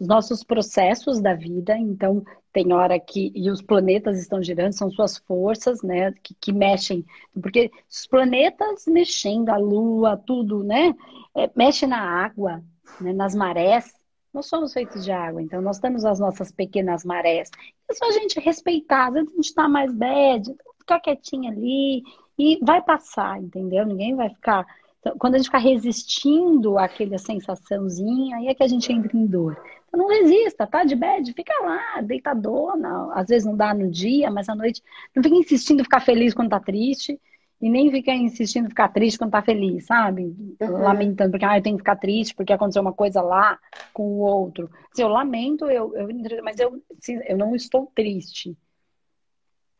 os 0.00 0.06
nossos 0.06 0.42
processos 0.42 1.20
da 1.20 1.34
vida, 1.34 1.76
então 1.76 2.24
tem 2.54 2.72
hora 2.72 2.98
que. 2.98 3.30
E 3.34 3.50
os 3.50 3.60
planetas 3.60 4.18
estão 4.18 4.42
girando, 4.42 4.72
são 4.72 4.90
suas 4.90 5.18
forças, 5.18 5.82
né? 5.82 6.10
Que, 6.22 6.34
que 6.40 6.52
mexem. 6.52 7.04
Porque 7.40 7.70
os 7.90 8.06
planetas 8.06 8.86
mexendo, 8.86 9.50
a 9.50 9.58
lua, 9.58 10.16
tudo, 10.16 10.64
né? 10.64 10.94
É, 11.36 11.50
mexe 11.54 11.86
na 11.86 12.00
água, 12.00 12.64
né? 12.98 13.12
nas 13.12 13.34
marés. 13.34 13.97
Nós 14.32 14.46
somos 14.46 14.72
feitos 14.72 15.04
de 15.04 15.10
água, 15.10 15.40
então 15.40 15.60
nós 15.60 15.78
temos 15.78 16.04
as 16.04 16.20
nossas 16.20 16.52
pequenas 16.52 17.04
marés. 17.04 17.50
É 17.90 17.94
só 17.94 18.06
a 18.08 18.12
gente 18.12 18.38
respeitar. 18.40 19.08
Às 19.08 19.14
vezes 19.14 19.32
a 19.32 19.36
gente 19.36 19.54
tá 19.54 19.68
mais 19.68 19.92
bad, 19.92 20.54
ficar 20.78 21.00
quietinho 21.00 21.50
ali 21.50 22.02
e 22.38 22.58
vai 22.62 22.82
passar, 22.82 23.40
entendeu? 23.40 23.86
Ninguém 23.86 24.14
vai 24.14 24.30
ficar. 24.30 24.66
Então, 25.00 25.16
quando 25.18 25.34
a 25.34 25.38
gente 25.38 25.46
ficar 25.46 25.58
resistindo 25.58 26.78
àquela 26.78 27.18
sensaçãozinha, 27.18 28.36
aí 28.36 28.48
é 28.48 28.54
que 28.54 28.62
a 28.62 28.68
gente 28.68 28.92
entra 28.92 29.16
em 29.16 29.26
dor. 29.26 29.56
Então 29.88 30.00
não 30.00 30.08
resista, 30.08 30.66
tá? 30.66 30.84
De 30.84 30.94
bad, 30.94 31.32
fica 31.32 31.52
lá, 31.62 32.00
deitadona. 32.02 33.12
Às 33.14 33.28
vezes 33.28 33.46
não 33.46 33.56
dá 33.56 33.72
no 33.72 33.90
dia, 33.90 34.30
mas 34.30 34.48
à 34.48 34.54
noite. 34.54 34.82
Não 35.14 35.22
fica 35.22 35.34
insistindo 35.36 35.80
em 35.80 35.84
ficar 35.84 36.00
feliz 36.00 36.34
quando 36.34 36.50
tá 36.50 36.60
triste. 36.60 37.18
E 37.60 37.68
nem 37.68 37.90
fica 37.90 38.12
insistindo 38.12 38.66
em 38.66 38.68
ficar 38.68 38.88
triste 38.88 39.18
quando 39.18 39.32
tá 39.32 39.42
feliz, 39.42 39.86
sabe? 39.86 40.56
Uhum. 40.60 40.78
Lamentando, 40.78 41.32
porque 41.32 41.44
ah, 41.44 41.58
eu 41.58 41.62
tenho 41.62 41.76
que 41.76 41.82
ficar 41.82 41.96
triste 41.96 42.34
porque 42.34 42.52
aconteceu 42.52 42.80
uma 42.80 42.92
coisa 42.92 43.20
lá 43.20 43.58
com 43.92 44.04
o 44.04 44.18
outro. 44.18 44.70
Se 44.92 45.02
eu 45.02 45.08
lamento, 45.08 45.64
eu, 45.66 45.94
eu 45.96 46.08
mas 46.44 46.58
eu, 46.60 46.80
eu 47.26 47.36
não 47.36 47.56
estou 47.56 47.90
triste. 47.94 48.56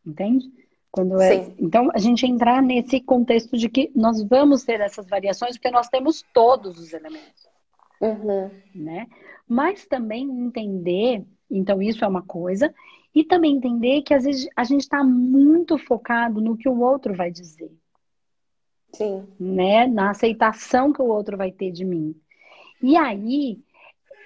Entende? 0.05 0.51
Quando 0.91 1.21
é... 1.21 1.53
Então, 1.57 1.89
a 1.93 1.99
gente 1.99 2.25
entrar 2.25 2.61
nesse 2.61 2.99
contexto 2.99 3.57
de 3.57 3.69
que 3.69 3.91
nós 3.95 4.21
vamos 4.23 4.63
ter 4.63 4.81
essas 4.81 5.07
variações 5.07 5.55
porque 5.55 5.71
nós 5.71 5.87
temos 5.87 6.25
todos 6.33 6.77
os 6.79 6.93
elementos. 6.93 7.47
Uhum. 8.01 8.49
Né? 8.75 9.07
Mas 9.47 9.85
também 9.85 10.23
entender, 10.23 11.23
então 11.49 11.81
isso 11.81 12.03
é 12.03 12.07
uma 12.07 12.21
coisa, 12.21 12.73
e 13.13 13.23
também 13.23 13.55
entender 13.55 14.01
que 14.03 14.13
às 14.13 14.23
vezes 14.23 14.47
a 14.55 14.63
gente 14.63 14.81
está 14.81 15.03
muito 15.03 15.77
focado 15.77 16.39
no 16.39 16.57
que 16.57 16.69
o 16.69 16.79
outro 16.79 17.13
vai 17.13 17.31
dizer. 17.31 17.71
Sim. 18.93 19.27
Né? 19.39 19.87
Na 19.87 20.11
aceitação 20.11 20.91
que 20.93 21.01
o 21.01 21.07
outro 21.07 21.37
vai 21.37 21.51
ter 21.51 21.71
de 21.71 21.85
mim. 21.85 22.15
E 22.81 22.95
aí 22.95 23.59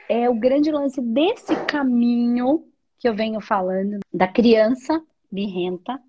é 0.09 0.29
o 0.29 0.35
grande 0.35 0.71
lance 0.71 1.01
desse 1.01 1.55
caminho 1.65 2.65
que 2.99 3.07
eu 3.07 3.15
venho 3.15 3.41
falando 3.41 3.99
da 4.13 4.27
criança 4.27 5.01
birrenta, 5.31 5.99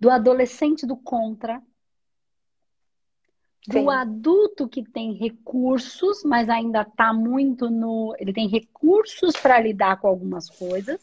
do 0.00 0.10
adolescente 0.10 0.86
do 0.86 0.96
contra, 0.96 1.62
do 3.66 3.72
Sim. 3.72 3.88
adulto 3.90 4.68
que 4.68 4.82
tem 4.82 5.12
recursos, 5.12 6.24
mas 6.24 6.48
ainda 6.48 6.82
está 6.82 7.12
muito 7.12 7.70
no. 7.70 8.14
Ele 8.18 8.32
tem 8.32 8.48
recursos 8.48 9.36
para 9.36 9.60
lidar 9.60 10.00
com 10.00 10.08
algumas 10.08 10.48
coisas, 10.48 11.00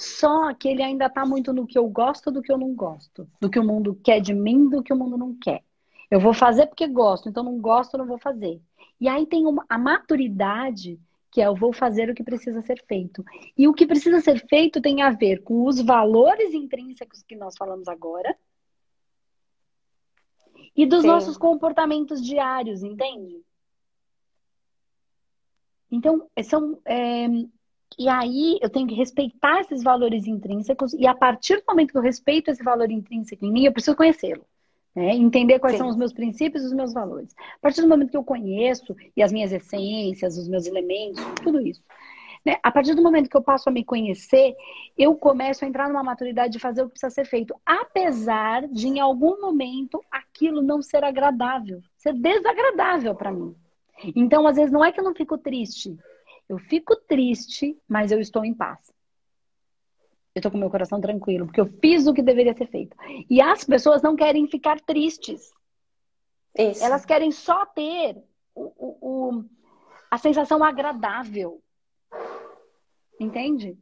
só 0.00 0.54
que 0.54 0.66
ele 0.66 0.82
ainda 0.82 1.06
está 1.06 1.26
muito 1.26 1.52
no 1.52 1.66
que 1.66 1.78
eu 1.78 1.86
gosto 1.86 2.30
do 2.30 2.40
que 2.40 2.50
eu 2.50 2.56
não 2.56 2.74
gosto, 2.74 3.28
do 3.38 3.50
que 3.50 3.58
o 3.58 3.64
mundo 3.64 3.94
quer 4.02 4.18
de 4.18 4.32
mim, 4.32 4.66
do 4.66 4.82
que 4.82 4.94
o 4.94 4.96
mundo 4.96 5.18
não 5.18 5.36
quer. 5.36 5.62
Eu 6.10 6.18
vou 6.18 6.32
fazer 6.32 6.66
porque 6.68 6.88
gosto, 6.88 7.28
então 7.28 7.44
não 7.44 7.60
gosto, 7.60 7.98
não 7.98 8.06
vou 8.06 8.18
fazer. 8.18 8.62
E 8.98 9.06
aí 9.06 9.26
tem 9.26 9.46
uma, 9.46 9.62
a 9.68 9.76
maturidade, 9.76 10.98
que 11.30 11.42
é 11.42 11.46
eu 11.46 11.54
vou 11.54 11.70
fazer 11.70 12.08
o 12.08 12.14
que 12.14 12.24
precisa 12.24 12.62
ser 12.62 12.82
feito. 12.88 13.22
E 13.58 13.68
o 13.68 13.74
que 13.74 13.86
precisa 13.86 14.22
ser 14.22 14.42
feito 14.48 14.80
tem 14.80 15.02
a 15.02 15.10
ver 15.10 15.42
com 15.42 15.66
os 15.66 15.82
valores 15.82 16.54
intrínsecos 16.54 17.22
que 17.22 17.36
nós 17.36 17.54
falamos 17.58 17.86
agora, 17.86 18.34
e 20.74 20.86
dos 20.86 21.02
Sim. 21.02 21.08
nossos 21.08 21.36
comportamentos 21.36 22.22
diários, 22.22 22.82
entende? 22.82 23.44
Então, 25.90 26.26
são. 26.42 26.80
É, 26.86 27.26
e 27.98 28.08
aí 28.08 28.58
eu 28.62 28.70
tenho 28.70 28.86
que 28.86 28.94
respeitar 28.94 29.60
esses 29.60 29.82
valores 29.82 30.26
intrínsecos, 30.26 30.92
e 30.94 31.06
a 31.06 31.14
partir 31.14 31.56
do 31.56 31.64
momento 31.68 31.92
que 31.92 31.98
eu 31.98 32.02
respeito 32.02 32.50
esse 32.50 32.62
valor 32.62 32.90
intrínseco 32.90 33.44
em 33.44 33.52
mim, 33.52 33.64
eu 33.64 33.72
preciso 33.72 33.96
conhecê-lo. 33.96 34.44
Né? 34.94 35.14
Entender 35.14 35.58
quais 35.58 35.74
Sim. 35.74 35.82
são 35.82 35.88
os 35.88 35.96
meus 35.96 36.12
princípios 36.12 36.64
e 36.64 36.66
os 36.66 36.72
meus 36.72 36.92
valores. 36.92 37.34
A 37.38 37.60
partir 37.60 37.80
do 37.80 37.88
momento 37.88 38.10
que 38.10 38.16
eu 38.16 38.24
conheço, 38.24 38.96
e 39.16 39.22
as 39.22 39.32
minhas 39.32 39.52
essências, 39.52 40.36
os 40.36 40.48
meus 40.48 40.66
elementos, 40.66 41.22
tudo 41.42 41.60
isso. 41.60 41.82
Né? 42.44 42.56
A 42.62 42.70
partir 42.70 42.94
do 42.94 43.02
momento 43.02 43.28
que 43.28 43.36
eu 43.36 43.42
passo 43.42 43.68
a 43.68 43.72
me 43.72 43.84
conhecer, 43.84 44.54
eu 44.96 45.14
começo 45.14 45.64
a 45.64 45.68
entrar 45.68 45.88
numa 45.88 46.02
maturidade 46.02 46.52
de 46.52 46.58
fazer 46.58 46.82
o 46.82 46.86
que 46.86 46.92
precisa 46.92 47.10
ser 47.10 47.26
feito. 47.26 47.54
Apesar 47.64 48.66
de, 48.66 48.88
em 48.88 48.98
algum 48.98 49.40
momento, 49.40 50.00
aquilo 50.10 50.62
não 50.62 50.82
ser 50.82 51.04
agradável, 51.04 51.80
ser 51.96 52.14
desagradável 52.14 53.14
para 53.14 53.30
mim. 53.30 53.54
Então, 54.16 54.46
às 54.46 54.56
vezes, 54.56 54.72
não 54.72 54.84
é 54.84 54.90
que 54.90 54.98
eu 54.98 55.04
não 55.04 55.14
fico 55.14 55.36
triste. 55.36 55.96
Eu 56.50 56.58
fico 56.58 56.96
triste, 56.96 57.80
mas 57.88 58.10
eu 58.10 58.18
estou 58.20 58.44
em 58.44 58.52
paz. 58.52 58.92
Eu 60.34 60.40
estou 60.40 60.50
com 60.50 60.58
meu 60.58 60.68
coração 60.68 61.00
tranquilo, 61.00 61.46
porque 61.46 61.60
eu 61.60 61.66
fiz 61.80 62.08
o 62.08 62.12
que 62.12 62.22
deveria 62.22 62.52
ser 62.54 62.66
feito. 62.66 62.96
E 63.30 63.40
as 63.40 63.62
pessoas 63.62 64.02
não 64.02 64.16
querem 64.16 64.48
ficar 64.48 64.80
tristes. 64.80 65.52
Isso. 66.58 66.82
Elas 66.82 67.06
querem 67.06 67.30
só 67.30 67.64
ter 67.66 68.16
o, 68.52 68.64
o, 68.64 68.98
o, 69.00 69.44
a 70.10 70.18
sensação 70.18 70.64
agradável. 70.64 71.62
Entende? 73.20 73.78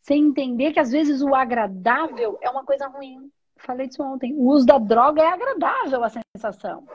Sem 0.00 0.22
entender 0.22 0.72
que 0.72 0.78
às 0.78 0.92
vezes 0.92 1.22
o 1.22 1.34
agradável 1.34 2.38
é 2.40 2.48
uma 2.48 2.64
coisa 2.64 2.86
ruim. 2.86 3.32
Falei 3.56 3.88
disso 3.88 4.00
ontem. 4.00 4.32
O 4.34 4.44
uso 4.44 4.64
da 4.64 4.78
droga 4.78 5.22
é 5.22 5.26
agradável 5.26 6.04
a 6.04 6.08
sensação. 6.08 6.86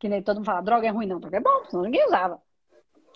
Que 0.00 0.08
nem 0.08 0.20
todo 0.20 0.38
mundo 0.38 0.46
fala, 0.46 0.62
droga 0.62 0.88
é 0.88 0.90
ruim, 0.90 1.06
não, 1.06 1.20
droga 1.20 1.36
é 1.36 1.40
bom, 1.40 1.64
senão 1.66 1.84
ninguém 1.84 2.04
usava. 2.06 2.42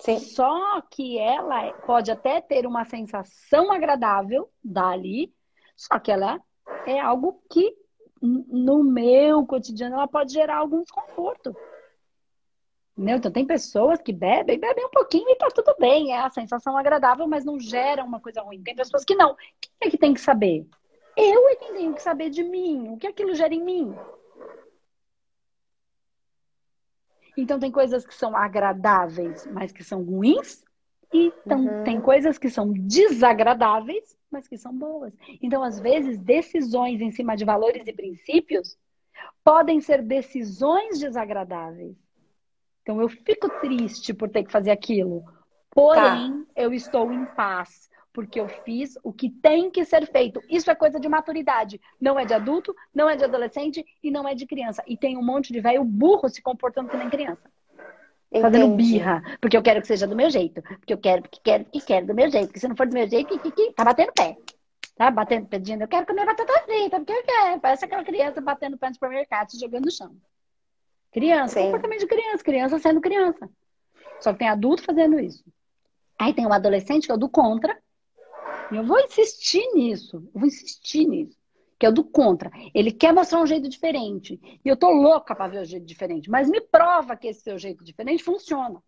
Sim. 0.02 0.18
Só 0.18 0.80
que 0.82 1.16
ela 1.16 1.72
pode 1.86 2.10
até 2.10 2.40
ter 2.40 2.66
uma 2.66 2.84
sensação 2.84 3.70
agradável 3.70 4.50
dali, 4.62 5.32
só 5.76 5.98
que 6.00 6.10
ela 6.10 6.40
é 6.86 6.98
algo 6.98 7.40
que 7.48 7.72
no 8.20 8.82
meu 8.82 9.46
cotidiano 9.46 9.94
ela 9.94 10.08
pode 10.08 10.32
gerar 10.32 10.56
algum 10.56 10.82
desconforto. 10.82 11.54
Entendeu? 12.96 13.16
Então, 13.16 13.30
tem 13.30 13.46
pessoas 13.46 14.00
que 14.02 14.12
bebem, 14.12 14.58
bebem 14.58 14.84
um 14.86 14.90
pouquinho 14.90 15.28
e 15.30 15.36
tá 15.36 15.48
tudo 15.54 15.74
bem. 15.78 16.12
É 16.12 16.18
a 16.18 16.30
sensação 16.30 16.76
agradável, 16.76 17.26
mas 17.26 17.44
não 17.44 17.58
gera 17.58 18.04
uma 18.04 18.20
coisa 18.20 18.42
ruim. 18.42 18.62
Tem 18.62 18.74
pessoas 18.74 19.04
que 19.04 19.14
não. 19.14 19.36
Quem 19.60 19.88
é 19.88 19.90
que 19.90 19.96
tem 19.96 20.12
que 20.12 20.20
saber? 20.20 20.66
Eu 21.16 21.48
é 21.48 21.56
quem 21.56 21.74
tenho 21.74 21.94
que 21.94 22.02
saber 22.02 22.28
de 22.28 22.42
mim. 22.42 22.88
O 22.90 22.98
que 22.98 23.06
aquilo 23.06 23.34
gera 23.34 23.54
em 23.54 23.62
mim? 23.62 23.94
Então, 27.36 27.58
tem 27.58 27.70
coisas 27.70 28.06
que 28.06 28.14
são 28.14 28.36
agradáveis, 28.36 29.46
mas 29.52 29.72
que 29.72 29.82
são 29.82 30.02
ruins. 30.02 30.62
E 31.12 31.32
então, 31.44 31.64
uhum. 31.64 31.84
tem 31.84 32.00
coisas 32.00 32.38
que 32.38 32.48
são 32.48 32.72
desagradáveis, 32.72 34.16
mas 34.30 34.48
que 34.48 34.56
são 34.56 34.76
boas. 34.76 35.12
Então, 35.42 35.62
às 35.62 35.78
vezes, 35.78 36.18
decisões 36.18 37.00
em 37.00 37.10
cima 37.10 37.36
de 37.36 37.44
valores 37.44 37.86
e 37.86 37.92
princípios 37.92 38.76
podem 39.44 39.80
ser 39.80 40.02
decisões 40.02 40.98
desagradáveis 40.98 41.96
então 42.82 43.00
eu 43.00 43.08
fico 43.08 43.48
triste 43.60 44.12
por 44.12 44.28
ter 44.28 44.44
que 44.44 44.52
fazer 44.52 44.70
aquilo. 44.70 45.24
Porém, 45.70 46.44
tá. 46.44 46.62
eu 46.62 46.74
estou 46.74 47.10
em 47.12 47.24
paz, 47.24 47.88
porque 48.12 48.38
eu 48.38 48.48
fiz 48.48 48.98
o 49.02 49.12
que 49.12 49.30
tem 49.30 49.70
que 49.70 49.84
ser 49.84 50.06
feito. 50.10 50.42
Isso 50.48 50.70
é 50.70 50.74
coisa 50.74 51.00
de 51.00 51.08
maturidade. 51.08 51.80
Não 52.00 52.18
é 52.18 52.24
de 52.24 52.34
adulto, 52.34 52.74
não 52.94 53.08
é 53.08 53.16
de 53.16 53.24
adolescente 53.24 53.84
e 54.02 54.10
não 54.10 54.28
é 54.28 54.34
de 54.34 54.46
criança. 54.46 54.82
E 54.86 54.96
tem 54.96 55.16
um 55.16 55.24
monte 55.24 55.52
de 55.52 55.60
velho 55.60 55.82
burro 55.84 56.28
se 56.28 56.42
comportando 56.42 56.90
que 56.90 56.96
nem 56.96 57.08
criança. 57.08 57.50
Entendi. 58.30 58.42
Fazendo 58.42 58.74
birra, 58.74 59.22
porque 59.40 59.56
eu 59.56 59.62
quero 59.62 59.82
que 59.82 59.86
seja 59.86 60.06
do 60.06 60.16
meu 60.16 60.30
jeito, 60.30 60.62
porque 60.62 60.94
eu 60.94 60.98
quero, 60.98 61.22
porque 61.22 61.38
quero, 61.44 61.64
que 61.66 61.80
quero 61.80 62.06
do 62.06 62.14
meu 62.14 62.30
jeito, 62.30 62.46
porque 62.46 62.60
se 62.60 62.66
não 62.66 62.74
for 62.74 62.86
do 62.86 62.94
meu 62.94 63.06
jeito, 63.06 63.38
que, 63.38 63.50
que, 63.50 63.72
tá 63.72 63.84
batendo 63.84 64.12
pé. 64.12 64.36
Tá 64.96 65.10
batendo, 65.10 65.46
pedindo, 65.46 65.82
eu 65.82 65.88
quero 65.88 66.06
comer 66.06 66.24
batata 66.24 66.52
frita, 66.64 66.96
porque 66.98 67.12
eu 67.12 67.22
quero. 67.24 67.60
Parece 67.60 67.84
aquela 67.84 68.04
criança 68.04 68.40
batendo 68.40 68.78
pé 68.78 68.88
no 68.88 68.94
supermercado, 68.94 69.50
se 69.50 69.60
jogando 69.60 69.84
no 69.84 69.90
chão. 69.90 70.16
Criança, 71.12 71.60
Sim. 71.60 71.66
comportamento 71.66 72.00
de 72.00 72.06
criança, 72.06 72.44
criança 72.44 72.78
sendo 72.78 73.00
criança. 73.00 73.50
Só 74.18 74.32
que 74.32 74.38
tem 74.38 74.48
adulto 74.48 74.82
fazendo 74.82 75.20
isso. 75.20 75.44
Aí 76.18 76.32
tem 76.32 76.46
um 76.46 76.52
adolescente 76.52 77.06
que 77.06 77.12
é 77.12 77.14
o 77.14 77.18
do 77.18 77.28
contra. 77.28 77.76
Eu 78.74 78.84
vou 78.84 78.98
insistir 79.00 79.64
nisso. 79.74 80.16
Eu 80.34 80.40
vou 80.40 80.46
insistir 80.46 81.06
nisso. 81.06 81.36
Que 81.78 81.86
é 81.86 81.92
do 81.92 82.04
contra. 82.04 82.50
Ele 82.74 82.92
quer 82.92 83.12
mostrar 83.12 83.40
um 83.40 83.46
jeito 83.46 83.68
diferente. 83.68 84.40
E 84.64 84.68
eu 84.68 84.76
tô 84.76 84.90
louca 84.90 85.34
para 85.34 85.48
ver 85.48 85.62
o 85.62 85.64
jeito 85.64 85.84
diferente. 85.84 86.30
Mas 86.30 86.48
me 86.48 86.60
prova 86.60 87.16
que 87.16 87.28
esse 87.28 87.40
seu 87.40 87.58
jeito 87.58 87.84
diferente 87.84 88.22
funciona. 88.22 88.82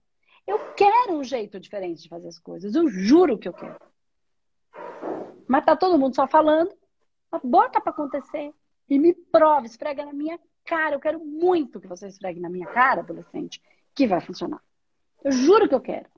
Eu 0.47 0.75
quero 0.75 1.15
um 1.15 1.25
jeito 1.25 1.59
diferente 1.59 2.03
de 2.03 2.09
fazer 2.09 2.29
as 2.29 2.39
coisas. 2.39 2.75
Eu 2.75 2.89
juro 2.89 3.39
que 3.39 3.49
eu 3.49 3.53
quero. 3.53 3.81
Mas 5.49 5.65
tá 5.65 5.77
todo 5.77 5.99
mundo 5.99 6.15
só 6.15 6.27
falando. 6.27 6.73
Bota 7.43 7.81
para 7.81 7.91
acontecer. 7.91 8.53
E 8.89 8.99
me 8.99 9.15
prova, 9.15 9.67
esfrega 9.67 10.05
na 10.05 10.13
minha 10.13 10.39
cara, 10.65 10.95
eu 10.95 11.01
quero 11.01 11.25
muito 11.25 11.81
que 11.81 11.87
você 11.87 12.07
esfregue 12.07 12.41
na 12.41 12.49
minha 12.49 12.67
cara, 12.67 13.01
adolescente, 13.01 13.63
que 13.95 14.07
vai 14.07 14.21
funcionar. 14.21 14.61
Eu 15.23 15.33
juro 15.33 15.69
que 15.69 15.75
eu 15.75 15.81
quero. 15.81 16.09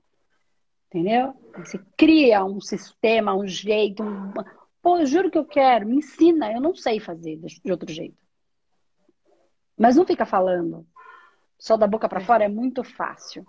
Entendeu? 0.87 1.33
Você 1.57 1.79
cria 1.97 2.43
um 2.45 2.61
sistema, 2.61 3.35
um 3.35 3.45
jeito, 3.45 4.03
um... 4.03 4.33
Pô, 4.81 4.97
eu 4.97 5.05
juro 5.05 5.29
que 5.29 5.37
eu 5.37 5.45
quero, 5.45 5.85
me 5.85 5.97
ensina, 5.97 6.51
eu 6.51 6.61
não 6.61 6.73
sei 6.73 6.99
fazer 6.99 7.37
de 7.37 7.71
outro 7.71 7.91
jeito. 7.91 8.17
Mas 9.77 9.95
não 9.95 10.05
fica 10.05 10.25
falando. 10.25 10.87
Só 11.59 11.75
da 11.75 11.87
boca 11.87 12.07
para 12.07 12.21
fora 12.21 12.45
é 12.45 12.47
muito 12.47 12.83
fácil. 12.83 13.45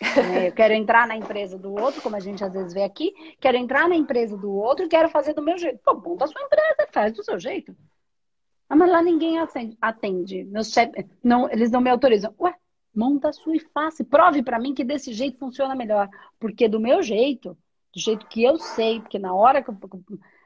É, 0.00 0.48
eu 0.48 0.52
quero 0.52 0.74
entrar 0.74 1.06
na 1.06 1.16
empresa 1.16 1.58
do 1.58 1.72
outro, 1.72 2.00
como 2.00 2.16
a 2.16 2.20
gente 2.20 2.42
às 2.42 2.52
vezes 2.52 2.72
vê 2.72 2.82
aqui, 2.82 3.12
quero 3.40 3.56
entrar 3.56 3.88
na 3.88 3.96
empresa 3.96 4.36
do 4.36 4.50
outro 4.50 4.84
e 4.84 4.88
quero 4.88 5.08
fazer 5.08 5.34
do 5.34 5.42
meu 5.42 5.58
jeito. 5.58 5.80
Pô, 5.84 5.94
bom 5.94 6.16
da 6.16 6.26
sua 6.26 6.42
empresa, 6.42 6.88
faz 6.90 7.12
do 7.12 7.22
seu 7.22 7.38
jeito. 7.38 7.76
Ah, 8.68 8.76
mas 8.76 8.90
lá 8.90 9.02
ninguém 9.02 9.38
atende. 9.80 10.44
Meus 10.44 10.70
chefes, 10.72 11.04
não, 11.22 11.50
eles 11.50 11.70
não 11.70 11.80
me 11.80 11.90
autorizam. 11.90 12.34
Ué, 12.38 12.54
monta 12.98 13.28
a 13.28 13.32
sua 13.32 13.54
e 13.54 13.60
faça. 13.60 14.04
Prove 14.04 14.42
para 14.42 14.58
mim 14.58 14.74
que 14.74 14.82
desse 14.82 15.12
jeito 15.12 15.38
funciona 15.38 15.74
melhor. 15.74 16.08
Porque 16.40 16.68
do 16.68 16.80
meu 16.80 17.00
jeito, 17.00 17.56
do 17.94 18.00
jeito 18.00 18.26
que 18.26 18.42
eu 18.42 18.58
sei, 18.58 19.00
porque 19.00 19.18
na 19.18 19.32
hora 19.32 19.62
que, 19.62 19.70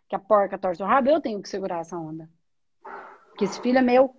que 0.06 0.14
a 0.14 0.18
porca 0.18 0.58
torce 0.58 0.82
o 0.82 0.86
rabo, 0.86 1.08
eu 1.08 1.20
tenho 1.20 1.40
que 1.40 1.48
segurar 1.48 1.80
essa 1.80 1.96
onda. 1.96 2.28
Porque 3.30 3.44
esse 3.44 3.58
filho 3.62 3.78
é 3.78 3.82
meu. 3.82 4.14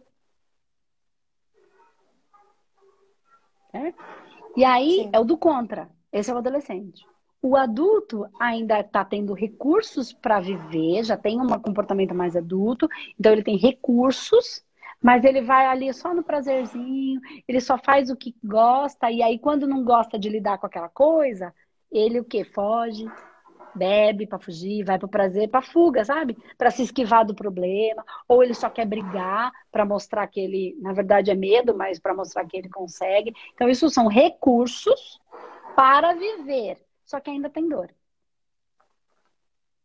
É? 3.71 3.93
E 4.57 4.65
aí 4.65 5.03
Sim. 5.03 5.09
é 5.13 5.19
o 5.19 5.23
do 5.23 5.37
contra. 5.37 5.89
Esse 6.11 6.31
é 6.31 6.33
o 6.33 6.37
adolescente. 6.37 7.05
O 7.41 7.55
adulto 7.55 8.25
ainda 8.39 8.79
está 8.79 9.03
tendo 9.03 9.33
recursos 9.33 10.13
para 10.13 10.39
viver, 10.39 11.03
já 11.03 11.17
tem 11.17 11.39
um 11.41 11.47
comportamento 11.59 12.15
mais 12.15 12.35
adulto, 12.35 12.87
então 13.19 13.33
ele 13.33 13.43
tem 13.43 13.57
recursos, 13.57 14.63
mas 15.03 15.23
ele 15.23 15.41
vai 15.41 15.65
ali 15.65 15.93
só 15.93 16.13
no 16.13 16.23
prazerzinho, 16.23 17.19
ele 17.47 17.59
só 17.59 17.77
faz 17.77 18.09
o 18.09 18.15
que 18.15 18.35
gosta, 18.43 19.11
e 19.11 19.21
aí 19.21 19.37
quando 19.37 19.67
não 19.67 19.83
gosta 19.83 20.17
de 20.17 20.29
lidar 20.29 20.57
com 20.57 20.65
aquela 20.65 20.89
coisa, 20.89 21.53
ele 21.91 22.19
o 22.19 22.25
que? 22.25 22.43
Foge, 22.43 23.05
bebe 23.75 24.25
para 24.25 24.39
fugir, 24.39 24.83
vai 24.83 24.97
para 24.97 25.05
o 25.05 25.09
prazer, 25.09 25.49
para 25.49 25.61
fuga, 25.61 26.05
sabe? 26.05 26.37
Para 26.57 26.71
se 26.71 26.83
esquivar 26.83 27.25
do 27.25 27.35
problema, 27.35 28.03
ou 28.27 28.43
ele 28.43 28.53
só 28.53 28.69
quer 28.69 28.85
brigar 28.85 29.51
para 29.71 29.85
mostrar 29.85 30.25
que 30.27 30.39
ele, 30.39 30.77
na 30.79 30.93
verdade, 30.93 31.29
é 31.29 31.35
medo, 31.35 31.75
mas 31.75 31.99
para 31.99 32.13
mostrar 32.13 32.45
que 32.45 32.57
ele 32.57 32.69
consegue. 32.69 33.33
Então, 33.53 33.69
isso 33.69 33.89
são 33.89 34.07
recursos 34.07 35.19
para 35.75 36.13
viver 36.13 36.77
só 37.05 37.19
que 37.19 37.29
ainda 37.29 37.49
tem 37.49 37.67
dor. 37.67 37.93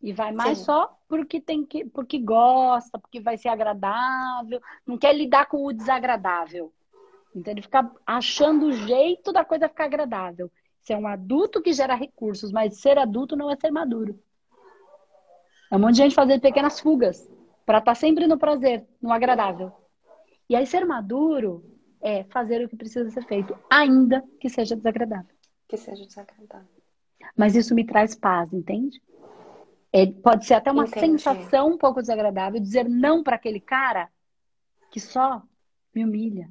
E 0.00 0.12
vai 0.12 0.32
mais 0.32 0.58
Sim. 0.58 0.64
só 0.64 0.96
porque 1.08 1.40
tem 1.40 1.64
que, 1.64 1.84
porque 1.84 2.18
gosta, 2.18 2.98
porque 2.98 3.20
vai 3.20 3.36
ser 3.36 3.48
agradável, 3.48 4.60
não 4.86 4.96
quer 4.96 5.12
lidar 5.12 5.46
com 5.46 5.64
o 5.64 5.72
desagradável. 5.72 6.72
Então 7.34 7.52
ele 7.52 7.62
fica 7.62 7.90
achando 8.06 8.66
o 8.66 8.72
jeito 8.72 9.32
da 9.32 9.44
coisa 9.44 9.68
ficar 9.68 9.84
agradável. 9.84 10.50
É 10.90 10.96
um 10.96 11.06
adulto 11.06 11.60
que 11.60 11.72
gera 11.72 11.94
recursos, 11.94 12.50
mas 12.50 12.80
ser 12.80 12.96
adulto 12.96 13.36
não 13.36 13.50
é 13.50 13.56
ser 13.56 13.70
maduro. 13.70 14.18
É 15.70 15.76
um 15.76 15.78
monte 15.78 15.96
de 15.96 15.98
gente 15.98 16.14
fazendo 16.14 16.40
pequenas 16.40 16.80
fugas 16.80 17.30
para 17.66 17.78
estar 17.78 17.90
tá 17.90 17.94
sempre 17.94 18.26
no 18.26 18.38
prazer, 18.38 18.86
no 19.00 19.12
agradável. 19.12 19.70
E 20.48 20.56
aí 20.56 20.66
ser 20.66 20.86
maduro 20.86 21.62
é 22.00 22.24
fazer 22.24 22.64
o 22.64 22.68
que 22.68 22.76
precisa 22.76 23.10
ser 23.10 23.22
feito, 23.26 23.54
ainda 23.68 24.24
que 24.40 24.48
seja 24.48 24.74
desagradável. 24.74 25.36
Que 25.68 25.76
seja 25.76 26.06
desagradável. 26.06 26.66
Mas 27.36 27.54
isso 27.54 27.74
me 27.74 27.84
traz 27.84 28.14
paz, 28.14 28.50
entende? 28.52 29.02
É, 29.92 30.06
pode 30.06 30.44
ser 30.44 30.54
até 30.54 30.70
uma 30.70 30.84
Entendi. 30.84 31.18
sensação 31.18 31.68
um 31.68 31.78
pouco 31.78 32.00
desagradável 32.00 32.60
dizer 32.60 32.88
não 32.88 33.22
para 33.22 33.36
aquele 33.36 33.60
cara 33.60 34.10
que 34.90 35.00
só 35.00 35.42
me 35.94 36.04
humilha. 36.04 36.50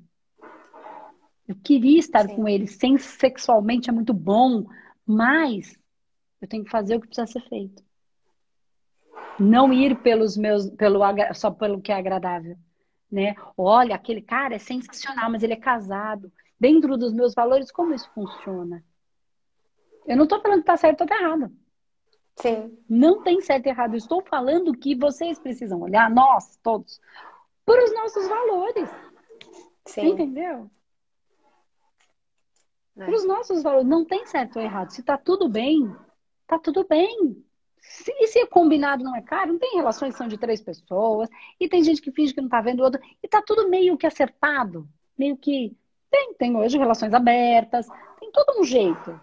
Eu 1.48 1.56
queria 1.56 2.00
estar 2.00 2.28
Sim. 2.28 2.36
com 2.36 2.48
ele, 2.48 2.68
sem 2.68 2.98
sexualmente 2.98 3.90
é 3.90 3.94
muito 3.94 4.14
bom, 4.14 4.66
mas 5.06 5.80
eu 6.42 6.48
tenho 6.48 6.66
que 6.66 6.72
fazer 6.72 6.96
o 6.96 7.02
que 7.02 7.08
precisa 7.08 7.28
ser 7.28 7.48
feito. 7.48 7.84
Não 9.40 9.72
ir 9.72 9.96
pelos 10.02 10.36
meus, 10.36 10.70
pelo 10.72 11.00
só 11.34 11.52
pelo 11.52 11.80
que 11.80 11.92
é 11.92 11.96
agradável, 11.96 12.58
né? 13.10 13.36
Olha, 13.56 13.96
aquele 13.96 14.22
cara 14.22 14.56
é 14.56 14.60
sensacional, 14.60 15.32
mas 15.32 15.44
ele 15.44 15.54
é 15.54 15.58
casado. 15.58 16.32
Dentro 16.60 16.98
dos 16.98 17.14
meus 17.14 17.34
valores, 17.36 17.72
como 17.72 17.94
isso 17.94 18.10
funciona? 18.14 18.84
Eu 20.08 20.18
não 20.18 20.24
estou 20.24 20.42
falando 20.42 20.64
que 20.64 20.64
está 20.64 20.76
certo 20.76 21.02
ou 21.02 21.06
está 21.06 21.22
errado. 21.22 21.52
Sim. 22.38 22.78
Não 22.88 23.24
tem 23.24 23.42
certo 23.42 23.66
e 23.66 23.70
errado. 23.70 23.94
Eu 23.94 23.98
estou 23.98 24.22
falando 24.22 24.72
que 24.74 24.96
vocês 24.96 25.40
precisam 25.40 25.82
olhar, 25.82 26.10
nós 26.10 26.58
todos, 26.62 27.02
para 27.66 27.84
os 27.84 27.94
nossos 27.94 28.28
valores. 28.28 28.90
Sim. 29.86 30.10
Entendeu? 30.10 30.70
É. 32.98 33.06
Para 33.06 33.16
os 33.16 33.26
nossos 33.26 33.64
valores. 33.64 33.88
Não 33.88 34.06
tem 34.06 34.26
certo 34.28 34.58
ou 34.58 34.62
errado. 34.62 34.92
Se 34.92 35.02
está 35.02 35.18
tudo 35.18 35.50
bem, 35.50 35.92
está 36.44 36.60
tudo 36.60 36.86
bem. 36.88 37.44
Se, 37.80 38.12
e 38.12 38.28
se 38.28 38.40
é 38.40 38.46
combinado 38.46 39.04
não 39.04 39.16
é 39.16 39.22
caro, 39.22 39.54
não 39.54 39.60
tem 39.60 39.76
relações 39.76 40.12
que 40.12 40.18
são 40.18 40.28
de 40.28 40.38
três 40.38 40.62
pessoas, 40.62 41.30
e 41.60 41.70
tem 41.70 41.84
gente 41.84 42.02
que 42.02 42.12
finge 42.12 42.34
que 42.34 42.42
não 42.42 42.48
está 42.48 42.60
vendo 42.60 42.82
o 42.82 42.84
outro, 42.84 43.00
e 43.02 43.26
está 43.26 43.42
tudo 43.42 43.70
meio 43.70 43.98
que 43.98 44.06
acertado. 44.06 44.88
Meio 45.18 45.38
que. 45.38 45.76
Tem, 46.10 46.34
tem 46.36 46.56
hoje 46.56 46.78
relações 46.78 47.14
abertas, 47.14 47.88
tem 48.20 48.32
todo 48.32 48.60
um 48.60 48.64
jeito 48.64 49.20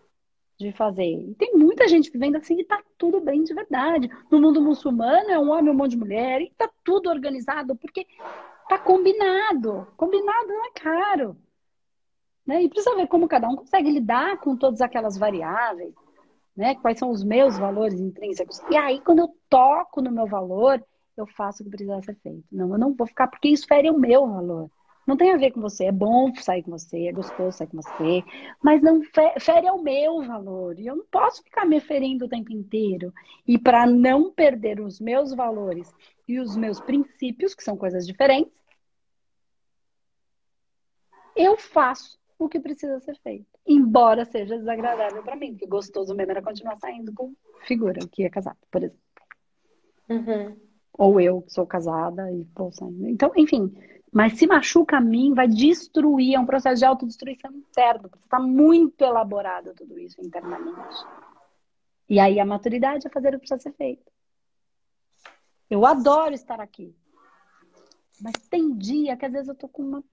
de 0.58 0.72
fazer. 0.72 1.04
E 1.04 1.34
tem 1.34 1.54
muita 1.54 1.88
gente 1.88 2.10
vivendo 2.10 2.36
assim 2.36 2.60
e 2.60 2.64
tá 2.64 2.82
tudo 2.96 3.20
bem 3.20 3.42
de 3.42 3.54
verdade. 3.54 4.10
No 4.30 4.40
mundo 4.40 4.60
muçulmano 4.60 5.30
é 5.30 5.38
um 5.38 5.50
homem, 5.50 5.70
um 5.70 5.76
monte 5.76 5.92
de 5.92 5.98
mulher, 5.98 6.40
e 6.40 6.52
tá 6.56 6.70
tudo 6.84 7.10
organizado, 7.10 7.76
porque 7.76 8.06
tá 8.68 8.78
combinado. 8.78 9.86
Combinado 9.96 10.48
não 10.48 10.66
é 10.66 10.70
caro. 10.70 11.36
Né? 12.46 12.62
E 12.62 12.68
precisa 12.68 12.94
ver 12.94 13.06
como 13.08 13.28
cada 13.28 13.48
um 13.48 13.56
consegue 13.56 13.90
lidar 13.90 14.38
com 14.38 14.56
todas 14.56 14.80
aquelas 14.80 15.16
variáveis, 15.16 15.94
né? 16.54 16.74
Quais 16.74 16.98
são 16.98 17.10
os 17.10 17.24
meus 17.24 17.56
valores 17.56 17.98
intrínsecos. 17.98 18.60
E 18.70 18.76
aí, 18.76 19.00
quando 19.00 19.20
eu 19.20 19.34
toco 19.48 20.02
no 20.02 20.12
meu 20.12 20.26
valor, 20.26 20.84
eu 21.16 21.26
faço 21.26 21.62
o 21.62 21.64
que 21.64 21.70
precisa 21.70 22.02
ser 22.02 22.16
feito. 22.16 22.44
Não, 22.52 22.70
eu 22.70 22.78
não 22.78 22.92
vou 22.92 23.06
ficar, 23.06 23.28
porque 23.28 23.48
isso 23.48 23.66
fere 23.66 23.90
o 23.90 23.98
meu 23.98 24.26
valor. 24.26 24.70
Não 25.06 25.16
tem 25.16 25.32
a 25.32 25.36
ver 25.36 25.50
com 25.52 25.60
você. 25.60 25.84
É 25.84 25.92
bom 25.92 26.34
sair 26.36 26.62
com 26.62 26.70
você, 26.70 27.06
é 27.06 27.12
gostoso 27.12 27.58
sair 27.58 27.68
com 27.68 27.76
você, 27.80 28.24
mas 28.62 28.82
não 28.82 29.02
fere 29.38 29.68
ao 29.68 29.82
meu 29.82 30.22
valor. 30.22 30.78
E 30.78 30.86
eu 30.86 30.96
não 30.96 31.04
posso 31.06 31.42
ficar 31.42 31.66
me 31.66 31.80
ferindo 31.80 32.24
o 32.24 32.28
tempo 32.28 32.52
inteiro. 32.52 33.12
E 33.46 33.58
para 33.58 33.86
não 33.86 34.32
perder 34.32 34.80
os 34.80 35.00
meus 35.00 35.34
valores 35.34 35.94
e 36.26 36.38
os 36.40 36.56
meus 36.56 36.80
princípios, 36.80 37.54
que 37.54 37.62
são 37.62 37.76
coisas 37.76 38.06
diferentes, 38.06 38.52
eu 41.36 41.56
faço 41.58 42.18
o 42.38 42.48
que 42.48 42.60
precisa 42.60 42.98
ser 43.00 43.18
feito. 43.18 43.46
Embora 43.66 44.24
seja 44.24 44.58
desagradável 44.58 45.22
para 45.22 45.36
mim, 45.36 45.52
porque 45.52 45.66
gostoso 45.66 46.14
mesmo 46.14 46.32
era 46.32 46.42
continuar 46.42 46.76
saindo 46.78 47.12
com 47.12 47.34
figura 47.62 48.00
que 48.10 48.24
é 48.24 48.30
casada, 48.30 48.58
por 48.70 48.82
exemplo. 48.82 49.00
Uhum. 50.08 50.56
Ou 50.96 51.20
eu, 51.20 51.42
que 51.42 51.52
sou 51.52 51.66
casada 51.66 52.30
e 52.30 52.46
vou 52.54 52.70
saindo. 52.72 53.08
Então, 53.08 53.32
enfim, 53.36 53.74
mas 54.14 54.38
se 54.38 54.46
machuca 54.46 54.98
a 54.98 55.00
mim, 55.00 55.34
vai 55.34 55.48
destruir, 55.48 56.36
é 56.36 56.38
um 56.38 56.46
processo 56.46 56.78
de 56.78 56.84
autodestruição 56.84 57.50
interno, 57.50 58.08
porque 58.08 58.24
está 58.24 58.38
muito 58.38 59.02
elaborado 59.02 59.74
tudo 59.74 59.98
isso 59.98 60.24
internamente. 60.24 61.04
E 62.08 62.20
aí 62.20 62.38
a 62.38 62.46
maturidade 62.46 63.08
é 63.08 63.10
fazer 63.10 63.30
o 63.30 63.32
que 63.32 63.38
precisa 63.38 63.60
ser 63.60 63.72
feito. 63.72 64.04
Eu 65.68 65.84
adoro 65.84 66.32
estar 66.32 66.60
aqui. 66.60 66.94
Mas 68.22 68.34
tem 68.48 68.72
dia 68.76 69.16
que 69.16 69.26
às 69.26 69.32
vezes 69.32 69.48
eu 69.48 69.54
tô 69.56 69.66
com 69.66 69.82
uma. 69.82 70.04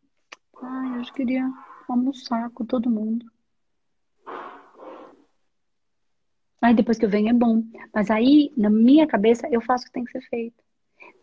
Ai, 0.60 1.00
eu 1.00 1.14
queria 1.14 1.48
almoçar 1.88 2.50
com 2.50 2.66
todo 2.66 2.90
mundo. 2.90 3.32
Aí 6.60 6.74
depois 6.74 6.98
que 6.98 7.06
eu 7.06 7.10
venho 7.10 7.30
é 7.30 7.34
bom. 7.34 7.64
Mas 7.94 8.10
aí, 8.10 8.52
na 8.58 8.70
minha 8.72 9.06
cabeça, 9.06 9.48
eu 9.52 9.62
faço 9.62 9.84
o 9.84 9.88
que 9.88 9.94
tem 9.94 10.06
que 10.06 10.12
ser 10.12 10.28
feito. 10.28 10.64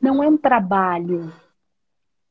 Não 0.00 0.22
é 0.22 0.28
um 0.28 0.36
trabalho 0.36 1.32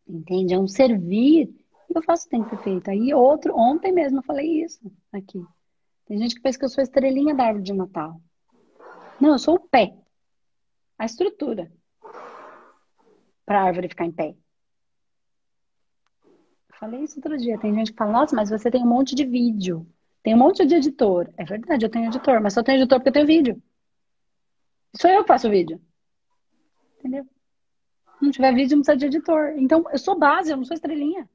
Entende? 0.07 0.53
É 0.53 0.59
um 0.59 0.67
servir 0.67 1.47
que 1.87 1.97
eu 1.97 2.03
faço 2.03 2.29
tem 2.29 2.43
que 2.43 2.49
ser 2.49 2.63
feito. 2.63 2.89
Aí 2.89 3.13
outro, 3.13 3.55
ontem 3.57 3.91
mesmo 3.91 4.19
eu 4.19 4.23
falei 4.23 4.63
isso 4.63 4.91
aqui. 5.11 5.43
Tem 6.05 6.17
gente 6.17 6.35
que 6.35 6.41
pensa 6.41 6.57
que 6.57 6.65
eu 6.65 6.69
sou 6.69 6.81
a 6.81 6.83
estrelinha 6.83 7.35
da 7.35 7.45
árvore 7.45 7.63
de 7.63 7.73
Natal. 7.73 8.21
Não, 9.19 9.31
eu 9.31 9.39
sou 9.39 9.55
o 9.55 9.59
pé. 9.59 9.93
A 10.97 11.05
estrutura. 11.05 11.71
Para 13.45 13.61
a 13.61 13.63
árvore 13.63 13.89
ficar 13.89 14.05
em 14.05 14.11
pé. 14.11 14.35
Eu 16.69 16.75
falei 16.79 17.01
isso 17.03 17.17
outro 17.17 17.37
dia. 17.37 17.59
Tem 17.59 17.73
gente 17.73 17.91
que 17.91 17.97
fala, 17.97 18.11
nossa, 18.11 18.35
mas 18.35 18.49
você 18.49 18.71
tem 18.71 18.83
um 18.83 18.87
monte 18.87 19.15
de 19.15 19.25
vídeo. 19.25 19.87
Tem 20.23 20.33
um 20.33 20.37
monte 20.37 20.65
de 20.65 20.75
editor. 20.75 21.31
É 21.37 21.43
verdade, 21.43 21.85
eu 21.85 21.89
tenho 21.89 22.07
editor, 22.07 22.41
mas 22.41 22.53
só 22.53 22.63
tenho 22.63 22.79
editor 22.79 22.99
porque 22.99 23.09
eu 23.09 23.13
tenho 23.13 23.27
vídeo. 23.27 23.61
Sou 24.95 25.09
eu 25.09 25.21
que 25.21 25.27
faço 25.27 25.47
o 25.47 25.51
vídeo. 25.51 25.81
Entendeu? 26.99 27.25
Não 28.21 28.31
tiver 28.31 28.53
vídeo, 28.53 28.75
não 28.75 28.83
precisa 28.83 28.97
de 28.97 29.05
editor. 29.05 29.53
Então, 29.57 29.85
eu 29.91 29.97
sou 29.99 30.17
base, 30.17 30.51
eu 30.51 30.57
não 30.57 30.65
sou 30.65 30.75
estrelinha. 30.75 31.29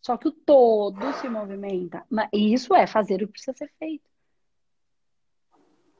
Só 0.00 0.16
que 0.16 0.28
o 0.28 0.32
todo 0.32 1.12
se 1.14 1.28
movimenta. 1.28 2.04
E 2.32 2.54
isso 2.54 2.74
é 2.74 2.86
fazer 2.86 3.16
o 3.22 3.26
que 3.26 3.32
precisa 3.32 3.56
ser 3.56 3.70
feito. 3.78 4.08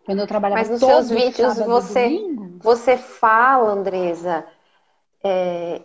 Quando 0.05 0.20
eu 0.20 0.26
trabalhava 0.26 0.62
Mas 0.62 0.70
nos 0.70 0.81
seus 0.81 1.11
vídeos 1.11 1.59
você, 1.59 2.09
domingo, 2.09 2.59
você 2.62 2.97
fala, 2.97 3.72
Andresa, 3.72 4.47
é, 5.22 5.83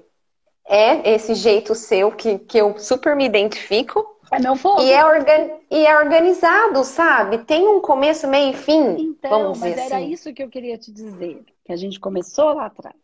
é, 0.66 1.14
esse 1.14 1.36
jeito 1.36 1.76
seu 1.76 2.10
que, 2.10 2.40
que 2.40 2.58
eu 2.58 2.80
super 2.80 3.16
me 3.16 3.26
identifico. 3.26 4.18
É 4.32 4.40
meu 4.40 4.56
fogo. 4.56 4.82
E 4.82 4.92
é, 4.92 5.06
organ, 5.06 5.60
e 5.70 5.86
é 5.86 5.98
organizado, 6.00 6.84
sabe? 6.86 7.40
Tem 7.40 7.68
um 7.68 7.82
começo, 7.82 8.26
meio 8.26 8.52
e 8.52 8.58
fim. 8.58 8.96
Então, 8.98 9.30
vamos 9.30 9.60
mas 9.60 9.78
era 9.78 9.98
assim. 9.98 10.10
isso 10.10 10.34
que 10.34 10.42
eu 10.42 10.50
queria 10.50 10.78
te 10.78 10.92
dizer. 10.92 11.44
Que 11.66 11.74
a 11.74 11.76
gente 11.76 12.00
começou 12.00 12.54
lá 12.54 12.68
atrás. 12.68 12.96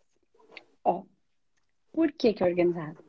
Ó, 0.84 1.04
por 1.92 2.12
que, 2.12 2.34
que 2.34 2.44
é 2.44 2.46
organizado? 2.46 3.04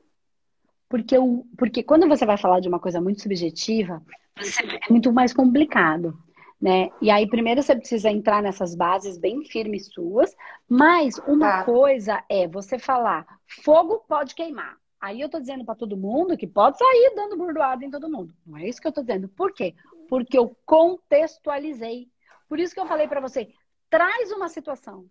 Porque, 0.89 1.17
o, 1.17 1.47
porque 1.57 1.83
quando 1.83 2.09
você 2.09 2.27
vai 2.27 2.37
falar 2.37 2.61
de 2.61 2.69
uma 2.69 2.81
coisa 2.81 3.01
muito 3.01 3.23
subjetiva, 3.23 4.03
é 4.37 4.91
muito 4.91 5.13
mais 5.13 5.33
complicado. 5.33 6.19
Né? 6.61 6.91
E 7.01 7.11
aí, 7.11 7.27
primeiro 7.27 7.63
você 7.63 7.75
precisa 7.75 8.11
entrar 8.11 8.43
nessas 8.43 8.75
bases 8.75 9.17
bem 9.17 9.45
firmes 9.45 9.87
suas, 9.87 10.37
mas 10.69 11.17
uma 11.27 11.51
tá. 11.51 11.65
coisa 11.65 12.23
é 12.29 12.47
você 12.47 12.79
falar, 12.79 13.27
fogo 13.65 14.05
pode 14.07 14.35
queimar. 14.35 14.77
Aí 15.01 15.23
eu 15.23 15.31
tô 15.31 15.41
dizendo 15.41 15.65
para 15.65 15.75
todo 15.75 15.97
mundo 15.97 16.37
que 16.37 16.47
pode 16.47 16.77
sair 16.77 17.15
dando 17.17 17.39
burdoada 17.39 17.83
em 17.83 17.91
todo 17.91 18.11
mundo. 18.11 18.35
Não 18.47 18.59
é 18.59 18.69
isso 18.69 18.79
que 18.79 18.87
eu 18.87 18.93
tô 18.93 19.01
dizendo. 19.01 19.27
Por 19.29 19.55
quê? 19.55 19.75
Porque 20.07 20.37
eu 20.37 20.55
contextualizei. 20.67 22.09
Por 22.47 22.61
isso 22.61 22.75
que 22.75 22.81
eu 22.81 22.87
falei 22.87 23.09
para 23.09 23.21
você, 23.21 23.49
traz 23.89 24.31
uma 24.31 24.49
situação. 24.49 25.07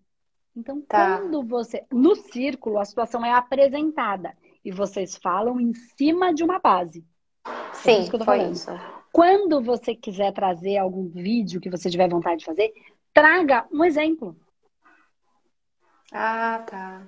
Então, 0.55 0.81
tá. 0.81 1.17
quando 1.17 1.43
você. 1.43 1.85
No 1.91 2.15
círculo, 2.15 2.79
a 2.79 2.85
situação 2.85 3.25
é 3.25 3.31
apresentada 3.31 4.35
e 4.63 4.71
vocês 4.71 5.15
falam 5.15 5.59
em 5.59 5.73
cima 5.73 6.33
de 6.33 6.43
uma 6.43 6.59
base. 6.59 7.05
É 7.45 7.73
Sim, 7.73 7.91
é 7.91 7.99
isso 7.99 8.09
que 8.09 8.15
eu 8.15 8.19
tô 8.19 8.25
falando. 8.25 8.53
Isso. 8.53 8.69
Quando 9.11 9.61
você 9.61 9.95
quiser 9.95 10.31
trazer 10.33 10.77
algum 10.77 11.07
vídeo 11.07 11.61
que 11.61 11.69
você 11.69 11.89
tiver 11.89 12.09
vontade 12.09 12.39
de 12.39 12.45
fazer, 12.45 12.73
traga 13.13 13.67
um 13.71 13.83
exemplo. 13.83 14.35
Ah, 16.11 16.63
tá. 16.67 17.07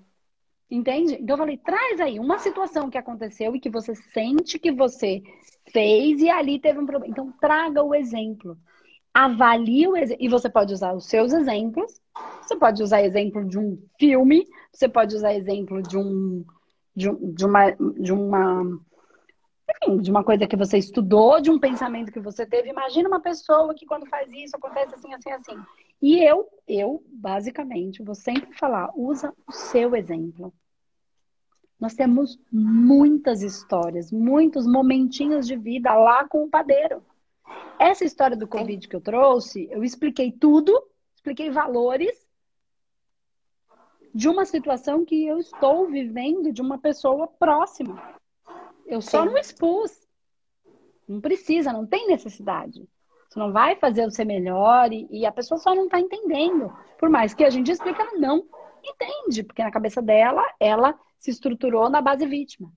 Entende? 0.70 1.16
Então 1.16 1.36
eu 1.36 1.39
falei, 1.39 1.58
traz 1.58 2.00
aí 2.00 2.18
uma 2.18 2.39
situação 2.39 2.89
que 2.89 2.98
aconteceu 2.98 3.56
e 3.56 3.60
que 3.60 3.70
você 3.70 3.94
sente 3.94 4.58
que 4.58 4.72
você 4.72 5.22
fez 5.72 6.22
e 6.22 6.30
ali 6.30 6.60
teve 6.60 6.80
um 6.80 6.86
problema. 6.86 7.12
Então 7.12 7.32
traga 7.39 7.84
o 7.84 7.94
exemplo 7.94 8.58
avalie 9.14 9.88
o 9.88 9.96
exemplo. 9.96 10.24
E 10.24 10.30
você 10.30 10.50
pode 10.50 10.74
usar 10.74 10.94
os 10.94 11.06
seus 11.06 11.34
exemplos. 11.34 12.00
Você 12.52 12.58
pode 12.58 12.84
usar 12.84 13.02
exemplo 13.02 13.47
de 13.47 13.58
um 13.58 13.82
filme. 13.97 14.45
Você 14.74 14.89
pode 14.89 15.16
usar 15.16 15.34
exemplo 15.34 15.82
de 15.82 15.97
um 15.97 16.43
de, 16.93 17.10
de 17.34 17.45
uma 17.45 17.72
de 17.72 18.12
uma 18.12 18.64
enfim, 19.86 20.02
de 20.02 20.12
uma 20.12 20.22
coisa 20.22 20.45
que 20.45 20.58
você 20.58 20.78
estudou, 20.78 21.39
de 21.39 21.49
um 21.49 21.58
pensamento 21.58 22.12
que 22.12 22.20
você 22.20 22.45
teve. 22.45 22.70
Imagina 22.70 23.08
uma 23.08 23.22
pessoa 23.22 23.74
que 23.74 23.86
quando 23.86 24.06
faz 24.08 24.30
isso 24.34 24.58
acontece 24.58 24.93
assim, 24.95 25.14
assim, 25.14 25.32
assim. 25.32 25.58
E 26.02 26.20
eu, 26.22 26.45
eu, 26.68 27.02
basicamente, 27.08 28.04
vou 28.04 28.16
sempre 28.16 28.54
falar, 28.58 28.91
usa 28.97 29.34
o 29.47 29.52
seu 29.54 29.95
exemplo. 29.95 30.54
Nós 31.80 31.93
temos 31.93 32.38
muitas 32.52 33.41
histórias, 33.41 34.12
muitos 34.12 34.68
momentinhos 34.68 35.47
de 35.47 35.56
vida 35.56 35.93
lá 35.93 36.28
com 36.28 36.43
o 36.43 36.49
padeiro. 36.49 37.02
Essa 37.80 38.04
história 38.04 38.36
do 38.36 38.47
Covid 38.47 38.89
que 38.89 38.95
eu 38.95 39.02
trouxe, 39.02 39.70
eu 39.72 39.86
expliquei 39.86 40.34
tudo, 40.34 40.78
expliquei 41.16 41.49
valores 41.49 42.30
de 44.14 44.28
uma 44.28 44.45
situação 44.45 45.05
que 45.05 45.26
eu 45.26 45.38
estou 45.39 45.88
vivendo 45.88 46.51
de 46.51 46.62
uma 46.62 46.78
pessoa 46.78 47.28
próxima. 47.28 48.01
Eu 48.86 49.01
só 49.01 49.22
Sim. 49.22 49.30
não 49.30 49.38
expus. 49.38 49.91
Não 51.07 51.22
precisa, 51.22 51.74
não 51.74 51.86
tem 51.86 52.07
necessidade. 52.07 52.88
Você 53.30 53.39
não 53.39 53.51
vai 53.51 53.76
fazer 53.78 54.03
você 54.03 54.26
melhor 54.26 54.91
e, 54.91 55.07
e 55.09 55.26
a 55.26 55.32
pessoa 55.32 55.57
só 55.57 55.74
não 55.74 55.86
está 55.86 55.99
entendendo. 55.99 56.74
Por 56.99 57.09
mais 57.09 57.34
que 57.34 57.43
a 57.43 57.49
gente 57.49 57.72
explique, 57.72 57.99
ela 57.99 58.18
não 58.18 58.45
entende, 58.84 59.43
porque 59.43 59.64
na 59.64 59.72
cabeça 59.72 60.01
dela, 60.01 60.43
ela 60.59 60.99
se 61.18 61.32
estruturou 61.32 61.89
na 61.89 62.01
base 62.01 62.26
vítima. 62.26 62.72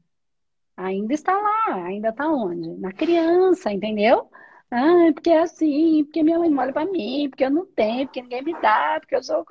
Ainda 0.76 1.14
está 1.14 1.32
lá, 1.32 1.85
ainda 1.85 2.09
está 2.09 2.28
onde? 2.28 2.68
Na 2.80 2.93
criança, 2.93 3.72
entendeu? 3.72 4.28
Ah, 4.70 5.12
porque 5.12 5.30
é 5.30 5.41
assim, 5.41 6.05
porque 6.05 6.22
minha 6.22 6.39
mãe 6.39 6.51
não 6.51 6.62
olha 6.62 6.72
pra 6.72 6.85
mim, 6.85 7.28
porque 7.30 7.45
eu 7.45 7.51
não 7.51 7.64
tenho, 7.64 8.07
porque 8.07 8.22
ninguém 8.22 8.43
me 8.43 8.61
dá, 8.61 8.97
porque 9.01 9.14
eu 9.14 9.22
sou. 9.22 9.45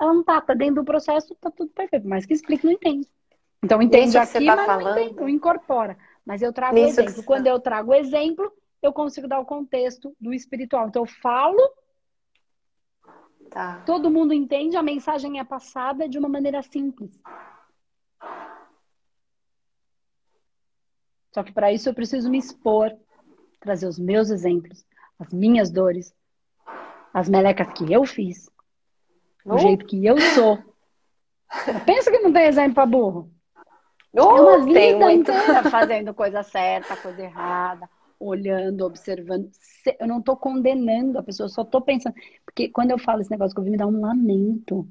Ela 0.00 0.14
não 0.14 0.24
tá, 0.24 0.40
tá 0.40 0.54
dentro 0.54 0.76
do 0.76 0.84
processo, 0.84 1.34
tá 1.34 1.50
tudo 1.50 1.70
perfeito. 1.72 2.08
Mas 2.08 2.24
que 2.24 2.32
explica, 2.32 2.66
não 2.66 2.72
entende. 2.72 3.06
Então 3.62 3.82
entende 3.82 4.16
aqui, 4.16 4.46
tá 4.46 4.56
mas 4.56 4.66
falando... 4.66 4.84
não 4.84 4.98
entende, 4.98 5.20
não 5.20 5.28
incorpora. 5.28 5.98
Mas 6.24 6.40
eu 6.40 6.52
trago 6.52 6.74
o 6.74 6.78
exemplo. 6.78 7.22
Quando 7.22 7.46
eu 7.46 7.60
trago 7.60 7.90
o 7.90 7.94
exemplo, 7.94 8.50
eu 8.82 8.92
consigo 8.92 9.28
dar 9.28 9.38
o 9.40 9.44
contexto 9.44 10.16
do 10.18 10.32
espiritual. 10.32 10.88
Então 10.88 11.02
eu 11.02 11.06
falo, 11.06 11.60
tá. 13.50 13.82
todo 13.84 14.10
mundo 14.10 14.32
entende, 14.32 14.76
a 14.76 14.82
mensagem 14.82 15.38
é 15.38 15.44
passada 15.44 16.08
de 16.08 16.18
uma 16.18 16.28
maneira 16.28 16.62
simples. 16.62 17.20
Só 21.32 21.42
que 21.42 21.52
para 21.52 21.70
isso 21.72 21.88
eu 21.88 21.94
preciso 21.94 22.30
me 22.30 22.38
expor 22.38 22.96
trazer 23.60 23.86
os 23.86 23.98
meus 23.98 24.30
exemplos, 24.30 24.84
as 25.18 25.32
minhas 25.32 25.70
dores, 25.70 26.14
as 27.12 27.28
melecas 27.28 27.70
que 27.74 27.92
eu 27.92 28.04
fiz, 28.04 28.50
oh. 29.44 29.54
o 29.54 29.58
jeito 29.58 29.86
que 29.86 30.04
eu 30.04 30.18
sou. 30.20 30.58
Pensa 31.86 32.10
que 32.10 32.18
não 32.20 32.32
tem 32.32 32.46
exemplo 32.46 32.74
para 32.74 32.86
burro. 32.86 33.30
Oh, 34.12 34.20
é 34.20 34.40
uma 34.40 34.64
vida 34.64 35.12
inteira 35.12 35.70
fazendo 35.70 36.12
coisa 36.12 36.42
certa, 36.42 36.96
coisa 36.96 37.22
errada, 37.22 37.88
olhando, 38.18 38.84
observando. 38.84 39.48
Eu 39.98 40.06
não 40.06 40.18
estou 40.18 40.36
condenando 40.36 41.18
a 41.18 41.22
pessoa, 41.22 41.46
eu 41.46 41.50
só 41.50 41.62
estou 41.62 41.80
pensando. 41.80 42.14
Porque 42.44 42.68
quando 42.68 42.90
eu 42.90 42.98
falo 42.98 43.20
esse 43.20 43.30
negócio, 43.30 43.58
eu 43.58 43.64
me 43.64 43.76
dá 43.76 43.86
um 43.86 44.00
lamento. 44.00 44.88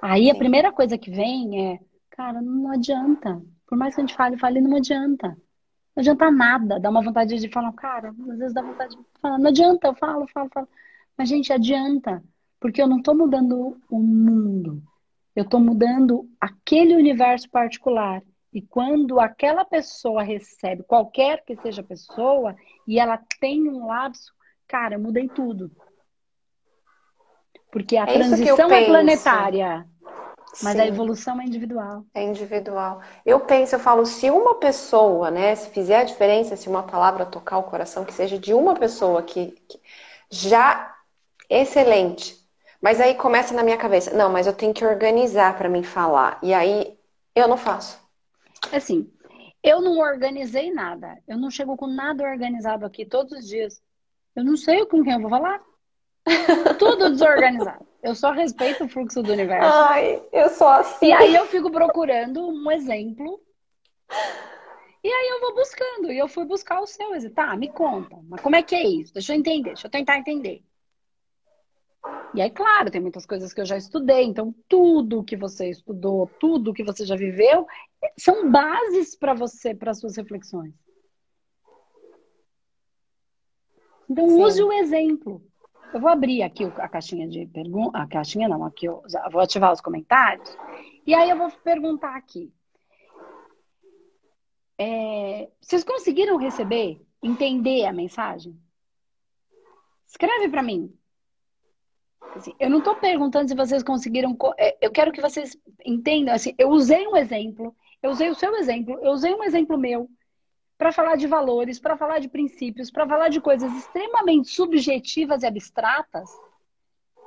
Aí 0.00 0.30
a 0.30 0.34
primeira 0.34 0.72
coisa 0.72 0.96
que 0.96 1.10
vem 1.10 1.72
é, 1.72 1.80
cara, 2.10 2.40
não 2.40 2.70
adianta. 2.70 3.42
Por 3.66 3.76
mais 3.76 3.94
que 3.94 4.00
a 4.00 4.04
gente 4.04 4.16
fale, 4.16 4.38
fale, 4.38 4.60
não 4.60 4.76
adianta. 4.76 5.28
Não 5.94 6.00
adianta 6.00 6.30
nada, 6.30 6.80
dá 6.80 6.90
uma 6.90 7.02
vontade 7.02 7.38
de 7.38 7.48
falar, 7.48 7.72
cara, 7.74 8.14
às 8.30 8.38
vezes 8.38 8.54
dá 8.54 8.62
vontade 8.62 8.96
de 8.96 9.02
falar, 9.20 9.38
não 9.38 9.48
adianta, 9.48 9.88
eu 9.88 9.94
falo, 9.94 10.26
falo, 10.28 10.48
falo. 10.52 10.68
Mas, 11.16 11.28
gente, 11.28 11.52
adianta, 11.52 12.22
porque 12.62 12.80
eu 12.80 12.86
não 12.86 12.98
estou 12.98 13.12
mudando 13.12 13.76
o 13.90 13.98
mundo, 13.98 14.80
eu 15.34 15.42
estou 15.42 15.58
mudando 15.58 16.30
aquele 16.40 16.94
universo 16.94 17.50
particular. 17.50 18.22
E 18.54 18.62
quando 18.62 19.18
aquela 19.18 19.64
pessoa 19.64 20.22
recebe, 20.22 20.84
qualquer 20.84 21.42
que 21.44 21.56
seja 21.56 21.80
a 21.80 21.84
pessoa, 21.84 22.54
e 22.86 23.00
ela 23.00 23.18
tem 23.40 23.68
um 23.68 23.86
lapso, 23.86 24.32
cara, 24.68 24.94
eu 24.94 25.00
mudei 25.00 25.28
tudo. 25.28 25.72
Porque 27.72 27.96
a 27.96 28.04
é 28.04 28.12
transição 28.12 28.70
é 28.70 28.84
planetária. 28.84 29.88
Mas 30.62 30.74
Sim. 30.74 30.80
a 30.80 30.86
evolução 30.86 31.40
é 31.40 31.44
individual. 31.44 32.04
É 32.14 32.22
individual. 32.22 33.00
Eu 33.24 33.40
penso, 33.40 33.74
eu 33.74 33.80
falo, 33.80 34.06
se 34.06 34.30
uma 34.30 34.56
pessoa, 34.56 35.30
né, 35.30 35.54
se 35.56 35.70
fizer 35.70 35.96
a 35.96 36.04
diferença, 36.04 36.56
se 36.56 36.68
uma 36.68 36.82
palavra 36.82 37.26
tocar 37.26 37.58
o 37.58 37.64
coração, 37.64 38.04
que 38.04 38.12
seja 38.12 38.38
de 38.38 38.54
uma 38.54 38.74
pessoa 38.74 39.22
que, 39.22 39.52
que 39.66 39.80
já 40.30 40.94
excelente. 41.48 42.41
Mas 42.82 43.00
aí 43.00 43.14
começa 43.14 43.54
na 43.54 43.62
minha 43.62 43.76
cabeça, 43.76 44.12
não, 44.12 44.28
mas 44.28 44.48
eu 44.48 44.52
tenho 44.52 44.74
que 44.74 44.84
organizar 44.84 45.56
para 45.56 45.68
mim 45.68 45.84
falar. 45.84 46.40
E 46.42 46.52
aí 46.52 46.98
eu 47.32 47.46
não 47.46 47.56
faço. 47.56 48.00
Assim, 48.72 49.08
eu 49.62 49.80
não 49.80 49.98
organizei 49.98 50.72
nada. 50.72 51.16
Eu 51.28 51.38
não 51.38 51.48
chego 51.48 51.76
com 51.76 51.86
nada 51.86 52.24
organizado 52.24 52.84
aqui 52.84 53.06
todos 53.06 53.32
os 53.32 53.46
dias. 53.46 53.80
Eu 54.34 54.44
não 54.44 54.56
sei 54.56 54.84
com 54.86 55.04
quem 55.04 55.12
eu 55.12 55.20
vou 55.20 55.30
falar. 55.30 55.62
Tudo 56.78 57.10
desorganizado. 57.10 57.86
Eu 58.02 58.16
só 58.16 58.32
respeito 58.32 58.84
o 58.84 58.88
fluxo 58.88 59.22
do 59.22 59.32
universo. 59.32 59.68
Ai, 59.68 60.20
eu 60.32 60.48
sou 60.50 60.66
assim. 60.68 61.06
E 61.06 61.12
aí 61.12 61.34
eu 61.36 61.46
fico 61.46 61.70
procurando 61.70 62.48
um 62.48 62.70
exemplo. 62.72 63.40
E 65.04 65.08
aí 65.08 65.28
eu 65.28 65.40
vou 65.40 65.54
buscando. 65.54 66.10
E 66.10 66.18
eu 66.18 66.26
fui 66.26 66.44
buscar 66.44 66.80
o 66.80 66.86
seu 66.86 67.14
exemplo. 67.14 67.36
Tá, 67.36 67.56
me 67.56 67.70
conta. 67.70 68.18
Mas 68.28 68.40
como 68.40 68.56
é 68.56 68.62
que 68.62 68.74
é 68.74 68.82
isso? 68.84 69.14
Deixa 69.14 69.32
eu 69.32 69.38
entender. 69.38 69.70
Deixa 69.70 69.86
eu 69.86 69.90
tentar 69.90 70.18
entender. 70.18 70.64
E 72.34 72.40
aí, 72.40 72.50
claro, 72.50 72.90
tem 72.90 73.00
muitas 73.00 73.26
coisas 73.26 73.52
que 73.52 73.60
eu 73.60 73.66
já 73.66 73.76
estudei. 73.76 74.24
Então, 74.24 74.54
tudo 74.66 75.22
que 75.22 75.36
você 75.36 75.68
estudou, 75.68 76.26
tudo 76.40 76.72
que 76.72 76.82
você 76.82 77.04
já 77.04 77.14
viveu, 77.14 77.66
são 78.18 78.50
bases 78.50 79.14
para 79.14 79.34
você, 79.34 79.74
para 79.74 79.92
suas 79.92 80.16
reflexões. 80.16 80.72
Então, 84.08 84.28
Sim. 84.28 84.42
use 84.42 84.62
o 84.62 84.72
exemplo. 84.72 85.42
Eu 85.92 86.00
vou 86.00 86.08
abrir 86.08 86.42
aqui 86.42 86.64
a 86.64 86.88
caixinha 86.88 87.28
de 87.28 87.46
perguntas. 87.46 88.00
A 88.00 88.06
caixinha 88.06 88.48
não, 88.48 88.64
aqui 88.64 88.86
eu 88.86 89.02
vou 89.30 89.42
ativar 89.42 89.72
os 89.72 89.82
comentários. 89.82 90.56
E 91.06 91.14
aí 91.14 91.28
eu 91.28 91.36
vou 91.36 91.50
perguntar 91.62 92.16
aqui. 92.16 92.50
É, 94.78 95.50
vocês 95.60 95.84
conseguiram 95.84 96.38
receber, 96.38 97.00
entender 97.22 97.84
a 97.84 97.92
mensagem? 97.92 98.58
Escreve 100.06 100.48
para 100.48 100.62
mim. 100.62 100.96
Assim, 102.36 102.54
eu 102.58 102.70
não 102.70 102.78
estou 102.78 102.96
perguntando 102.96 103.48
se 103.48 103.54
vocês 103.54 103.82
conseguiram. 103.82 104.36
É, 104.58 104.76
eu 104.80 104.90
quero 104.90 105.12
que 105.12 105.20
vocês 105.20 105.56
entendam. 105.84 106.34
Assim, 106.34 106.54
eu 106.58 106.70
usei 106.70 107.06
um 107.06 107.16
exemplo, 107.16 107.74
eu 108.02 108.10
usei 108.10 108.30
o 108.30 108.34
seu 108.34 108.54
exemplo, 108.56 108.98
eu 109.02 109.12
usei 109.12 109.34
um 109.34 109.44
exemplo 109.44 109.76
meu 109.76 110.08
para 110.78 110.90
falar 110.90 111.16
de 111.16 111.28
valores, 111.28 111.78
para 111.78 111.96
falar 111.96 112.18
de 112.18 112.28
princípios, 112.28 112.90
para 112.90 113.06
falar 113.06 113.28
de 113.28 113.40
coisas 113.40 113.72
extremamente 113.72 114.48
subjetivas 114.48 115.42
e 115.42 115.46
abstratas, 115.46 116.28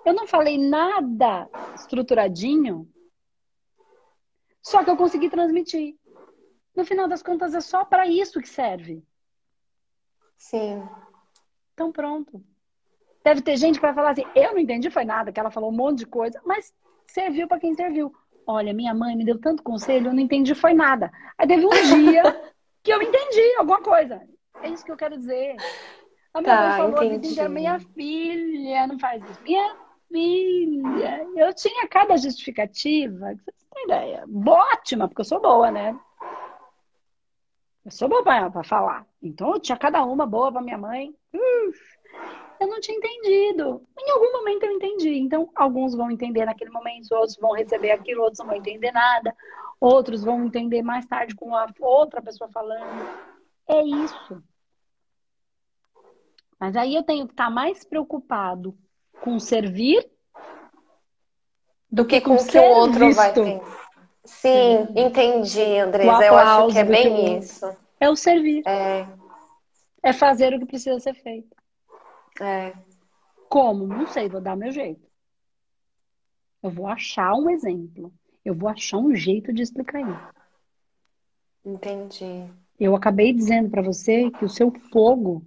eu 0.06 0.14
não 0.14 0.28
falei 0.28 0.58
nada 0.58 1.50
estruturadinho, 1.74 2.88
só 4.62 4.84
que 4.84 4.90
eu 4.90 4.98
consegui 4.98 5.30
transmitir. 5.30 5.96
No 6.76 6.84
final 6.84 7.08
das 7.08 7.24
contas, 7.24 7.56
é 7.56 7.62
só 7.62 7.86
para 7.86 8.08
isso 8.08 8.42
que 8.42 8.50
serve. 8.50 9.02
Sim. 10.38 10.84
Então, 11.74 11.92
pronto. 11.92 12.44
Deve 13.26 13.42
ter 13.42 13.58
gente 13.58 13.80
que 13.80 13.82
vai 13.82 13.94
falar 13.94 14.12
assim: 14.12 14.26
eu 14.36 14.54
não 14.54 14.60
entendi, 14.60 14.92
foi 14.92 15.04
nada, 15.04 15.32
que 15.32 15.40
ela 15.40 15.50
falou 15.50 15.72
um 15.72 15.76
monte 15.76 16.00
de 16.00 16.06
coisa, 16.06 16.40
mas 16.46 16.72
serviu 17.08 17.48
para 17.48 17.60
quem 17.60 17.74
serviu. 17.74 18.14
Olha, 18.46 18.72
minha 18.72 18.94
mãe 18.94 19.16
me 19.16 19.26
deu 19.26 19.42
tanto 19.42 19.64
conselho, 19.64 20.10
eu 20.10 20.14
não 20.14 20.22
entendi, 20.22 20.54
foi 20.54 20.76
nada. 20.76 21.12
Aí 21.36 21.48
teve 21.48 21.66
um 21.66 21.70
dia 21.70 22.22
que 22.84 22.94
eu 22.94 23.02
entendi 23.02 23.56
alguma 23.58 23.82
coisa. 23.82 24.22
É 24.62 24.70
isso 24.70 24.86
que 24.86 24.92
eu 24.92 24.96
quero 24.96 25.18
dizer. 25.18 25.56
A 26.36 26.40
minha 26.40 26.56
tá, 26.56 26.62
mãe 26.62 26.78
falou 26.78 27.04
entendi. 27.04 27.40
assim, 27.40 27.50
minha 27.50 27.80
filha 27.80 28.86
não 28.86 29.00
faz 29.00 29.24
isso. 29.24 29.42
Minha 29.42 29.76
filha. 30.08 31.28
Eu 31.36 31.52
tinha 31.56 31.88
cada 31.88 32.16
justificativa, 32.18 33.34
que 33.34 33.44
vocês 33.44 33.66
têm 33.74 33.86
ideia. 33.86 34.24
Ótima, 34.46 35.08
porque 35.08 35.22
eu 35.22 35.26
sou 35.26 35.42
boa, 35.42 35.72
né? 35.72 36.00
Eu 37.84 37.92
sou 37.92 38.08
boa 38.08 38.24
para 38.24 38.64
falar. 38.64 39.08
Então 39.22 39.54
eu 39.54 39.60
tinha 39.60 39.78
cada 39.78 40.04
uma 40.04 40.28
boa 40.28 40.52
para 40.52 40.62
minha 40.62 40.78
mãe. 40.78 41.16
Uf, 41.34 41.80
eu 42.66 42.70
não 42.70 42.80
tinha 42.80 42.98
entendido. 42.98 43.82
Em 43.98 44.12
algum 44.12 44.32
momento 44.34 44.64
eu 44.64 44.72
entendi. 44.72 45.18
Então, 45.20 45.50
alguns 45.56 45.96
vão 45.96 46.12
entender 46.12 46.46
naquele 46.46 46.72
momento, 46.72 47.12
outros 47.14 47.38
vão 47.38 47.54
receber 47.54 47.92
aquilo, 47.92 48.24
outros 48.24 48.40
não 48.40 48.48
vão 48.48 48.56
entender 48.56 48.92
nada. 48.92 49.36
Outros 49.80 50.24
vão 50.24 50.46
entender 50.46 50.82
mais 50.82 51.06
tarde 51.06 51.36
com 51.36 51.56
a 51.56 51.68
outra 51.80 52.22
pessoa 52.22 52.50
falando. 52.50 53.08
É 53.68 53.82
isso. 53.84 54.44
Mas 56.60 56.76
aí 56.76 56.96
eu 56.96 57.04
tenho 57.04 57.28
que 57.28 57.34
estar 57.34 57.50
mais 57.50 57.84
preocupado 57.84 58.76
com 59.22 59.40
servir 59.40 60.10
do 61.92 62.06
que 62.06 62.20
com 62.22 62.36
o 62.36 62.46
que 62.46 62.58
o 62.58 62.64
outro 62.64 63.06
visto. 63.06 63.18
vai 63.18 63.34
ter. 63.34 63.62
Sim, 64.24 64.88
entendi, 64.96 65.78
Andresa. 65.78 66.26
Eu 66.26 66.36
acho 66.36 66.74
que 66.74 66.80
é 66.80 66.84
bem 66.84 67.38
isso. 67.38 67.78
É 68.00 68.10
o 68.10 68.16
servir. 68.16 68.64
É. 68.66 69.08
é 70.02 70.14
fazer 70.14 70.54
o 70.54 70.60
que 70.60 70.66
precisa 70.66 71.00
ser 71.00 71.14
feito. 71.14 71.55
É. 72.42 72.74
Como? 73.50 73.88
Não 73.88 74.08
sei, 74.08 74.28
vou 74.28 74.42
dar 74.42 74.56
meu 74.56 74.72
jeito. 74.72 75.06
Eu 76.62 76.72
vou 76.72 76.88
achar 76.88 77.34
um 77.36 77.50
exemplo. 77.50 78.12
Eu 78.44 78.54
vou 78.54 78.70
achar 78.70 78.98
um 78.98 79.16
jeito 79.16 79.54
de 79.54 79.62
explicar 79.62 80.02
isso. 80.02 80.36
Entendi. 81.64 82.50
Eu 82.80 82.96
acabei 82.96 83.34
dizendo 83.34 83.70
para 83.70 83.82
você 83.82 84.30
que 84.32 84.46
o 84.46 84.50
seu 84.50 84.72
fogo 84.92 85.46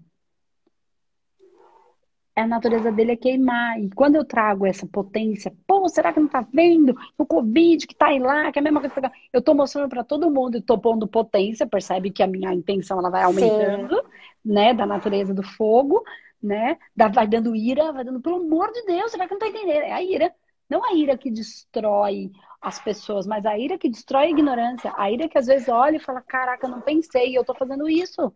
a 2.41 2.47
natureza 2.47 2.93
dele 2.93 3.13
é 3.13 3.17
queimar. 3.17 3.81
E 3.81 3.91
quando 3.91 4.17
eu 4.17 4.25
trago 4.25 4.67
essa 4.67 4.87
potência, 4.87 5.53
pô, 5.67 5.89
será 5.89 6.13
que 6.13 6.21
não 6.21 6.29
tá 6.29 6.47
vendo? 6.53 6.97
O 7.17 7.27
Covid 7.27 7.87
que 7.87 7.95
tá 7.95 8.07
aí 8.07 8.19
lá, 8.19 8.53
que 8.53 8.59
é 8.59 8.61
a 8.61 8.63
mesma 8.63 8.81
coisa. 8.81 9.13
Eu 9.33 9.43
tô 9.43 9.55
mostrando 9.55 9.89
para 9.89 10.05
todo 10.05 10.31
mundo 10.31 10.57
e 10.57 10.63
tô 10.63 10.79
pondo 10.79 11.07
potência, 11.07 11.67
percebe 11.67 12.11
que 12.11 12.23
a 12.23 12.27
minha 12.27 12.53
intenção 12.55 12.99
ela 12.99 13.11
vai 13.11 13.25
aumentando, 13.25 13.97
Sim. 13.97 14.03
né? 14.45 14.73
Da 14.73 14.87
natureza 14.87 15.35
do 15.35 15.43
fogo, 15.43 16.03
né? 16.43 16.79
Vai 16.97 17.27
dando 17.27 17.55
ira, 17.55 17.93
vai 17.93 18.05
dando, 18.05 18.21
pelo 18.21 18.37
amor 18.37 18.73
de 18.73 18.83
Deus, 18.85 19.11
será 19.11 19.27
que 19.27 19.33
não 19.33 19.39
tá 19.39 19.49
entendendo? 19.49 19.83
É 19.83 19.93
a 19.93 20.03
ira. 20.03 20.35
Não 20.69 20.85
a 20.85 20.93
ira 20.93 21.17
que 21.17 21.31
destrói 21.31 22.31
as 22.61 22.79
pessoas, 22.79 23.27
mas 23.27 23.47
a 23.47 23.57
ira 23.59 23.79
que 23.79 23.89
destrói 23.89 24.27
a 24.27 24.31
ignorância. 24.31 24.93
A 24.97 25.11
ira 25.11 25.29
que 25.29 25.39
às 25.39 25.47
vezes 25.47 25.69
olha 25.69 25.97
e 25.97 26.01
fala: 26.01 26.21
Caraca, 26.21 26.67
eu 26.67 26.71
não 26.71 26.81
pensei, 26.81 27.37
eu 27.37 27.45
tô 27.45 27.55
fazendo 27.55 27.89
isso. 27.89 28.33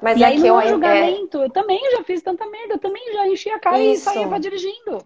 Mas 0.00 0.18
e 0.18 0.22
é 0.22 0.26
aí 0.26 0.38
não 0.38 0.60
é 0.60 0.68
julgamento. 0.68 1.42
É... 1.42 1.44
Eu 1.46 1.50
também 1.50 1.80
já 1.92 2.04
fiz 2.04 2.22
tanta 2.22 2.46
merda, 2.46 2.74
eu 2.74 2.78
também 2.78 3.12
já 3.12 3.26
enchi 3.26 3.50
a 3.50 3.58
cara 3.58 3.78
Isso. 3.78 4.08
e 4.08 4.14
saía 4.14 4.40
dirigindo. 4.40 5.04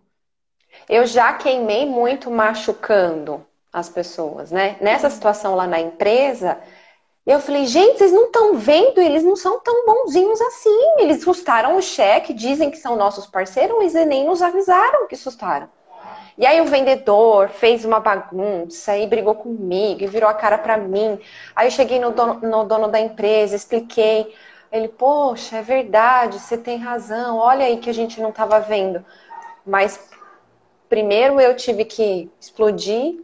Eu 0.89 1.07
já 1.07 1.33
queimei 1.33 1.87
muito 1.87 2.31
machucando 2.31 3.45
as 3.73 3.89
pessoas, 3.89 4.51
né? 4.51 4.77
Nessa 4.81 5.09
situação 5.11 5.55
lá 5.55 5.67
na 5.67 5.81
empresa, 5.81 6.61
eu 7.27 7.39
falei, 7.39 7.67
gente, 7.67 7.99
vocês 7.99 8.13
não 8.13 8.27
estão 8.27 8.57
vendo? 8.57 9.01
Eles 9.01 9.23
não 9.23 9.37
são 9.37 9.61
tão 9.61 9.85
bonzinhos 9.85 10.41
assim. 10.41 10.95
Eles 10.99 11.23
sustaram 11.23 11.77
o 11.77 11.83
cheque, 11.83 12.33
dizem 12.33 12.71
que 12.71 12.79
são 12.79 12.97
nossos 12.97 13.27
parceiros, 13.27 13.77
mas 13.77 13.95
nem 14.07 14.25
nos 14.25 14.43
avisaram 14.43 15.07
que 15.07 15.17
sustaram. 15.17 15.69
E 16.39 16.47
aí 16.47 16.61
o 16.61 16.65
vendedor 16.65 17.51
fez 17.51 17.85
uma 17.85 18.01
bagunça 18.01 18.97
e 18.97 19.07
brigou 19.07 19.35
comigo 19.35 20.03
e 20.03 20.07
virou 20.07 20.29
a 20.29 20.35
cara 20.35 20.57
para 20.57 20.79
mim. 20.79 21.21
Aí 21.55 21.67
eu 21.67 21.71
cheguei 21.71 21.99
no 21.99 22.13
dono, 22.13 22.41
no 22.41 22.65
dono 22.65 22.89
da 22.89 22.99
empresa, 22.99 23.55
expliquei. 23.55 24.35
Ele, 24.73 24.89
poxa, 24.89 25.59
é 25.59 25.63
verdade, 25.63 26.39
você 26.39 26.57
tem 26.57 26.79
razão, 26.79 27.37
olha 27.37 27.67
aí 27.67 27.77
que 27.77 27.91
a 27.91 27.95
gente 27.95 28.21
não 28.21 28.31
estava 28.31 28.59
vendo. 28.61 29.05
Mas 29.67 30.09
primeiro 30.89 31.39
eu 31.41 31.55
tive 31.55 31.85
que 31.85 32.31
explodir 32.41 33.21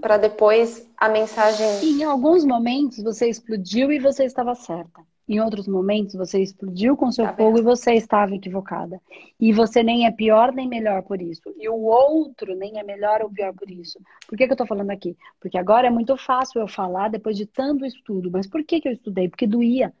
para 0.00 0.16
depois 0.16 0.88
a 0.96 1.08
mensagem. 1.08 1.66
Em 1.82 2.04
alguns 2.04 2.44
momentos 2.44 3.02
você 3.02 3.28
explodiu 3.28 3.90
e 3.90 3.98
você 3.98 4.24
estava 4.24 4.54
certa. 4.54 5.02
Em 5.26 5.40
outros 5.40 5.66
momentos 5.66 6.14
você 6.14 6.42
explodiu 6.42 6.96
com 6.96 7.10
seu 7.10 7.24
tá 7.24 7.32
fogo 7.32 7.58
e 7.58 7.62
você 7.62 7.94
estava 7.94 8.34
equivocada. 8.34 9.00
E 9.40 9.52
você 9.52 9.82
nem 9.82 10.06
é 10.06 10.10
pior 10.10 10.52
nem 10.52 10.68
melhor 10.68 11.02
por 11.02 11.20
isso. 11.20 11.54
E 11.58 11.68
o 11.68 11.80
outro 11.80 12.54
nem 12.54 12.78
é 12.78 12.82
melhor 12.82 13.22
ou 13.22 13.30
pior 13.30 13.54
por 13.54 13.70
isso. 13.70 13.98
Por 14.28 14.36
que, 14.36 14.44
que 14.44 14.52
eu 14.52 14.54
estou 14.54 14.66
falando 14.66 14.90
aqui? 14.90 15.16
Porque 15.40 15.56
agora 15.56 15.86
é 15.86 15.90
muito 15.90 16.14
fácil 16.16 16.60
eu 16.60 16.68
falar 16.68 17.08
depois 17.08 17.36
de 17.36 17.46
tanto 17.46 17.86
estudo. 17.86 18.30
Mas 18.30 18.46
por 18.46 18.62
que, 18.64 18.80
que 18.80 18.88
eu 18.88 18.92
estudei? 18.92 19.28
Porque 19.28 19.46
doía. 19.46 19.94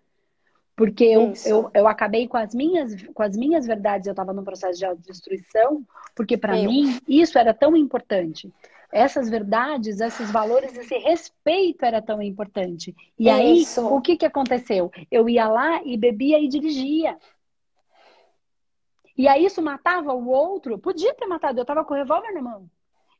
Porque 0.76 1.04
eu, 1.04 1.32
eu, 1.46 1.70
eu, 1.72 1.86
acabei 1.86 2.26
com 2.26 2.36
as 2.36 2.52
minhas, 2.52 3.00
com 3.14 3.22
as 3.22 3.36
minhas 3.36 3.64
verdades, 3.64 4.08
eu 4.08 4.10
estava 4.10 4.32
num 4.32 4.42
processo 4.42 4.76
de 4.76 4.84
autodestruição, 4.84 5.86
porque 6.16 6.36
para 6.36 6.54
mim 6.54 6.98
isso 7.06 7.38
era 7.38 7.54
tão 7.54 7.76
importante. 7.76 8.52
Essas 8.94 9.28
verdades, 9.28 10.00
esses 10.00 10.30
valores, 10.30 10.78
esse 10.78 10.96
respeito 10.98 11.84
era 11.84 12.00
tão 12.00 12.22
importante. 12.22 12.94
E 13.18 13.28
isso. 13.28 13.80
aí, 13.80 13.86
o 13.92 14.00
que, 14.00 14.16
que 14.16 14.24
aconteceu? 14.24 14.88
Eu 15.10 15.28
ia 15.28 15.48
lá 15.48 15.82
e 15.84 15.96
bebia 15.96 16.38
e 16.38 16.46
dirigia. 16.46 17.18
E 19.18 19.26
aí 19.26 19.44
isso 19.44 19.60
matava 19.60 20.14
o 20.14 20.28
outro? 20.28 20.78
Podia 20.78 21.12
ter 21.12 21.26
matado, 21.26 21.58
eu 21.58 21.62
estava 21.62 21.84
com 21.84 21.92
o 21.92 21.96
revólver 21.96 22.32
na 22.32 22.40
mão. 22.40 22.70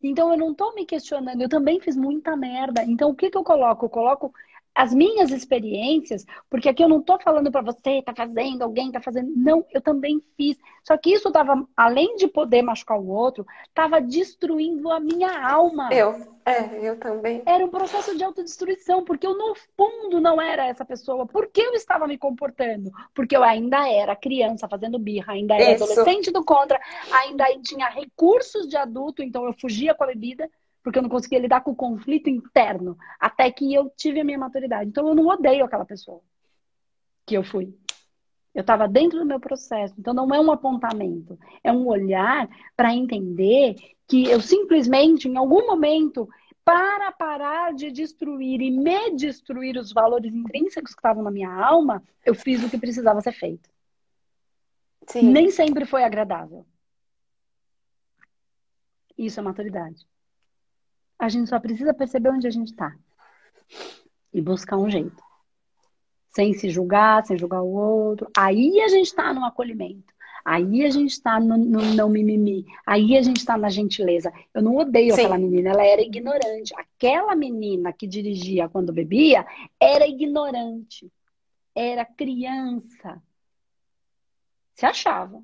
Então 0.00 0.30
eu 0.30 0.38
não 0.38 0.52
estou 0.52 0.72
me 0.76 0.86
questionando, 0.86 1.42
eu 1.42 1.48
também 1.48 1.80
fiz 1.80 1.96
muita 1.96 2.36
merda. 2.36 2.84
Então 2.84 3.10
o 3.10 3.14
que, 3.14 3.28
que 3.28 3.36
eu 3.36 3.42
coloco? 3.42 3.86
Eu 3.86 3.90
coloco 3.90 4.32
as 4.74 4.92
minhas 4.92 5.30
experiências, 5.30 6.26
porque 6.50 6.68
aqui 6.68 6.82
eu 6.82 6.88
não 6.88 6.98
estou 6.98 7.18
falando 7.20 7.50
para 7.50 7.62
você, 7.62 8.02
tá 8.02 8.12
fazendo, 8.14 8.62
alguém 8.62 8.90
tá 8.90 9.00
fazendo. 9.00 9.32
Não, 9.36 9.64
eu 9.72 9.80
também 9.80 10.20
fiz. 10.36 10.58
Só 10.82 10.96
que 10.96 11.14
isso 11.14 11.28
estava, 11.28 11.64
além 11.76 12.16
de 12.16 12.26
poder 12.26 12.60
machucar 12.62 12.98
o 12.98 13.08
outro, 13.08 13.46
estava 13.68 14.00
destruindo 14.00 14.90
a 14.90 14.98
minha 14.98 15.48
alma. 15.48 15.88
Eu, 15.92 16.16
é, 16.44 16.88
eu 16.88 16.98
também. 16.98 17.42
Era 17.46 17.64
um 17.64 17.68
processo 17.68 18.16
de 18.16 18.24
autodestruição, 18.24 19.04
porque 19.04 19.26
eu, 19.26 19.38
no 19.38 19.54
fundo, 19.76 20.20
não 20.20 20.42
era 20.42 20.66
essa 20.66 20.84
pessoa. 20.84 21.24
Por 21.24 21.46
que 21.46 21.60
eu 21.60 21.74
estava 21.74 22.08
me 22.08 22.18
comportando? 22.18 22.90
Porque 23.14 23.36
eu 23.36 23.44
ainda 23.44 23.88
era 23.88 24.16
criança 24.16 24.68
fazendo 24.68 24.98
birra, 24.98 25.34
ainda 25.34 25.54
era 25.54 25.74
isso. 25.74 25.84
adolescente 25.84 26.32
do 26.32 26.44
contra, 26.44 26.80
ainda 27.12 27.46
tinha 27.62 27.88
recursos 27.88 28.68
de 28.68 28.76
adulto, 28.76 29.22
então 29.22 29.46
eu 29.46 29.54
fugia 29.54 29.94
com 29.94 30.02
a 30.02 30.08
bebida 30.08 30.50
porque 30.84 30.98
eu 30.98 31.02
não 31.02 31.08
conseguia 31.08 31.38
lidar 31.38 31.62
com 31.62 31.70
o 31.70 31.76
conflito 31.76 32.28
interno, 32.28 32.96
até 33.18 33.50
que 33.50 33.72
eu 33.72 33.90
tive 33.96 34.20
a 34.20 34.24
minha 34.24 34.38
maturidade. 34.38 34.90
Então 34.90 35.08
eu 35.08 35.14
não 35.14 35.26
odeio 35.26 35.64
aquela 35.64 35.86
pessoa 35.86 36.20
que 37.26 37.34
eu 37.34 37.42
fui. 37.42 37.74
Eu 38.54 38.60
estava 38.60 38.86
dentro 38.86 39.18
do 39.18 39.24
meu 39.24 39.40
processo. 39.40 39.94
Então 39.98 40.12
não 40.12 40.32
é 40.32 40.38
um 40.38 40.52
apontamento, 40.52 41.38
é 41.64 41.72
um 41.72 41.88
olhar 41.88 42.48
para 42.76 42.94
entender 42.94 43.76
que 44.06 44.26
eu 44.26 44.42
simplesmente, 44.42 45.26
em 45.26 45.38
algum 45.38 45.66
momento, 45.66 46.28
para 46.62 47.10
parar 47.12 47.72
de 47.72 47.90
destruir 47.90 48.60
e 48.60 48.70
me 48.70 49.10
destruir 49.16 49.78
os 49.78 49.90
valores 49.90 50.34
intrínsecos 50.34 50.92
que 50.92 51.00
estavam 51.00 51.22
na 51.22 51.30
minha 51.30 51.50
alma, 51.50 52.02
eu 52.26 52.34
fiz 52.34 52.62
o 52.62 52.68
que 52.68 52.76
precisava 52.76 53.22
ser 53.22 53.32
feito. 53.32 53.70
Sim. 55.06 55.30
Nem 55.30 55.50
sempre 55.50 55.86
foi 55.86 56.04
agradável. 56.04 56.66
Isso 59.16 59.40
é 59.40 59.42
maturidade. 59.42 60.06
A 61.24 61.28
gente 61.30 61.48
só 61.48 61.58
precisa 61.58 61.94
perceber 61.94 62.28
onde 62.28 62.46
a 62.46 62.50
gente 62.50 62.72
está 62.72 62.94
e 64.30 64.42
buscar 64.42 64.76
um 64.76 64.90
jeito. 64.90 65.22
Sem 66.28 66.52
se 66.52 66.68
julgar, 66.68 67.24
sem 67.24 67.38
julgar 67.38 67.62
o 67.62 67.72
outro. 67.72 68.30
Aí 68.36 68.78
a 68.82 68.88
gente 68.88 69.06
está 69.06 69.32
no 69.32 69.42
acolhimento. 69.42 70.12
Aí 70.44 70.84
a 70.84 70.90
gente 70.90 71.12
está 71.12 71.40
no, 71.40 71.56
no, 71.56 71.80
não 71.94 72.10
mimimi. 72.10 72.66
Aí 72.84 73.16
a 73.16 73.22
gente 73.22 73.38
está 73.38 73.56
na 73.56 73.70
gentileza. 73.70 74.30
Eu 74.52 74.60
não 74.60 74.76
odeio 74.76 75.14
Sim. 75.14 75.22
aquela 75.22 75.38
menina, 75.38 75.70
ela 75.70 75.82
era 75.82 76.02
ignorante. 76.02 76.74
Aquela 76.76 77.34
menina 77.34 77.90
que 77.90 78.06
dirigia 78.06 78.68
quando 78.68 78.92
bebia 78.92 79.46
era 79.80 80.06
ignorante. 80.06 81.10
Era 81.74 82.04
criança. 82.04 83.22
Se 84.74 84.84
achava. 84.84 85.42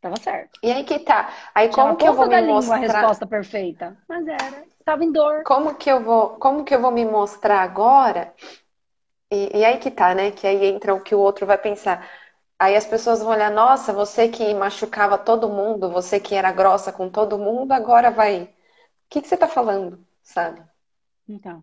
Tava 0.00 0.16
certo. 0.16 0.60
E 0.62 0.70
aí 0.70 0.84
que 0.84 0.98
tá. 1.00 1.32
Aí 1.54 1.68
como 1.70 1.96
que 1.96 2.06
eu 2.06 2.14
vou 2.14 2.28
me 2.28 2.40
mostrar 2.42 2.76
a 2.76 2.80
resposta 2.80 3.26
perfeita? 3.26 3.96
Mas 4.08 4.26
era, 4.26 4.64
tava 4.84 5.04
em 5.04 5.12
dor. 5.12 5.42
Como 5.44 5.74
que 5.74 5.90
eu 5.90 6.02
vou, 6.02 6.30
como 6.38 6.64
que 6.64 6.74
eu 6.74 6.80
vou 6.80 6.90
me 6.90 7.04
mostrar 7.04 7.62
agora? 7.62 8.32
E, 9.30 9.58
e 9.58 9.64
aí 9.64 9.78
que 9.78 9.90
tá, 9.90 10.14
né? 10.14 10.30
Que 10.30 10.46
aí 10.46 10.66
entra 10.66 10.94
o 10.94 11.02
que 11.02 11.14
o 11.14 11.18
outro 11.18 11.46
vai 11.46 11.58
pensar. 11.58 12.08
Aí 12.58 12.74
as 12.76 12.86
pessoas 12.86 13.20
vão 13.20 13.30
olhar, 13.30 13.50
nossa, 13.50 13.92
você 13.92 14.28
que 14.28 14.52
machucava 14.54 15.16
todo 15.18 15.48
mundo, 15.48 15.90
você 15.90 16.18
que 16.18 16.34
era 16.34 16.50
grossa 16.50 16.92
com 16.92 17.08
todo 17.08 17.38
mundo, 17.38 17.72
agora 17.72 18.10
vai. 18.10 18.44
O 18.44 18.48
que, 19.08 19.22
que 19.22 19.28
você 19.28 19.36
tá 19.36 19.46
falando, 19.48 20.04
sabe? 20.22 20.62
Então, 21.28 21.62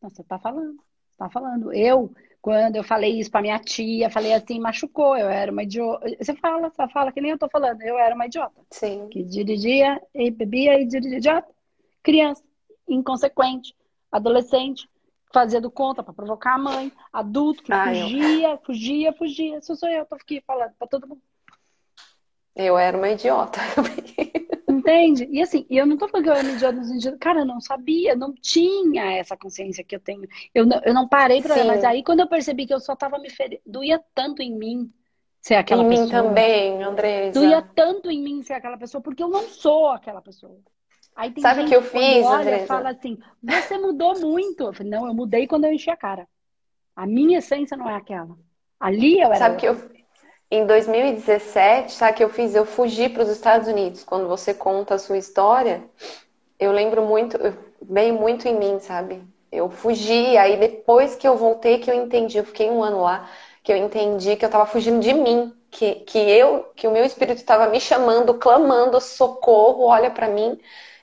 você 0.00 0.24
tá 0.24 0.38
falando. 0.38 0.82
Tá 1.16 1.30
falando. 1.30 1.72
Eu 1.72 2.14
quando 2.40 2.76
eu 2.76 2.82
falei 2.82 3.18
isso 3.18 3.30
pra 3.30 3.42
minha 3.42 3.58
tia, 3.58 4.10
falei 4.10 4.32
assim, 4.32 4.58
machucou, 4.58 5.16
eu 5.16 5.28
era 5.28 5.52
uma 5.52 5.62
idiota. 5.62 6.06
Você 6.18 6.34
fala, 6.34 6.70
você 6.70 6.88
fala 6.88 7.12
que 7.12 7.20
nem 7.20 7.32
eu 7.32 7.38
tô 7.38 7.48
falando, 7.48 7.82
eu 7.82 7.98
era 7.98 8.14
uma 8.14 8.26
idiota. 8.26 8.60
Sim. 8.70 9.08
Que 9.08 9.22
dirigia 9.22 10.00
e 10.14 10.30
bebia 10.30 10.80
e 10.80 10.86
dirigia. 10.86 11.18
Idiota. 11.18 11.48
Criança, 12.02 12.42
inconsequente, 12.88 13.74
adolescente, 14.10 14.88
fazia 15.32 15.60
do 15.60 15.70
conta 15.70 16.02
para 16.02 16.14
provocar 16.14 16.54
a 16.54 16.58
mãe, 16.58 16.92
adulto 17.12 17.62
que 17.62 17.72
ah, 17.72 17.86
fugia, 17.86 18.50
eu... 18.50 18.58
fugia, 18.58 19.12
fugia. 19.12 19.58
Isso 19.58 19.76
sou 19.76 19.88
eu, 19.88 20.06
tô 20.06 20.14
aqui 20.14 20.42
falando 20.46 20.72
pra 20.78 20.88
todo 20.88 21.06
mundo. 21.06 21.22
Eu 22.56 22.78
era 22.78 22.96
uma 22.96 23.10
idiota. 23.10 23.60
Entende? 24.80 25.28
E 25.30 25.42
assim, 25.42 25.66
eu 25.70 25.86
não 25.86 25.96
tô 25.96 26.08
falando 26.08 26.24
que 26.24 26.30
eu 26.30 26.34
era 26.34 26.48
idiota 26.48 26.76
no 26.76 26.84
sentido, 26.84 27.18
cara, 27.18 27.40
eu 27.40 27.44
não 27.46 27.60
sabia, 27.60 28.16
não 28.16 28.32
tinha 28.34 29.12
essa 29.12 29.36
consciência 29.36 29.84
que 29.84 29.94
eu 29.94 30.00
tenho. 30.00 30.26
Eu 30.54 30.66
não, 30.66 30.80
eu 30.84 30.94
não 30.94 31.08
parei 31.08 31.40
pra 31.42 31.64
mas 31.64 31.84
aí 31.84 32.02
quando 32.02 32.20
eu 32.20 32.28
percebi 32.28 32.66
que 32.66 32.74
eu 32.74 32.80
só 32.80 32.96
tava 32.96 33.18
me 33.18 33.30
ferindo, 33.30 33.62
doía 33.66 34.02
tanto 34.14 34.42
em 34.42 34.56
mim 34.56 34.92
ser 35.40 35.54
aquela 35.54 35.82
em 35.82 35.88
pessoa. 35.88 36.06
Em 36.06 36.06
mim 36.06 36.10
também, 36.10 36.82
Andresa. 36.82 37.40
Doía 37.40 37.62
tanto 37.62 38.10
em 38.10 38.22
mim 38.22 38.42
ser 38.42 38.54
aquela 38.54 38.76
pessoa, 38.76 39.02
porque 39.02 39.22
eu 39.22 39.28
não 39.28 39.42
sou 39.42 39.88
aquela 39.90 40.20
pessoa. 40.20 40.58
Aí 41.16 41.30
tem 41.30 41.42
Sabe 41.42 41.62
o 41.62 41.66
que 41.66 41.76
eu 41.76 41.82
fiz, 41.82 42.24
olha, 42.24 42.40
Andresa? 42.40 42.66
fala 42.66 42.90
assim, 42.90 43.18
você 43.42 43.78
mudou 43.78 44.18
muito. 44.20 44.64
Eu 44.64 44.72
falei, 44.72 44.90
não, 44.90 45.06
eu 45.06 45.14
mudei 45.14 45.46
quando 45.46 45.64
eu 45.64 45.72
enchi 45.72 45.90
a 45.90 45.96
cara. 45.96 46.26
A 46.96 47.06
minha 47.06 47.38
essência 47.38 47.76
não 47.76 47.88
é 47.88 47.96
aquela. 47.96 48.36
Ali 48.78 49.20
eu 49.20 49.26
era. 49.26 49.36
Sabe 49.36 49.56
que 49.56 49.66
eu 49.66 49.99
em 50.50 50.66
2017, 50.66 51.92
sabe 51.92 52.16
que 52.16 52.24
eu 52.24 52.28
fiz? 52.28 52.54
Eu 52.54 52.66
fugi 52.66 53.08
para 53.08 53.22
os 53.22 53.28
Estados 53.28 53.68
Unidos. 53.68 54.02
Quando 54.04 54.28
você 54.28 54.52
conta 54.52 54.94
a 54.96 54.98
sua 54.98 55.16
história, 55.18 55.82
eu 56.58 56.72
lembro 56.72 57.02
muito, 57.02 57.38
veio 57.82 58.14
muito 58.14 58.46
em 58.48 58.58
mim, 58.58 58.78
sabe? 58.80 59.22
Eu 59.52 59.70
fugi, 59.70 60.36
aí 60.36 60.56
depois 60.58 61.14
que 61.16 61.26
eu 61.26 61.36
voltei, 61.36 61.78
que 61.78 61.90
eu 61.90 61.94
entendi, 61.94 62.38
eu 62.38 62.44
fiquei 62.44 62.70
um 62.70 62.82
ano 62.82 63.02
lá, 63.02 63.28
que 63.62 63.72
eu 63.72 63.76
entendi 63.76 64.36
que 64.36 64.44
eu 64.44 64.48
estava 64.48 64.66
fugindo 64.66 65.00
de 65.00 65.12
mim, 65.12 65.52
que, 65.70 65.96
que 65.96 66.18
eu, 66.18 66.64
que 66.76 66.86
o 66.86 66.90
meu 66.92 67.04
espírito 67.04 67.38
estava 67.38 67.68
me 67.68 67.80
chamando, 67.80 68.34
clamando 68.34 69.00
socorro, 69.00 69.84
olha 69.84 70.10
para 70.10 70.28
mim, 70.28 70.58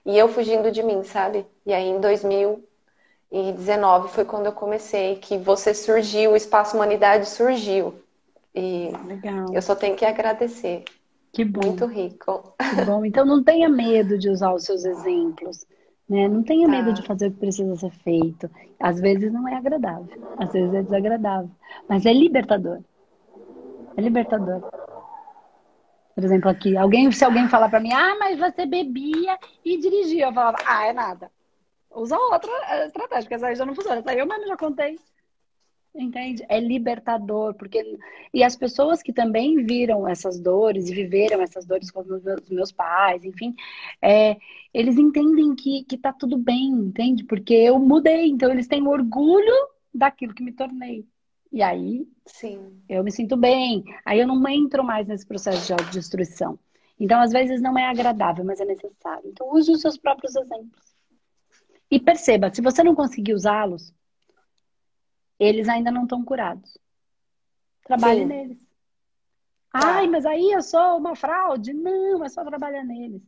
e 0.05 0.17
eu 0.17 0.27
fugindo 0.29 0.71
de 0.71 0.81
mim, 0.83 1.03
sabe? 1.03 1.45
E 1.65 1.73
aí 1.73 1.87
em 1.87 1.99
2019 1.99 4.09
foi 4.09 4.25
quando 4.25 4.45
eu 4.47 4.53
comecei, 4.53 5.17
que 5.17 5.37
você 5.37 5.73
surgiu, 5.73 6.31
o 6.31 6.35
Espaço 6.35 6.75
Humanidade 6.75 7.27
surgiu. 7.29 7.93
E 8.57 8.91
Legal. 9.05 9.53
eu 9.53 9.61
só 9.61 9.75
tenho 9.75 9.95
que 9.95 10.03
agradecer. 10.03 10.83
Que 11.31 11.45
bom. 11.45 11.67
Muito 11.67 11.85
rico. 11.85 12.55
Que 12.57 12.85
bom. 12.85 13.05
Então 13.05 13.23
não 13.23 13.43
tenha 13.43 13.69
medo 13.69 14.17
de 14.17 14.29
usar 14.31 14.51
os 14.51 14.63
seus 14.63 14.83
exemplos. 14.83 15.63
Né? 16.09 16.27
Não 16.27 16.41
tenha 16.41 16.67
medo 16.67 16.91
de 16.91 17.01
tá. 17.01 17.07
fazer 17.07 17.27
o 17.27 17.31
que 17.31 17.39
precisa 17.39 17.75
ser 17.75 17.91
feito. 17.91 18.49
Às 18.79 18.99
vezes 18.99 19.31
não 19.31 19.47
é 19.47 19.55
agradável, 19.55 20.07
às 20.37 20.51
vezes 20.51 20.73
é 20.73 20.81
desagradável, 20.81 21.51
mas 21.87 22.05
é 22.05 22.13
libertador. 22.13 22.79
É 23.95 24.01
libertador. 24.01 24.61
Por 26.15 26.23
exemplo, 26.23 26.49
aqui, 26.49 26.75
alguém, 26.75 27.11
se 27.11 27.23
alguém 27.23 27.47
falar 27.47 27.69
para 27.69 27.79
mim, 27.79 27.93
ah, 27.93 28.15
mas 28.19 28.39
você 28.39 28.65
bebia 28.65 29.37
e 29.63 29.77
dirigia, 29.77 30.27
eu 30.27 30.33
falava, 30.33 30.57
ah, 30.65 30.85
é 30.85 30.93
nada. 30.93 31.29
Usa 31.93 32.17
outra 32.17 32.51
estratégia, 32.85 33.23
porque 33.23 33.35
essa 33.35 33.47
aí 33.47 33.55
já 33.55 33.65
não 33.65 33.75
funciona. 33.75 33.99
Essa 33.99 34.11
aí 34.11 34.19
eu 34.19 34.25
mesmo 34.25 34.47
já 34.47 34.57
contei. 34.57 34.97
Entende? 35.97 36.45
É 36.47 36.59
libertador, 36.59 37.55
porque 37.55 37.97
e 38.31 38.43
as 38.43 38.55
pessoas 38.55 39.01
que 39.01 39.11
também 39.11 39.65
viram 39.65 40.07
essas 40.07 40.39
dores 40.39 40.87
e 40.87 40.93
viveram 40.93 41.41
essas 41.41 41.65
dores 41.65 41.89
com 41.89 42.01
os 42.01 42.23
meus, 42.23 42.49
meus 42.49 42.71
pais, 42.71 43.25
enfim, 43.25 43.55
é, 43.99 44.37
eles 44.71 44.95
entendem 44.95 45.55
que, 45.55 45.83
que 45.85 45.97
tá 45.97 46.13
tudo 46.13 46.37
bem, 46.37 46.69
entende? 46.69 47.23
Porque 47.23 47.53
eu 47.53 47.79
mudei, 47.79 48.27
então 48.27 48.51
eles 48.51 48.67
têm 48.67 48.87
orgulho 48.87 49.55
daquilo 49.91 50.35
que 50.35 50.43
me 50.43 50.51
tornei. 50.51 51.03
E 51.51 51.63
aí, 51.63 52.07
Sim. 52.25 52.79
eu 52.87 53.03
me 53.03 53.11
sinto 53.11 53.35
bem. 53.35 53.83
Aí 54.05 54.19
eu 54.19 54.27
não 54.27 54.47
entro 54.47 54.83
mais 54.83 55.07
nesse 55.07 55.25
processo 55.25 55.65
de 55.65 55.73
autodestruição. 55.73 56.59
Então, 56.99 57.19
às 57.21 57.31
vezes, 57.31 57.61
não 57.61 57.77
é 57.77 57.85
agradável, 57.85 58.43
mas 58.45 58.59
é 58.59 58.65
necessário. 58.65 59.29
Então, 59.29 59.51
use 59.53 59.71
os 59.71 59.81
seus 59.81 59.97
próprios 59.97 60.35
exemplos. 60.35 60.95
E 61.89 61.99
perceba, 61.99 62.53
se 62.53 62.61
você 62.61 62.83
não 62.83 62.93
conseguir 62.93 63.33
usá-los, 63.33 63.93
eles 65.39 65.67
ainda 65.69 65.91
não 65.91 66.03
estão 66.03 66.23
curados. 66.23 66.77
Trabalhe 67.83 68.21
Sim. 68.21 68.25
neles. 68.25 68.57
Tá. 69.71 69.97
Ai, 69.97 70.07
mas 70.07 70.25
aí 70.25 70.51
eu 70.51 70.61
sou 70.61 70.97
uma 70.97 71.15
fraude. 71.15 71.73
Não, 71.73 72.23
é 72.23 72.29
só 72.29 72.43
trabalhar 72.43 72.83
neles. 72.83 73.21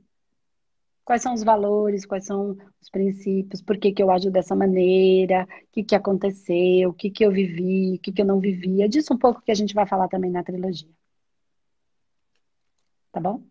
Quais 1.06 1.22
são 1.22 1.34
os 1.34 1.44
valores, 1.44 2.06
quais 2.06 2.26
são 2.26 2.56
os 2.80 2.90
princípios, 2.90 3.62
por 3.62 3.78
que, 3.78 3.92
que 3.92 4.04
eu 4.04 4.12
ajo 4.12 4.30
dessa 4.30 4.56
maneira, 4.56 5.48
o 5.64 5.68
que, 5.72 5.84
que 5.84 5.96
aconteceu, 5.96 6.90
o 6.90 6.94
que, 6.94 7.10
que 7.10 7.26
eu 7.26 7.32
vivi, 7.32 7.96
o 7.96 8.00
que, 8.00 8.12
que 8.12 8.22
eu 8.22 8.26
não 8.26 8.40
vivia. 8.40 8.86
É 8.86 8.88
disso 8.88 9.14
um 9.14 9.18
pouco 9.18 9.42
que 9.42 9.52
a 9.52 9.56
gente 9.56 9.74
vai 9.74 9.88
falar 9.88 10.08
também 10.08 10.30
na 10.30 10.44
trilogia. 10.44 10.90
Tá 13.12 13.20
bom? 13.20 13.42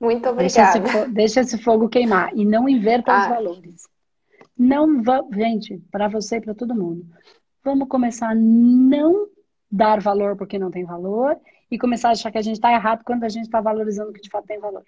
Muito 0.00 0.28
obrigada. 0.28 0.80
Deixa 0.80 0.98
esse, 0.98 1.10
deixa 1.10 1.40
esse 1.40 1.58
fogo 1.58 1.88
queimar 1.88 2.34
e 2.34 2.44
não 2.44 2.68
inverta 2.68 3.12
ah. 3.12 3.20
os 3.20 3.28
valores. 3.28 3.95
Não 4.58 5.02
vamos, 5.02 5.36
gente, 5.36 5.78
para 5.90 6.08
você 6.08 6.36
e 6.36 6.40
para 6.40 6.54
todo 6.54 6.74
mundo. 6.74 7.04
Vamos 7.62 7.88
começar 7.88 8.30
a 8.30 8.34
não 8.34 9.28
dar 9.70 10.00
valor 10.00 10.36
porque 10.36 10.58
não 10.58 10.70
tem 10.70 10.84
valor 10.84 11.36
e 11.70 11.78
começar 11.78 12.08
a 12.08 12.12
achar 12.12 12.30
que 12.30 12.38
a 12.38 12.42
gente 12.42 12.56
está 12.56 12.72
errado 12.72 13.02
quando 13.04 13.24
a 13.24 13.28
gente 13.28 13.44
está 13.44 13.60
valorizando 13.60 14.10
o 14.10 14.12
que 14.12 14.20
de 14.20 14.30
fato 14.30 14.46
tem 14.46 14.58
valor. 14.58 14.84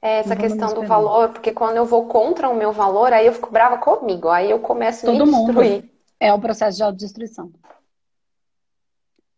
É 0.00 0.18
essa 0.18 0.36
questão 0.36 0.74
do 0.74 0.82
valor, 0.82 1.30
porque 1.30 1.52
quando 1.52 1.76
eu 1.76 1.84
vou 1.84 2.06
contra 2.06 2.48
o 2.48 2.56
meu 2.56 2.72
valor, 2.72 3.12
aí 3.12 3.26
eu 3.26 3.32
fico 3.32 3.50
brava 3.50 3.78
comigo, 3.78 4.28
aí 4.28 4.50
eu 4.50 4.58
começo 4.58 5.08
a 5.08 5.12
me 5.12 5.18
destruir. 5.18 5.82
Mundo 5.82 5.90
é 6.18 6.32
o 6.32 6.40
processo 6.40 6.76
de 6.76 6.82
autodestruição. 6.82 7.52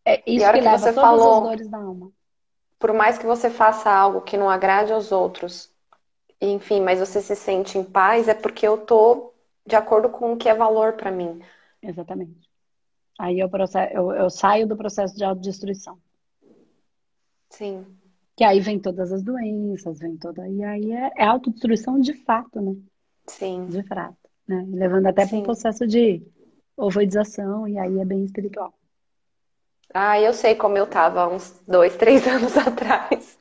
É 0.05 0.23
isso 0.27 0.51
que, 0.53 0.61
que 0.61 0.69
você 0.69 0.93
falou, 0.93 1.43
dores 1.43 1.69
da 1.69 1.79
alma. 1.79 2.11
Por 2.79 2.93
mais 2.93 3.17
que 3.17 3.25
você 3.25 3.49
faça 3.49 3.91
algo 3.91 4.21
que 4.21 4.37
não 4.37 4.51
agrade 4.51 4.93
aos 4.93 5.11
outros, 5.11 5.71
enfim, 6.41 6.83
mas 6.83 7.01
você 7.01 7.23
se 7.23 7.35
sente 7.35 7.79
em 7.79 7.85
paz, 7.85 8.29
é 8.29 8.35
porque 8.35 8.67
eu 8.67 8.79
tô 8.79 9.33
de 9.67 9.77
acordo 9.77 10.09
com 10.09 10.33
o 10.33 10.37
que 10.37 10.49
é 10.49 10.55
valor 10.55 10.95
para 10.95 11.11
mim. 11.11 11.41
Exatamente. 11.83 12.49
Aí 13.19 13.39
eu, 13.39 13.49
processo, 13.49 13.93
eu, 13.95 14.13
eu 14.13 14.31
saio 14.31 14.67
do 14.67 14.77
processo 14.77 15.17
de 15.17 15.25
autodestruição. 15.25 15.99
Sim. 17.51 17.87
Que 18.37 18.43
aí 18.43 18.59
vem 18.61 18.81
todas 18.81 19.13
as 19.13 19.23
doenças, 19.23 20.01
vem 20.01 20.17
toda. 20.17 20.49
E 20.49 20.65
aí 20.65 20.93
é, 20.93 21.13
é 21.17 21.25
autodestruição 21.25 22.01
de 22.01 22.13
fato, 22.25 22.61
né? 22.61 22.75
Sim. 23.27 23.67
De 23.67 23.83
fato. 23.85 24.17
Né? 24.47 24.67
Levando 24.69 25.07
até 25.07 25.27
para 25.27 25.37
um 25.37 25.43
processo 25.43 25.87
de 25.87 26.23
ovoidização, 26.77 27.69
e 27.69 27.79
aí 27.79 28.01
é 28.01 28.05
bem 28.05 28.25
espiritual. 28.25 28.75
Ah, 29.93 30.21
eu 30.21 30.33
sei 30.33 30.57
como 30.57 30.77
eu 30.77 30.89
tava 30.89 31.29
uns 31.29 31.63
dois, 31.69 31.97
três 31.97 32.27
anos 32.29 32.57
atrás. 32.57 33.39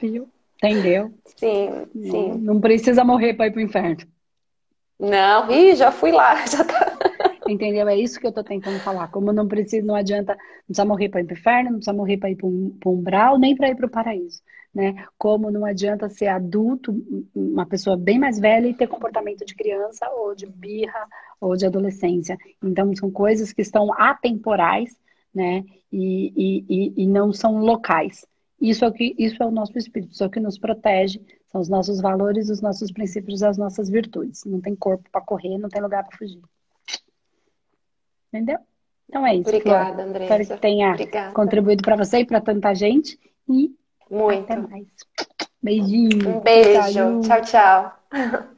Viu? 0.00 0.28
Entendeu? 0.56 1.14
Sim, 1.36 1.86
sim. 1.92 2.28
Não, 2.28 2.38
não 2.54 2.60
precisa 2.60 3.04
morrer 3.04 3.34
para 3.34 3.46
ir 3.46 3.52
pro 3.52 3.60
inferno. 3.60 4.04
Não, 4.98 5.50
ih, 5.50 5.76
já 5.76 5.92
fui 5.92 6.10
lá, 6.10 6.34
já 6.46 6.64
tá. 6.64 6.96
Entendeu? 7.48 7.86
É 7.88 7.96
isso 7.96 8.18
que 8.18 8.26
eu 8.26 8.32
tô 8.32 8.42
tentando 8.42 8.80
falar. 8.80 9.08
Como 9.08 9.32
não 9.32 9.46
precisa, 9.46 9.86
não 9.86 9.94
adianta, 9.94 10.34
não 10.34 10.64
precisa 10.66 10.84
morrer 10.84 11.08
para 11.08 11.20
ir 11.20 11.24
para 11.24 11.34
o 11.34 11.38
inferno, 11.38 11.70
não 11.70 11.76
precisa 11.78 11.92
morrer 11.92 12.16
para 12.16 12.30
ir 12.30 12.36
para 12.36 12.46
um, 12.46 12.76
umbral, 12.86 13.38
nem 13.38 13.54
para 13.54 13.68
ir 13.68 13.76
para 13.76 13.86
o 13.86 13.90
paraíso. 13.90 14.42
Né? 14.74 15.06
Como 15.16 15.50
não 15.50 15.64
adianta 15.64 16.08
ser 16.08 16.26
adulto, 16.26 16.94
uma 17.34 17.64
pessoa 17.64 17.96
bem 17.96 18.18
mais 18.18 18.38
velha 18.38 18.66
e 18.66 18.74
ter 18.74 18.86
comportamento 18.88 19.44
de 19.44 19.54
criança 19.54 20.06
ou 20.10 20.34
de 20.34 20.46
birra 20.46 21.06
ou 21.40 21.56
de 21.56 21.64
adolescência. 21.66 22.36
Então 22.62 22.94
são 22.94 23.10
coisas 23.10 23.52
que 23.52 23.62
estão 23.62 23.92
atemporais, 23.94 24.94
né? 25.34 25.64
E, 25.90 26.64
e, 26.68 27.02
e 27.04 27.06
não 27.06 27.32
são 27.32 27.58
locais. 27.58 28.26
Isso 28.60 28.84
é 28.84 28.88
o 28.88 28.92
que 28.92 29.14
isso 29.18 29.42
é 29.42 29.46
o 29.46 29.50
nosso 29.50 29.76
espírito, 29.78 30.12
isso 30.12 30.24
é 30.24 30.26
o 30.26 30.30
que 30.30 30.40
nos 30.40 30.58
protege, 30.58 31.20
são 31.46 31.60
os 31.60 31.68
nossos 31.68 32.00
valores, 32.00 32.50
os 32.50 32.60
nossos 32.60 32.90
princípios, 32.90 33.42
as 33.42 33.56
nossas 33.56 33.88
virtudes. 33.88 34.44
Não 34.44 34.60
tem 34.60 34.74
corpo 34.74 35.08
para 35.10 35.20
correr, 35.20 35.58
não 35.58 35.68
tem 35.68 35.80
lugar 35.80 36.04
para 36.04 36.16
fugir. 36.16 36.42
Entendeu? 38.32 38.58
Então 39.08 39.26
é 39.26 39.34
isso. 39.34 39.48
Obrigada, 39.48 40.02
André. 40.02 40.24
Espero 40.24 40.46
que 40.46 40.56
tenha 40.60 40.90
Obrigada. 40.90 41.32
contribuído 41.32 41.82
para 41.82 41.96
você 41.96 42.18
e 42.18 42.26
para 42.26 42.40
tanta 42.40 42.74
gente. 42.74 43.18
E 43.48 43.74
Muito. 44.10 44.52
até 44.52 44.56
mais. 44.56 44.86
Beijinho. 45.62 46.38
Um 46.38 46.40
beijo. 46.40 47.20
tchau. 47.22 47.42
tchau. 47.42 47.92
tchau. 48.10 48.55